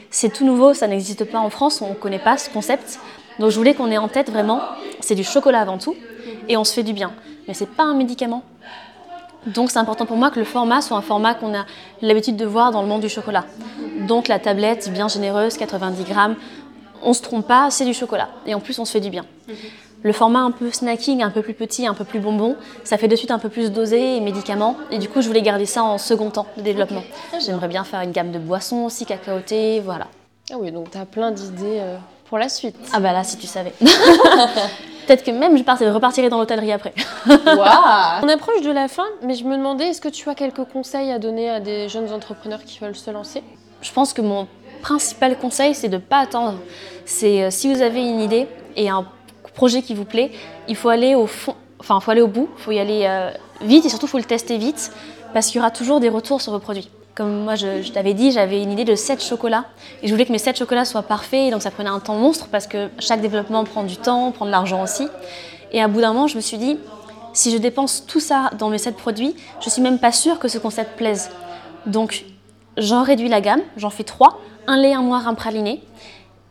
C'est 0.09 0.31
tout 0.31 0.45
nouveau, 0.45 0.73
ça 0.73 0.87
n'existe 0.87 1.23
pas 1.25 1.39
en 1.39 1.49
France, 1.49 1.81
on 1.81 1.89
ne 1.89 1.95
connaît 1.95 2.19
pas 2.19 2.37
ce 2.37 2.49
concept. 2.49 2.99
Donc 3.39 3.49
je 3.49 3.57
voulais 3.57 3.73
qu'on 3.73 3.89
ait 3.89 3.97
en 3.97 4.07
tête 4.07 4.29
vraiment, 4.29 4.61
c'est 4.99 5.15
du 5.15 5.23
chocolat 5.23 5.61
avant 5.61 5.77
tout, 5.77 5.95
et 6.49 6.57
on 6.57 6.63
se 6.63 6.73
fait 6.73 6.83
du 6.83 6.93
bien. 6.93 7.13
Mais 7.47 7.53
c'est 7.53 7.69
pas 7.69 7.83
un 7.83 7.95
médicament. 7.95 8.43
Donc 9.47 9.71
c'est 9.71 9.79
important 9.79 10.05
pour 10.05 10.17
moi 10.17 10.29
que 10.29 10.37
le 10.37 10.45
format 10.45 10.81
soit 10.81 10.97
un 10.97 11.01
format 11.01 11.33
qu'on 11.33 11.55
a 11.55 11.65
l'habitude 12.01 12.35
de 12.35 12.45
voir 12.45 12.71
dans 12.71 12.81
le 12.81 12.87
monde 12.87 13.01
du 13.01 13.09
chocolat. 13.09 13.45
Donc 14.07 14.27
la 14.27 14.37
tablette 14.37 14.91
bien 14.91 15.07
généreuse, 15.07 15.57
90 15.57 16.03
grammes, 16.03 16.35
on 17.01 17.13
se 17.13 17.21
trompe 17.21 17.47
pas, 17.47 17.71
c'est 17.71 17.85
du 17.85 17.93
chocolat. 17.93 18.29
Et 18.45 18.53
en 18.53 18.59
plus 18.59 18.77
on 18.77 18.85
se 18.85 18.91
fait 18.91 18.99
du 18.99 19.09
bien. 19.09 19.25
Le 20.03 20.13
format 20.13 20.39
un 20.39 20.51
peu 20.51 20.71
snacking, 20.71 21.21
un 21.21 21.29
peu 21.29 21.41
plus 21.41 21.53
petit, 21.53 21.85
un 21.85 21.93
peu 21.93 22.05
plus 22.05 22.19
bonbon, 22.19 22.55
ça 22.83 22.97
fait 22.97 23.07
de 23.07 23.15
suite 23.15 23.31
un 23.31 23.39
peu 23.39 23.49
plus 23.49 23.71
dosé 23.71 24.17
et 24.17 24.19
médicaments. 24.19 24.75
Et 24.89 24.97
du 24.97 25.07
coup 25.07 25.21
je 25.21 25.27
voulais 25.27 25.41
garder 25.41 25.65
ça 25.65 25.83
en 25.83 25.97
second 25.97 26.29
temps 26.29 26.47
de 26.57 26.61
développement. 26.61 27.03
J'aimerais 27.43 27.67
bien 27.67 27.83
faire 27.83 28.01
une 28.01 28.11
gamme 28.11 28.31
de 28.31 28.39
boissons 28.39 28.83
aussi, 28.83 29.05
cacaotées, 29.05 29.79
voilà. 29.79 30.07
Ah 30.51 30.55
oui, 30.59 30.71
donc 30.71 30.91
tu 30.91 30.97
as 30.97 31.05
plein 31.05 31.31
d'idées 31.31 31.79
euh, 31.79 31.97
pour 32.25 32.37
la 32.37 32.49
suite. 32.49 32.75
Ah 32.93 32.99
bah 32.99 33.13
là 33.13 33.23
si 33.23 33.37
tu 33.37 33.47
savais. 33.47 33.73
Peut-être 35.07 35.23
que 35.23 35.31
même 35.31 35.57
je 35.57 35.85
repartirai 35.89 36.29
dans 36.29 36.37
l'hôtellerie 36.37 36.71
après. 36.71 36.93
Waouh 37.27 38.23
On 38.23 38.29
approche 38.29 38.61
de 38.61 38.71
la 38.71 38.87
fin, 38.87 39.05
mais 39.23 39.33
je 39.33 39.43
me 39.43 39.57
demandais, 39.57 39.85
est-ce 39.85 40.01
que 40.01 40.09
tu 40.09 40.29
as 40.29 40.35
quelques 40.35 40.63
conseils 40.65 41.11
à 41.11 41.19
donner 41.19 41.49
à 41.49 41.59
des 41.59 41.89
jeunes 41.89 42.11
entrepreneurs 42.11 42.63
qui 42.63 42.79
veulent 42.79 42.95
se 42.95 43.11
lancer? 43.11 43.43
Je 43.81 43.91
pense 43.91 44.13
que 44.13 44.21
mon 44.21 44.47
principal 44.81 45.37
conseil, 45.37 45.75
c'est 45.75 45.89
de 45.89 45.95
ne 45.95 46.01
pas 46.01 46.19
attendre. 46.19 46.59
C'est 47.05 47.43
euh, 47.43 47.51
si 47.51 47.73
vous 47.73 47.81
avez 47.81 48.01
une 48.01 48.21
idée 48.21 48.47
et 48.75 48.89
un 48.89 49.05
projet 49.61 49.83
qui 49.83 49.93
vous 49.93 50.05
plaît, 50.05 50.31
il 50.67 50.75
faut 50.75 50.89
aller 50.89 51.13
au 51.13 51.27
fond, 51.27 51.53
enfin, 51.79 51.99
il 51.99 52.03
faut 52.03 52.09
aller 52.09 52.23
au 52.23 52.27
bout, 52.27 52.49
il 52.57 52.63
faut 52.63 52.71
y 52.71 52.79
aller 52.79 53.03
euh, 53.05 53.29
vite 53.61 53.85
et 53.85 53.89
surtout, 53.89 54.07
il 54.07 54.09
faut 54.09 54.17
le 54.17 54.23
tester 54.23 54.57
vite 54.57 54.91
parce 55.33 55.45
qu'il 55.45 55.57
y 55.57 55.59
aura 55.59 55.69
toujours 55.69 55.99
des 55.99 56.09
retours 56.09 56.41
sur 56.41 56.51
vos 56.51 56.57
produits. 56.57 56.89
Comme 57.13 57.43
moi, 57.43 57.53
je, 57.53 57.83
je 57.83 57.91
t'avais 57.91 58.15
dit, 58.15 58.31
j'avais 58.31 58.63
une 58.63 58.71
idée 58.71 58.85
de 58.85 58.95
7 58.95 59.23
chocolats 59.23 59.65
et 60.01 60.07
je 60.07 60.11
voulais 60.11 60.25
que 60.25 60.31
mes 60.31 60.39
7 60.39 60.57
chocolats 60.57 60.83
soient 60.83 61.03
parfaits, 61.03 61.51
donc 61.51 61.61
ça 61.61 61.69
prenait 61.69 61.91
un 61.91 61.99
temps 61.99 62.15
monstre 62.15 62.47
parce 62.51 62.65
que 62.65 62.89
chaque 62.97 63.21
développement 63.21 63.63
prend 63.63 63.83
du 63.83 63.97
temps, 63.97 64.31
prend 64.31 64.47
de 64.47 64.51
l'argent 64.51 64.81
aussi. 64.81 65.07
Et 65.71 65.79
à 65.79 65.87
bout 65.87 66.01
d'un 66.01 66.11
moment, 66.11 66.25
je 66.25 66.37
me 66.37 66.41
suis 66.41 66.57
dit, 66.57 66.79
si 67.33 67.51
je 67.51 67.57
dépense 67.57 68.07
tout 68.07 68.19
ça 68.19 68.49
dans 68.57 68.69
mes 68.69 68.79
7 68.79 68.97
produits, 68.97 69.35
je 69.59 69.69
suis 69.69 69.83
même 69.83 69.99
pas 69.99 70.11
sûre 70.11 70.39
que 70.39 70.47
ce 70.47 70.57
concept 70.57 70.97
plaise. 70.97 71.29
Donc, 71.85 72.25
j'en 72.77 73.03
réduis 73.03 73.29
la 73.29 73.41
gamme, 73.41 73.61
j'en 73.77 73.91
fais 73.91 74.05
3, 74.05 74.41
un 74.65 74.77
lait, 74.77 74.95
un 74.95 75.03
noir, 75.03 75.27
un 75.27 75.35
praliné, 75.35 75.83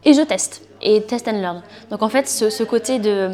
et 0.04 0.14
je 0.14 0.22
teste. 0.22 0.69
Et 0.82 1.02
test 1.02 1.28
and 1.28 1.40
learn. 1.40 1.62
Donc 1.90 2.02
en 2.02 2.08
fait, 2.08 2.28
ce, 2.28 2.62
côté 2.62 2.98
de, 2.98 3.30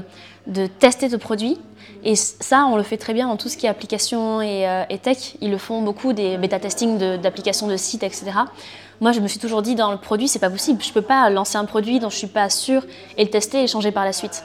de 0.46 0.66
tester 0.66 1.08
de 1.08 1.16
produits, 1.16 1.58
et 2.04 2.14
ça, 2.14 2.66
on 2.70 2.76
le 2.76 2.82
fait 2.82 2.96
très 2.96 3.14
bien 3.14 3.28
dans 3.28 3.36
tout 3.36 3.48
ce 3.48 3.56
qui 3.56 3.66
est 3.66 3.68
application 3.68 4.40
et, 4.40 4.68
euh, 4.68 4.84
et 4.90 4.98
tech. 4.98 5.36
Ils 5.40 5.50
le 5.50 5.58
font 5.58 5.82
beaucoup, 5.82 6.12
des 6.12 6.36
bêta-testing 6.36 7.18
d'applications 7.18 7.66
de, 7.66 7.76
sites, 7.76 8.02
etc. 8.02 8.32
Moi, 9.00 9.12
je 9.12 9.20
me 9.20 9.28
suis 9.28 9.38
toujours 9.38 9.62
dit, 9.62 9.74
dans 9.74 9.90
le 9.90 9.98
produit, 9.98 10.28
c'est 10.28 10.38
pas 10.38 10.50
possible. 10.50 10.82
Je 10.82 10.92
peux 10.92 11.02
pas 11.02 11.28
lancer 11.30 11.56
un 11.56 11.64
produit 11.64 11.98
dont 11.98 12.10
je 12.10 12.16
suis 12.16 12.26
pas 12.26 12.48
sûre 12.48 12.84
et 13.16 13.24
le 13.24 13.30
tester 13.30 13.62
et 13.62 13.66
changer 13.66 13.90
par 13.90 14.04
la 14.04 14.12
suite. 14.12 14.44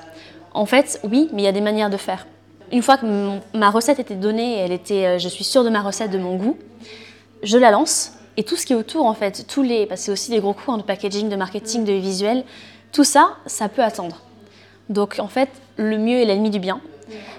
En 0.54 0.66
fait, 0.66 1.00
oui, 1.04 1.30
mais 1.34 1.44
il 1.44 1.46
y 1.46 1.48
a 1.48 1.52
des 1.52 1.62
manières 1.62 1.90
de 1.90 1.98
faire. 1.98 2.28
Une 2.72 2.82
fois 2.82 2.98
que 2.98 3.06
ma 3.54 3.70
recette 3.70 4.00
était 4.00 4.16
donnée, 4.16 4.58
elle 4.58 4.72
était, 4.72 5.06
euh, 5.06 5.20
je 5.20 5.28
suis 5.28 5.44
sûre 5.44 5.64
de 5.64 5.70
ma 5.70 5.82
recette, 5.82 6.12
de 6.12 6.18
mon 6.18 6.36
goût, 6.38 6.58
je 7.44 7.58
la 7.58 7.72
lance 7.72 8.14
et 8.38 8.44
tout 8.44 8.56
ce 8.56 8.66
qui 8.66 8.74
est 8.74 8.76
autour 8.76 9.06
en 9.06 9.14
fait, 9.14 9.46
tous 9.48 9.62
les, 9.62 9.86
parce 9.86 10.02
que 10.02 10.06
c'est 10.06 10.12
aussi 10.12 10.32
des 10.32 10.40
gros 10.40 10.54
coûts 10.54 10.72
hein, 10.72 10.78
de 10.78 10.84
packaging, 10.84 11.28
de 11.28 11.36
marketing, 11.36 11.84
de 11.84 11.94
visuel, 11.94 12.46
tout 12.92 13.04
ça, 13.04 13.36
ça 13.46 13.70
peut 13.70 13.84
attendre. 13.84 14.18
Donc 14.90 15.18
en 15.20 15.28
fait, 15.28 15.50
le 15.78 15.98
mieux 15.98 16.20
est 16.20 16.26
l'ennemi 16.26 16.50
du 16.50 16.60
bien. 16.60 16.82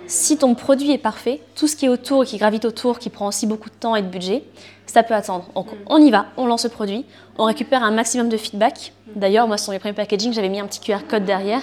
Si 0.07 0.37
ton 0.37 0.55
produit 0.55 0.91
est 0.93 0.99
parfait, 0.99 1.41
tout 1.55 1.67
ce 1.67 1.77
qui 1.77 1.87
est 1.87 1.89
autour 1.89 2.25
et 2.25 2.27
qui 2.27 2.37
gravite 2.37 2.65
autour, 2.65 2.99
qui 2.99 3.09
prend 3.09 3.29
aussi 3.29 3.47
beaucoup 3.47 3.71
de 3.71 3.75
temps 3.75 3.97
et 3.97 4.03
de 4.03 4.09
budget, 4.09 4.45
ça 4.87 5.03
peut 5.03 5.15
attendre. 5.15 5.47
Donc 5.55 5.69
on 5.87 5.99
y 5.99 6.11
va, 6.11 6.27
on 6.37 6.47
lance 6.47 6.65
le 6.65 6.71
produit, 6.71 7.07
on 7.39 7.45
récupère 7.45 7.83
un 7.83 7.91
maximum 7.91 8.29
de 8.29 8.37
feedback. 8.37 8.93
D'ailleurs, 9.15 9.47
moi 9.47 9.57
sur 9.57 9.73
mes 9.73 9.79
premiers 9.79 9.95
packaging, 9.95 10.33
j'avais 10.33 10.49
mis 10.49 10.61
un 10.61 10.67
petit 10.67 10.81
QR 10.81 11.07
code 11.09 11.25
derrière 11.25 11.63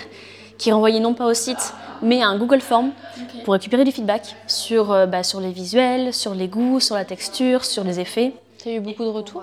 qui 0.58 0.72
renvoyait 0.72 1.00
non 1.00 1.14
pas 1.14 1.26
au 1.26 1.34
site, 1.34 1.74
mais 2.02 2.22
à 2.22 2.28
un 2.28 2.38
Google 2.38 2.62
Form 2.62 2.92
pour 3.46 3.54
récupérer 3.54 3.86
du 3.86 3.92
feedback 3.92 4.36
sur, 4.46 4.92
euh, 4.92 5.06
bah, 5.06 5.24
sur 5.24 5.40
les 5.40 5.52
visuels, 5.52 6.14
sur 6.14 6.36
les 6.36 6.48
goûts, 6.48 6.80
sur 6.80 6.96
la 6.96 7.06
texture, 7.06 7.64
sur 7.64 7.84
les 7.84 8.00
effets. 8.00 8.34
Tu 8.62 8.70
as 8.70 8.74
eu 8.74 8.80
beaucoup 8.80 9.06
de 9.06 9.10
retours? 9.10 9.42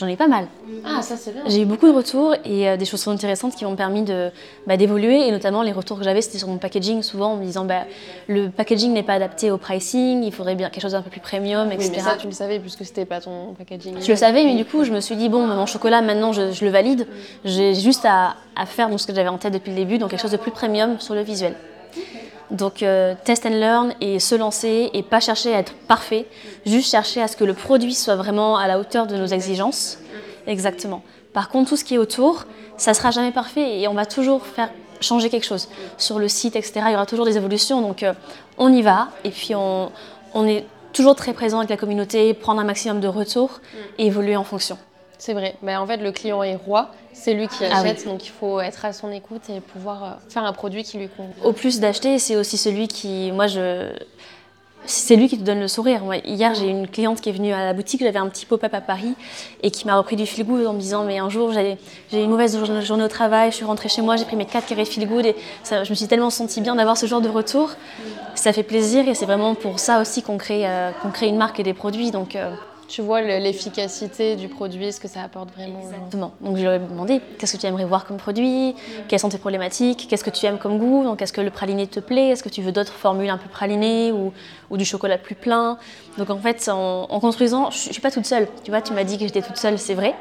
J'en 0.00 0.06
ai 0.06 0.16
pas 0.16 0.28
mal. 0.28 0.46
Ah, 0.84 1.02
ça 1.02 1.16
c'est 1.16 1.32
bien. 1.32 1.42
J'ai 1.46 1.60
eu 1.60 1.64
beaucoup 1.66 1.86
de 1.86 1.92
retours 1.92 2.34
et 2.46 2.68
euh, 2.68 2.76
des 2.78 2.86
choses 2.86 3.02
très 3.02 3.10
intéressantes 3.10 3.54
qui 3.54 3.66
m'ont 3.66 3.76
permis 3.76 4.02
de, 4.02 4.30
bah, 4.66 4.78
d'évoluer. 4.78 5.26
Et 5.26 5.30
notamment, 5.30 5.62
les 5.62 5.72
retours 5.72 5.98
que 5.98 6.04
j'avais, 6.04 6.22
c'était 6.22 6.38
sur 6.38 6.48
mon 6.48 6.56
packaging, 6.56 7.02
souvent 7.02 7.32
en 7.32 7.36
me 7.36 7.44
disant 7.44 7.66
bah, 7.66 7.84
le 8.26 8.48
packaging 8.48 8.94
n'est 8.94 9.02
pas 9.02 9.12
adapté 9.14 9.50
au 9.50 9.58
pricing, 9.58 10.22
il 10.22 10.32
faudrait 10.32 10.54
bien 10.54 10.70
quelque 10.70 10.82
chose 10.82 10.92
d'un 10.92 11.02
peu 11.02 11.10
plus 11.10 11.20
premium, 11.20 11.68
Oui, 11.68 11.74
etc. 11.74 11.90
mais 11.96 12.00
ça 12.00 12.16
tu 12.18 12.26
le 12.26 12.32
savais 12.32 12.58
puisque 12.60 12.84
c'était 12.86 13.04
pas 13.04 13.20
ton 13.20 13.54
packaging. 13.58 13.96
Je 14.00 14.10
le 14.10 14.16
savais, 14.16 14.44
mais 14.44 14.54
du 14.54 14.64
coup, 14.64 14.84
je 14.84 14.90
me 14.90 15.00
suis 15.00 15.16
dit, 15.16 15.28
bon, 15.28 15.46
mon 15.46 15.66
chocolat, 15.66 16.00
maintenant, 16.00 16.32
je, 16.32 16.50
je 16.50 16.64
le 16.64 16.70
valide. 16.70 17.06
J'ai 17.44 17.74
juste 17.74 18.06
à, 18.06 18.36
à 18.56 18.64
faire 18.64 18.88
donc, 18.88 19.00
ce 19.00 19.06
que 19.06 19.14
j'avais 19.14 19.28
en 19.28 19.38
tête 19.38 19.52
depuis 19.52 19.70
le 19.70 19.76
début, 19.76 19.98
donc 19.98 20.10
quelque 20.10 20.22
chose 20.22 20.32
de 20.32 20.38
plus 20.38 20.50
premium 20.52 20.98
sur 20.98 21.14
le 21.14 21.22
visuel. 21.22 21.54
Donc, 22.50 22.82
euh, 22.82 23.14
test 23.24 23.46
and 23.46 23.50
learn 23.50 23.94
et 24.00 24.18
se 24.18 24.34
lancer 24.34 24.90
et 24.92 25.02
pas 25.02 25.20
chercher 25.20 25.54
à 25.54 25.58
être 25.58 25.72
parfait, 25.72 26.26
juste 26.66 26.90
chercher 26.90 27.22
à 27.22 27.28
ce 27.28 27.36
que 27.36 27.44
le 27.44 27.54
produit 27.54 27.94
soit 27.94 28.16
vraiment 28.16 28.56
à 28.56 28.66
la 28.66 28.78
hauteur 28.78 29.06
de 29.06 29.16
nos 29.16 29.26
exigences. 29.26 29.98
Exactement. 30.46 31.02
Par 31.32 31.48
contre, 31.48 31.70
tout 31.70 31.76
ce 31.76 31.84
qui 31.84 31.94
est 31.94 31.98
autour, 31.98 32.46
ça 32.76 32.92
sera 32.94 33.10
jamais 33.12 33.30
parfait 33.30 33.80
et 33.80 33.88
on 33.88 33.94
va 33.94 34.04
toujours 34.04 34.44
faire 34.44 34.70
changer 35.00 35.30
quelque 35.30 35.46
chose. 35.46 35.68
Sur 35.96 36.18
le 36.18 36.28
site, 36.28 36.56
etc., 36.56 36.80
il 36.86 36.92
y 36.92 36.94
aura 36.94 37.06
toujours 37.06 37.24
des 37.24 37.36
évolutions. 37.36 37.80
Donc, 37.80 38.02
euh, 38.02 38.12
on 38.58 38.72
y 38.72 38.82
va 38.82 39.08
et 39.22 39.30
puis 39.30 39.54
on, 39.54 39.92
on 40.34 40.46
est 40.46 40.66
toujours 40.92 41.14
très 41.14 41.32
présent 41.32 41.58
avec 41.58 41.70
la 41.70 41.76
communauté, 41.76 42.34
prendre 42.34 42.60
un 42.60 42.64
maximum 42.64 43.00
de 43.00 43.08
retours 43.08 43.60
et 43.98 44.06
évoluer 44.06 44.36
en 44.36 44.44
fonction. 44.44 44.76
C'est 45.20 45.34
vrai. 45.34 45.54
Bah, 45.62 45.80
en 45.82 45.86
fait, 45.86 45.98
le 45.98 46.12
client 46.12 46.42
est 46.42 46.56
roi, 46.56 46.90
c'est 47.12 47.34
lui 47.34 47.46
qui 47.46 47.62
Ah 47.66 47.82
oui. 47.82 47.90
achète, 47.90 48.06
donc 48.06 48.24
il 48.24 48.30
faut 48.30 48.58
être 48.58 48.84
à 48.86 48.92
son 48.94 49.12
écoute 49.12 49.42
et 49.54 49.60
pouvoir 49.60 50.02
euh, 50.04 50.08
faire 50.30 50.44
un 50.44 50.52
produit 50.54 50.82
qui 50.82 50.96
lui 50.96 51.08
convient. 51.08 51.34
Au 51.44 51.52
plus 51.52 51.78
d'acheter, 51.78 52.18
c'est 52.18 52.36
aussi 52.36 52.56
celui 52.56 52.88
qui, 52.88 53.30
moi, 53.30 53.46
je, 53.46 53.92
c'est 54.86 55.16
lui 55.16 55.28
qui 55.28 55.36
te 55.36 55.42
donne 55.44 55.60
le 55.60 55.68
sourire. 55.68 56.02
Moi, 56.04 56.16
hier, 56.24 56.54
j'ai 56.54 56.68
une 56.68 56.88
cliente 56.88 57.20
qui 57.20 57.28
est 57.28 57.32
venue 57.32 57.52
à 57.52 57.66
la 57.66 57.74
boutique, 57.74 58.00
j'avais 58.00 58.18
un 58.18 58.28
petit 58.30 58.46
pop-up 58.46 58.72
à 58.72 58.80
Paris 58.80 59.14
et 59.62 59.70
qui 59.70 59.86
m'a 59.86 59.94
repris 59.98 60.16
du 60.16 60.24
feel 60.24 60.46
good 60.46 60.66
en 60.66 60.72
me 60.72 60.80
disant 60.80 61.04
mais 61.04 61.18
un 61.18 61.28
jour 61.28 61.52
j'ai 61.52 61.72
eu 62.12 62.16
une 62.16 62.30
mauvaise 62.30 62.58
journée 62.82 63.04
au 63.04 63.08
travail, 63.08 63.50
je 63.50 63.56
suis 63.56 63.66
rentrée 63.66 63.90
chez 63.90 64.00
moi, 64.00 64.16
j'ai 64.16 64.24
pris 64.24 64.36
mes 64.36 64.46
4 64.46 64.66
carrés 64.66 64.86
feel 64.86 65.06
good 65.06 65.26
et 65.26 65.36
ça, 65.62 65.84
je 65.84 65.90
me 65.90 65.94
suis 65.94 66.06
tellement 66.06 66.30
sentie 66.30 66.62
bien 66.62 66.76
d'avoir 66.76 66.96
ce 66.96 67.04
genre 67.04 67.20
de 67.20 67.28
retour. 67.28 67.72
Ça 68.34 68.54
fait 68.54 68.62
plaisir 68.62 69.06
et 69.06 69.14
c'est 69.14 69.26
vraiment 69.26 69.54
pour 69.54 69.78
ça 69.80 70.00
aussi 70.00 70.22
qu'on 70.22 70.38
crée, 70.38 70.66
euh, 70.66 70.90
crée 71.12 71.26
une 71.26 71.36
marque 71.36 71.60
et 71.60 71.62
des 71.62 71.74
produits. 71.74 72.10
Donc, 72.10 72.34
euh, 72.34 72.50
Tu 72.90 73.02
vois 73.02 73.20
le- 73.20 73.38
l'efficacité 73.38 74.34
du 74.34 74.48
produit, 74.48 74.92
ce 74.92 74.98
que 74.98 75.06
ça 75.06 75.22
apporte 75.22 75.50
vraiment. 75.52 75.80
Exactement. 75.80 76.32
Donc 76.40 76.56
je 76.56 76.64
leur 76.64 76.72
ai 76.72 76.80
demandé 76.80 77.20
qu'est-ce 77.38 77.52
que 77.56 77.60
tu 77.60 77.66
aimerais 77.66 77.84
voir 77.84 78.04
comme 78.04 78.16
produit, 78.16 78.74
quelles 79.06 79.20
sont 79.20 79.28
tes 79.28 79.38
problématiques, 79.38 80.08
qu'est-ce 80.10 80.24
que 80.24 80.30
tu 80.30 80.44
aimes 80.46 80.58
comme 80.58 80.76
goût, 80.76 81.04
donc 81.04 81.22
est-ce 81.22 81.32
que 81.32 81.40
le 81.40 81.50
praliné 81.50 81.86
te 81.86 82.00
plaît, 82.00 82.30
est-ce 82.30 82.42
que 82.42 82.48
tu 82.48 82.62
veux 82.62 82.72
d'autres 82.72 82.92
formules 82.92 83.30
un 83.30 83.38
peu 83.38 83.48
pralinées 83.48 84.10
ou, 84.10 84.32
du 84.76 84.84
chocolat 84.84 85.18
plus 85.18 85.36
plein? 85.36 85.78
Donc 86.18 86.30
en 86.30 86.38
fait, 86.38 86.68
en, 86.68 87.06
en 87.08 87.20
construisant, 87.20 87.70
je 87.70 87.88
ne 87.88 87.92
suis 87.92 88.02
pas 88.02 88.10
toute 88.10 88.26
seule. 88.26 88.48
Tu 88.64 88.72
vois, 88.72 88.82
tu 88.82 88.92
m'as 88.92 89.04
dit 89.04 89.18
que 89.18 89.24
j'étais 89.24 89.42
toute 89.42 89.56
seule, 89.56 89.78
c'est 89.78 89.94
vrai. 89.94 90.16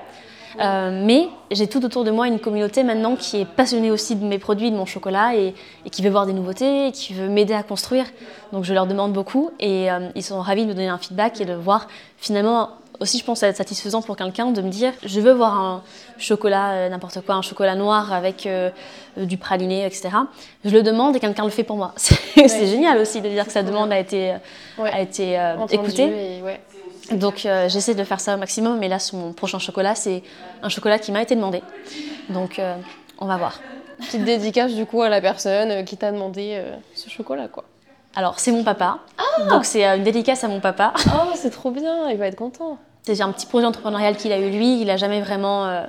Euh, 0.60 1.04
mais 1.06 1.28
j'ai 1.52 1.68
tout 1.68 1.84
autour 1.86 2.04
de 2.04 2.12
moi 2.12 2.28
une 2.28 2.40
communauté 2.40 2.84
maintenant 2.84 3.16
qui 3.16 3.42
est 3.42 3.46
passionnée 3.46 3.92
aussi 3.92 4.16
de 4.16 4.26
mes 4.26 4.40
produits, 4.40 4.72
de 4.72 4.76
mon 4.76 4.86
chocolat 4.86 5.36
et, 5.36 5.54
et 5.86 5.90
qui 5.90 6.02
veut 6.02 6.10
voir 6.10 6.26
des 6.26 6.34
nouveautés, 6.34 6.88
et 6.88 6.92
qui 6.92 7.14
veut 7.14 7.30
m'aider 7.30 7.54
à 7.54 7.64
construire. 7.64 8.06
Donc 8.52 8.64
je 8.64 8.74
leur 8.74 8.88
demande 8.88 9.14
beaucoup 9.14 9.52
et 9.60 9.92
euh, 9.92 10.10
ils 10.16 10.24
sont 10.24 10.40
ravis 10.42 10.64
de 10.64 10.70
me 10.70 10.74
donner 10.74 10.88
un 10.90 10.98
feedback 10.98 11.40
et 11.42 11.46
de 11.46 11.54
voir 11.54 11.88
finalement 12.18 12.70
aussi 13.00 13.18
je 13.18 13.24
pense 13.24 13.42
être 13.44 13.56
satisfaisant 13.56 14.02
pour 14.02 14.18
quelqu'un 14.18 14.52
de 14.52 14.62
me 14.62 14.70
dire 14.70 14.92
je 15.06 15.22
veux 15.22 15.32
voir 15.32 15.58
un 15.58 15.82
chocolat 16.18 16.72
euh, 16.72 16.90
n'importe 16.90 17.22
quoi 17.22 17.36
un 17.36 17.42
chocolat 17.42 17.76
noir 17.76 18.12
avec 18.12 18.46
euh, 18.46 18.70
euh, 19.18 19.24
du 19.24 19.38
praliné 19.38 19.86
etc 19.86 20.10
je 20.66 20.70
le 20.72 20.84
demande 20.84 21.16
et 21.16 21.22
quelqu'un 21.22 21.46
le 21.46 21.50
fait 21.50 21.64
pour 21.64 21.78
moi 21.78 21.94
c'est 21.96 22.18
c'est 22.36 22.68
génial 22.68 22.98
aussi 22.98 23.22
de 23.22 23.30
dire 23.30 23.46
que 23.46 23.54
sa 23.54 23.64
demande 23.64 23.94
a 23.94 24.00
été 24.00 24.34
Ouais. 24.78 24.92
a 24.92 25.02
été 25.02 25.40
euh, 25.40 25.56
écoutée 25.72 26.38
et 26.38 26.42
ouais. 26.42 26.60
Donc 27.12 27.46
euh, 27.46 27.70
j'essaie 27.70 27.96
de 27.96 28.04
faire 28.04 28.20
ça 28.20 28.36
au 28.36 28.38
maximum, 28.38 28.80
mais 28.80 28.88
là 28.88 29.00
sur 29.00 29.18
mon 29.18 29.34
prochain 29.34 29.60
chocolat, 29.60 29.96
c'est 29.96 30.24
un 30.62 30.70
chocolat 30.70 31.00
qui 31.00 31.12
m'a 31.12 31.22
été 31.22 31.36
demandé. 31.36 31.62
Donc 32.30 32.60
euh, 32.60 32.76
on 33.20 33.26
va 33.26 33.38
voir. 33.38 33.60
Petite 34.00 34.24
dédicace 34.24 34.74
du 34.74 34.86
coup 34.86 35.02
à 35.02 35.10
la 35.10 35.20
personne 35.20 35.72
euh, 35.72 35.84
qui 35.84 35.98
t'a 35.98 36.12
demandé 36.12 36.54
euh, 36.54 36.76
ce 36.96 37.10
chocolat 37.10 37.48
quoi. 37.48 37.66
Alors, 38.16 38.40
c'est 38.40 38.52
mon 38.52 38.64
papa. 38.64 39.00
donc, 39.50 39.66
c'est 39.66 39.86
une 39.86 40.04
dédicace 40.04 40.44
à 40.44 40.48
mon 40.48 40.60
papa. 40.60 40.94
Oh, 41.14 41.30
c'est 41.36 41.52
trop 41.52 41.70
bien, 41.70 42.10
il 42.10 42.18
va 42.18 42.26
être 42.26 42.36
content. 42.36 42.80
C'est 43.04 43.22
un 43.22 43.32
petit 43.32 43.46
projet 43.46 43.68
entrepreneurial 43.68 44.18
qu'il 44.18 44.32
a 44.32 44.40
eu 44.40 44.50
lui. 44.50 44.82
Il 44.82 44.88
n'a 44.88 44.98
jamais 44.98 45.22
vraiment 45.22 45.86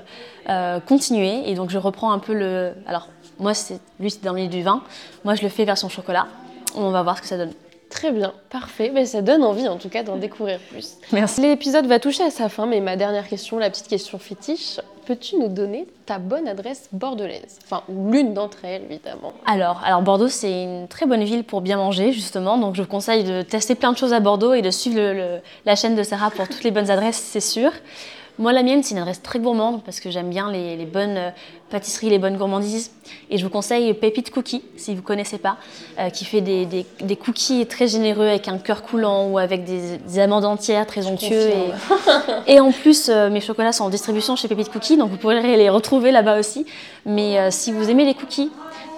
continué. 0.86 1.50
Et 1.50 1.54
donc, 1.54 1.70
je 1.70 1.78
reprends 1.78 2.12
un 2.12 2.18
peu 2.18 2.34
le. 2.34 2.74
Alors, 2.86 3.08
moi, 3.38 3.54
c'est 3.54 3.80
lui, 3.98 4.10
c'est 4.10 4.22
dans 4.22 4.32
le 4.32 4.36
milieu 4.36 4.50
du 4.50 4.62
vin. 4.62 4.82
Moi, 5.24 5.34
je 5.34 5.42
le 5.42 5.48
fais 5.48 5.64
version 5.64 5.88
chocolat. 5.88 6.26
On 6.74 6.90
va 6.90 7.02
voir 7.02 7.16
ce 7.16 7.22
que 7.22 7.28
ça 7.28 7.38
donne. 7.38 7.52
Très 7.90 8.12
bien, 8.12 8.32
parfait. 8.50 8.90
Mais 8.94 9.04
ça 9.04 9.20
donne 9.20 9.42
envie 9.42 9.68
en 9.68 9.76
tout 9.76 9.88
cas 9.88 10.02
d'en 10.02 10.16
découvrir 10.16 10.58
plus. 10.70 10.94
Merci. 11.12 11.42
L'épisode 11.42 11.86
va 11.86 11.98
toucher 11.98 12.22
à 12.22 12.30
sa 12.30 12.48
fin, 12.48 12.64
mais 12.66 12.80
ma 12.80 12.96
dernière 12.96 13.28
question, 13.28 13.58
la 13.58 13.68
petite 13.68 13.88
question 13.88 14.18
fétiche, 14.18 14.80
peux-tu 15.06 15.36
nous 15.36 15.48
donner 15.48 15.86
ta 16.06 16.18
bonne 16.18 16.46
adresse 16.46 16.88
bordelaise? 16.92 17.58
Enfin, 17.64 17.82
l'une 17.88 18.32
d'entre 18.32 18.64
elles, 18.64 18.82
évidemment. 18.88 19.32
Alors, 19.44 19.80
alors, 19.84 20.02
Bordeaux, 20.02 20.28
c'est 20.28 20.62
une 20.62 20.86
très 20.88 21.04
bonne 21.06 21.24
ville 21.24 21.42
pour 21.42 21.60
bien 21.62 21.76
manger, 21.78 22.12
justement. 22.12 22.58
Donc, 22.58 22.76
je 22.76 22.82
vous 22.82 22.88
conseille 22.88 23.24
de 23.24 23.42
tester 23.42 23.74
plein 23.74 23.90
de 23.92 23.96
choses 23.98 24.12
à 24.12 24.20
Bordeaux 24.20 24.54
et 24.54 24.62
de 24.62 24.70
suivre 24.70 24.96
le- 25.00 25.12
le- 25.14 25.40
la 25.66 25.74
chaîne 25.74 25.96
de 25.96 26.02
Sarah 26.04 26.30
pour 26.30 26.46
toutes 26.48 26.62
les 26.62 26.70
bonnes 26.70 26.90
adresses, 26.90 27.16
c'est 27.20 27.40
sûr. 27.40 27.72
Moi, 28.40 28.52
la 28.54 28.62
mienne, 28.62 28.82
c'est 28.82 28.92
une 28.94 29.00
adresse 29.02 29.20
très 29.22 29.38
gourmande 29.38 29.82
parce 29.84 30.00
que 30.00 30.10
j'aime 30.10 30.30
bien 30.30 30.50
les, 30.50 30.74
les 30.74 30.86
bonnes 30.86 31.16
euh, 31.18 31.30
pâtisseries, 31.68 32.08
les 32.08 32.18
bonnes 32.18 32.38
gourmandises. 32.38 32.90
Et 33.30 33.36
je 33.36 33.44
vous 33.44 33.50
conseille 33.50 33.92
Pépite 33.92 34.30
Cookie, 34.30 34.62
si 34.76 34.92
vous 34.94 35.02
ne 35.02 35.06
connaissez 35.06 35.36
pas, 35.36 35.58
euh, 35.98 36.08
qui 36.08 36.24
fait 36.24 36.40
des, 36.40 36.64
des- 36.64 36.86
des 37.02 37.16
cookies 37.16 37.66
très 37.66 37.86
généreux 37.86 38.26
avec 38.26 38.48
un 38.48 38.56
cœur 38.56 38.82
coulant 38.82 39.26
ou 39.28 39.36
avec 39.38 39.64
des, 39.64 39.98
des 39.98 40.18
amandes 40.18 40.46
entières 40.46 40.86
très 40.86 41.06
onctueux. 41.06 41.50
Et, 41.50 41.72
et 42.54 42.60
en 42.60 42.72
plus, 42.72 43.10
euh, 43.10 43.28
mes 43.28 43.40
chocolats 43.42 43.72
sont 43.72 43.84
en 43.84 43.90
distribution 43.90 44.36
chez 44.36 44.48
Pépite 44.48 44.70
Cookie, 44.72 44.96
donc 44.96 45.10
vous 45.10 45.18
pourrez 45.18 45.42
les 45.56 45.68
retrouver 45.68 46.10
là-bas 46.10 46.38
aussi. 46.40 46.64
Mais 47.04 47.38
euh, 47.38 47.48
si 47.50 47.72
vous 47.72 47.90
aimez 47.90 48.06
les 48.06 48.14
cookies, 48.14 48.50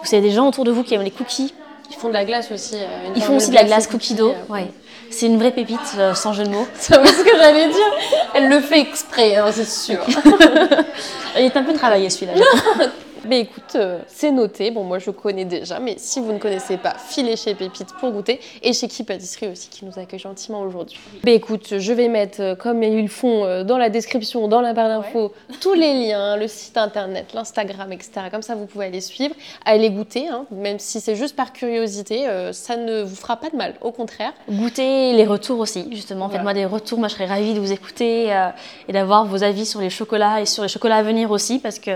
vous 0.05 0.14
avez 0.14 0.22
des 0.22 0.31
gens 0.33 0.46
autour 0.46 0.64
de 0.64 0.70
vous 0.70 0.85
qui 0.85 0.94
aiment 0.94 1.02
les 1.02 1.11
cookies, 1.11 1.52
Ils 1.90 1.96
font 1.96 2.09
de 2.09 2.14
la 2.14 2.24
glace 2.24 2.50
aussi. 2.52 2.76
ils 3.16 3.22
font 3.22 3.37
aussi 3.37 3.50
de 3.50 3.55
la 3.57 3.64
glace 3.64 3.87
cookie 3.88 4.14
dough. 4.14 4.31
euh, 4.48 4.52
Ouais. 4.52 4.68
C'est 5.12 5.27
une 5.27 5.38
vraie 5.38 5.53
pépite, 5.53 5.79
euh, 5.98 6.14
sans 6.14 6.33
jeu 6.33 6.44
de 6.44 6.48
mots. 6.48 6.66
C'est 6.75 6.94
ce 6.94 7.22
que 7.22 7.37
j'allais 7.37 7.68
dire. 7.68 7.92
Elle 8.35 8.48
le 8.48 8.61
fait 8.61 8.81
exprès, 8.81 9.37
hein, 9.37 9.46
c'est 9.53 9.68
sûr. 9.68 9.98
Il 11.37 11.44
est 11.44 11.57
un 11.57 11.62
peu 11.62 11.75
travaillé 11.75 12.09
celui-là. 12.09 12.33
Mais 13.28 13.40
écoute, 13.40 13.74
euh, 13.76 14.00
c'est 14.06 14.30
noté. 14.30 14.70
Bon, 14.70 14.85
moi 14.85 14.98
je 14.98 15.11
connais 15.11 15.44
déjà, 15.44 15.78
mais 15.78 15.94
si 15.98 16.20
vous 16.20 16.32
ne 16.32 16.38
connaissez 16.38 16.76
pas, 16.76 16.94
filez 16.98 17.37
chez 17.37 17.54
Pépite 17.54 17.92
pour 18.00 18.11
goûter 18.11 18.40
et 18.62 18.72
chez 18.72 18.88
Qui 18.88 19.04
Pâtisserie 19.04 19.48
aussi 19.48 19.68
qui 19.68 19.85
nous 19.85 19.98
accueille 19.98 20.18
gentiment 20.18 20.61
aujourd'hui. 20.62 20.98
Mais 21.24 21.35
écoute, 21.35 21.78
je 21.78 21.92
vais 21.92 22.08
mettre, 22.08 22.40
euh, 22.40 22.54
comme 22.54 22.82
ils 22.82 23.02
le 23.02 23.08
font 23.08 23.44
euh, 23.44 23.64
dans 23.64 23.78
la 23.78 23.90
description, 23.90 24.48
dans 24.48 24.61
la 24.61 24.72
barre 24.72 24.88
d'infos, 24.88 25.32
tous 25.61 25.74
les 25.74 26.08
liens, 26.08 26.37
le 26.37 26.48
site 26.48 26.76
internet, 26.76 27.32
l'Instagram, 27.35 27.92
etc. 27.92 28.12
Comme 28.30 28.42
ça, 28.42 28.54
vous 28.54 28.66
pouvez 28.66 28.87
aller 28.87 29.00
suivre, 29.00 29.35
aller 29.64 29.90
goûter, 29.90 30.28
hein, 30.28 30.46
même 30.50 30.78
si 30.78 31.00
c'est 31.00 31.16
juste 31.16 31.37
par 31.37 31.52
curiosité, 31.52 32.28
euh, 32.28 32.52
ça 32.52 32.76
ne 32.76 33.02
vous 33.02 33.16
fera 33.16 33.37
pas 33.37 33.50
de 33.50 33.56
mal. 33.56 33.74
Au 33.80 33.92
contraire, 33.92 34.32
Goûter 34.48 35.12
les 35.12 35.24
retours 35.24 35.61
aussi, 35.61 35.87
justement. 35.92 36.26
Voilà. 36.26 36.38
Faites-moi 36.38 36.54
des 36.54 36.66
retours. 36.66 36.98
Moi, 36.98 37.08
je 37.08 37.14
serais 37.14 37.26
ravie 37.26 37.54
de 37.54 37.61
vous 37.61 37.72
écouter 37.72 38.32
euh, 38.32 38.48
et 38.88 38.92
d'avoir 38.92 39.24
vos 39.26 39.42
avis 39.42 39.66
sur 39.66 39.80
les 39.80 39.90
chocolats 39.90 40.40
et 40.40 40.46
sur 40.46 40.62
les 40.62 40.68
chocolats 40.68 40.96
à 40.96 41.02
venir 41.02 41.30
aussi, 41.30 41.58
parce 41.58 41.78
que 41.78 41.92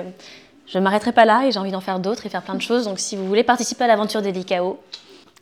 je 0.67 0.79
ne 0.79 0.85
m'arrêterai 0.85 1.13
pas 1.13 1.25
là 1.25 1.47
et 1.47 1.53
j'ai 1.53 1.59
envie 1.59 1.71
d'en 1.71 1.81
faire 1.81 1.99
d'autres 1.99 2.27
et 2.27 2.29
faire 2.29 2.43
plein 2.43 2.55
de 2.55 2.63
choses. 2.63 2.85
Donc, 2.85 2.99
si 2.99 3.17
vous 3.17 3.27
voulez 3.27 3.45
participer 3.45 3.85
à 3.85 3.87
l'aventure 3.87 4.23
des 4.23 4.33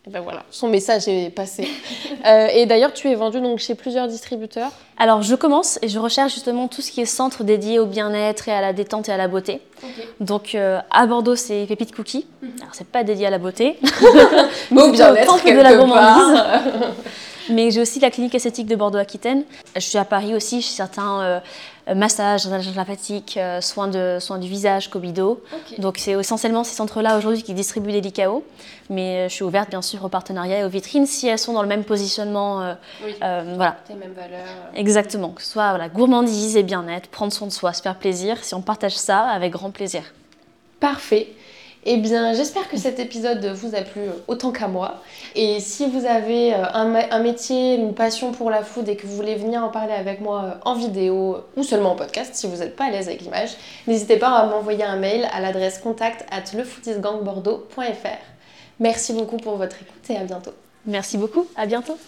et 0.06 0.10
ben 0.10 0.20
voilà, 0.20 0.42
son 0.50 0.68
message 0.68 1.08
est 1.08 1.30
passé. 1.30 1.68
Euh, 2.26 2.48
et 2.54 2.64
d'ailleurs, 2.64 2.94
tu 2.94 3.10
es 3.10 3.14
vendu 3.14 3.38
donc 3.42 3.58
chez 3.58 3.74
plusieurs 3.74 4.08
distributeurs. 4.08 4.70
Alors, 4.96 5.20
je 5.20 5.34
commence 5.34 5.78
et 5.82 5.88
je 5.88 5.98
recherche 5.98 6.32
justement 6.32 6.68
tout 6.68 6.80
ce 6.80 6.90
qui 6.90 7.02
est 7.02 7.06
centre 7.06 7.44
dédié 7.44 7.78
au 7.78 7.84
bien-être 7.84 8.48
et 8.48 8.52
à 8.52 8.62
la 8.62 8.72
détente 8.72 9.10
et 9.10 9.12
à 9.12 9.18
la 9.18 9.28
beauté. 9.28 9.60
Donc, 10.20 10.54
euh, 10.54 10.80
à 10.90 11.06
Bordeaux, 11.06 11.36
c'est 11.36 11.66
Pépite 11.66 11.94
Cookie. 11.94 12.26
Alors, 12.62 12.72
c'est 12.74 12.86
pas 12.86 13.04
dédié 13.04 13.26
à 13.26 13.30
la 13.30 13.36
beauté, 13.36 13.78
Mais 14.70 14.82
au 14.84 14.90
bien-être, 14.92 15.44
de 15.44 15.62
la 15.62 15.76
gourmandise. 15.76 16.42
Mais 17.50 17.70
j'ai 17.70 17.80
aussi 17.80 18.00
la 18.00 18.10
clinique 18.10 18.34
esthétique 18.34 18.66
de 18.66 18.76
Bordeaux-Aquitaine. 18.76 19.44
Je 19.74 19.80
suis 19.80 19.98
à 19.98 20.04
Paris 20.04 20.34
aussi, 20.34 20.62
chez 20.62 20.72
certains 20.74 21.20
euh, 21.22 21.94
massages, 21.94 22.44
drainage 22.44 22.74
lymphatique, 22.74 23.36
euh, 23.36 23.60
soins, 23.60 23.88
de, 23.88 24.18
soins 24.20 24.38
du 24.38 24.48
visage, 24.48 24.88
Cobido. 24.90 25.42
Donc, 25.78 25.98
c'est 25.98 26.12
essentiellement 26.12 26.64
ces 26.64 26.74
centres-là 26.74 27.18
aujourd'hui 27.18 27.42
qui 27.42 27.54
distribuent 27.54 27.92
des 27.92 28.00
DKO. 28.00 28.44
Mais 28.90 29.16
euh, 29.26 29.28
je 29.28 29.34
suis 29.34 29.44
ouverte, 29.44 29.70
bien 29.70 29.82
sûr, 29.82 30.04
aux 30.04 30.08
partenariats 30.08 30.60
et 30.60 30.64
aux 30.64 30.68
vitrines 30.68 31.06
si 31.06 31.26
elles 31.28 31.38
sont 31.38 31.52
dans 31.52 31.62
le 31.62 31.68
même 31.68 31.84
positionnement. 31.84 32.62
euh, 32.62 32.74
Oui. 33.04 33.14
euh, 33.22 33.52
voilà. 33.56 33.76
Tes 33.86 33.94
mêmes 33.94 34.12
valeurs. 34.12 34.44
Exactement, 34.74 35.30
que 35.30 35.42
ce 35.42 35.50
soit 35.50 35.70
voilà, 35.70 35.88
gourmandise 35.88 36.56
et 36.56 36.62
bien-être, 36.62 37.08
prendre 37.08 37.32
soin 37.32 37.46
de 37.46 37.52
soi, 37.52 37.72
se 37.72 37.82
faire 37.82 37.96
plaisir. 37.96 38.42
Si 38.44 38.54
on 38.54 38.62
partage 38.62 38.96
ça, 38.96 39.20
avec 39.20 39.52
grand 39.52 39.70
plaisir. 39.70 40.02
Parfait. 40.80 41.32
Eh 41.86 41.98
bien, 41.98 42.32
j'espère 42.32 42.68
que 42.68 42.78
cet 42.78 42.98
épisode 42.98 43.44
vous 43.44 43.74
a 43.74 43.82
plu 43.82 44.00
autant 44.26 44.52
qu'à 44.52 44.68
moi. 44.68 45.02
Et 45.34 45.60
si 45.60 45.86
vous 45.86 46.06
avez 46.06 46.54
euh, 46.54 46.64
un 46.72 47.22
métier, 47.22 47.74
une 47.74 47.94
passion 47.94 48.32
pour 48.32 48.50
la 48.50 48.62
food 48.62 48.88
et 48.88 48.96
que 48.96 49.06
vous 49.06 49.14
voulez 49.14 49.34
venir 49.34 49.62
en 49.62 49.68
parler 49.68 49.92
avec 49.92 50.22
moi 50.22 50.44
euh, 50.44 50.50
en 50.64 50.74
vidéo 50.76 51.38
ou 51.56 51.62
seulement 51.62 51.92
en 51.92 51.96
podcast, 51.96 52.34
si 52.34 52.46
vous 52.46 52.56
n'êtes 52.56 52.74
pas 52.74 52.86
à 52.86 52.90
l'aise 52.90 53.08
avec 53.08 53.20
l'image, 53.20 53.50
n'hésitez 53.86 54.16
pas 54.16 54.30
à 54.30 54.46
m'envoyer 54.46 54.84
un 54.84 54.96
mail 54.96 55.28
à 55.32 55.40
l'adresse 55.40 55.78
contact 55.78 56.24
at 56.30 56.56
lefoodisgangbordeaux.fr. 56.56 58.24
Merci 58.80 59.12
beaucoup 59.12 59.36
pour 59.36 59.56
votre 59.56 59.76
écoute 59.76 60.10
et 60.10 60.16
à 60.16 60.24
bientôt. 60.24 60.52
Merci 60.86 61.18
beaucoup, 61.18 61.46
à 61.54 61.66
bientôt. 61.66 61.98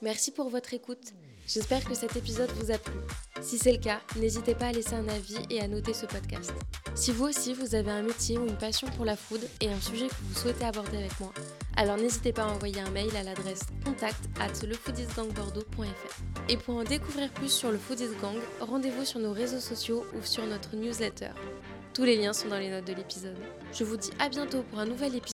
Merci 0.00 0.30
pour 0.30 0.48
votre 0.48 0.74
écoute. 0.74 1.12
J'espère 1.46 1.84
que 1.84 1.94
cet 1.94 2.16
épisode 2.16 2.50
vous 2.52 2.70
a 2.70 2.78
plu. 2.78 2.94
Si 3.42 3.58
c'est 3.58 3.72
le 3.72 3.78
cas, 3.78 4.00
n'hésitez 4.16 4.54
pas 4.54 4.66
à 4.66 4.72
laisser 4.72 4.94
un 4.94 5.06
avis 5.08 5.36
et 5.50 5.60
à 5.60 5.68
noter 5.68 5.92
ce 5.92 6.06
podcast. 6.06 6.54
Si 6.94 7.12
vous 7.12 7.26
aussi 7.26 7.52
vous 7.52 7.74
avez 7.74 7.90
un 7.90 8.02
métier 8.02 8.38
ou 8.38 8.46
une 8.46 8.56
passion 8.56 8.88
pour 8.96 9.04
la 9.04 9.16
food 9.16 9.40
et 9.60 9.68
un 9.68 9.80
sujet 9.80 10.08
que 10.08 10.14
vous 10.22 10.34
souhaitez 10.34 10.64
aborder 10.64 10.96
avec 10.96 11.20
moi, 11.20 11.32
alors 11.76 11.98
n'hésitez 11.98 12.32
pas 12.32 12.44
à 12.44 12.48
envoyer 12.48 12.80
un 12.80 12.90
mail 12.90 13.14
à 13.14 13.22
l'adresse 13.22 13.66
contact 13.84 14.24
at 14.40 14.66
lefoodisgangbordeaux.fr. 14.66 16.22
Et 16.48 16.56
pour 16.56 16.76
en 16.76 16.84
découvrir 16.84 17.30
plus 17.32 17.52
sur 17.52 17.70
le 17.70 17.78
Foodies 17.78 18.16
Gang, 18.22 18.38
rendez-vous 18.60 19.04
sur 19.04 19.20
nos 19.20 19.32
réseaux 19.32 19.60
sociaux 19.60 20.06
ou 20.16 20.24
sur 20.24 20.46
notre 20.46 20.76
newsletter. 20.76 21.30
Tous 21.92 22.04
les 22.04 22.16
liens 22.16 22.32
sont 22.32 22.48
dans 22.48 22.58
les 22.58 22.70
notes 22.70 22.86
de 22.86 22.94
l'épisode. 22.94 23.36
Je 23.72 23.84
vous 23.84 23.96
dis 23.96 24.10
à 24.18 24.28
bientôt 24.28 24.62
pour 24.62 24.78
un 24.78 24.86
nouvel 24.86 25.14
épisode. 25.14 25.22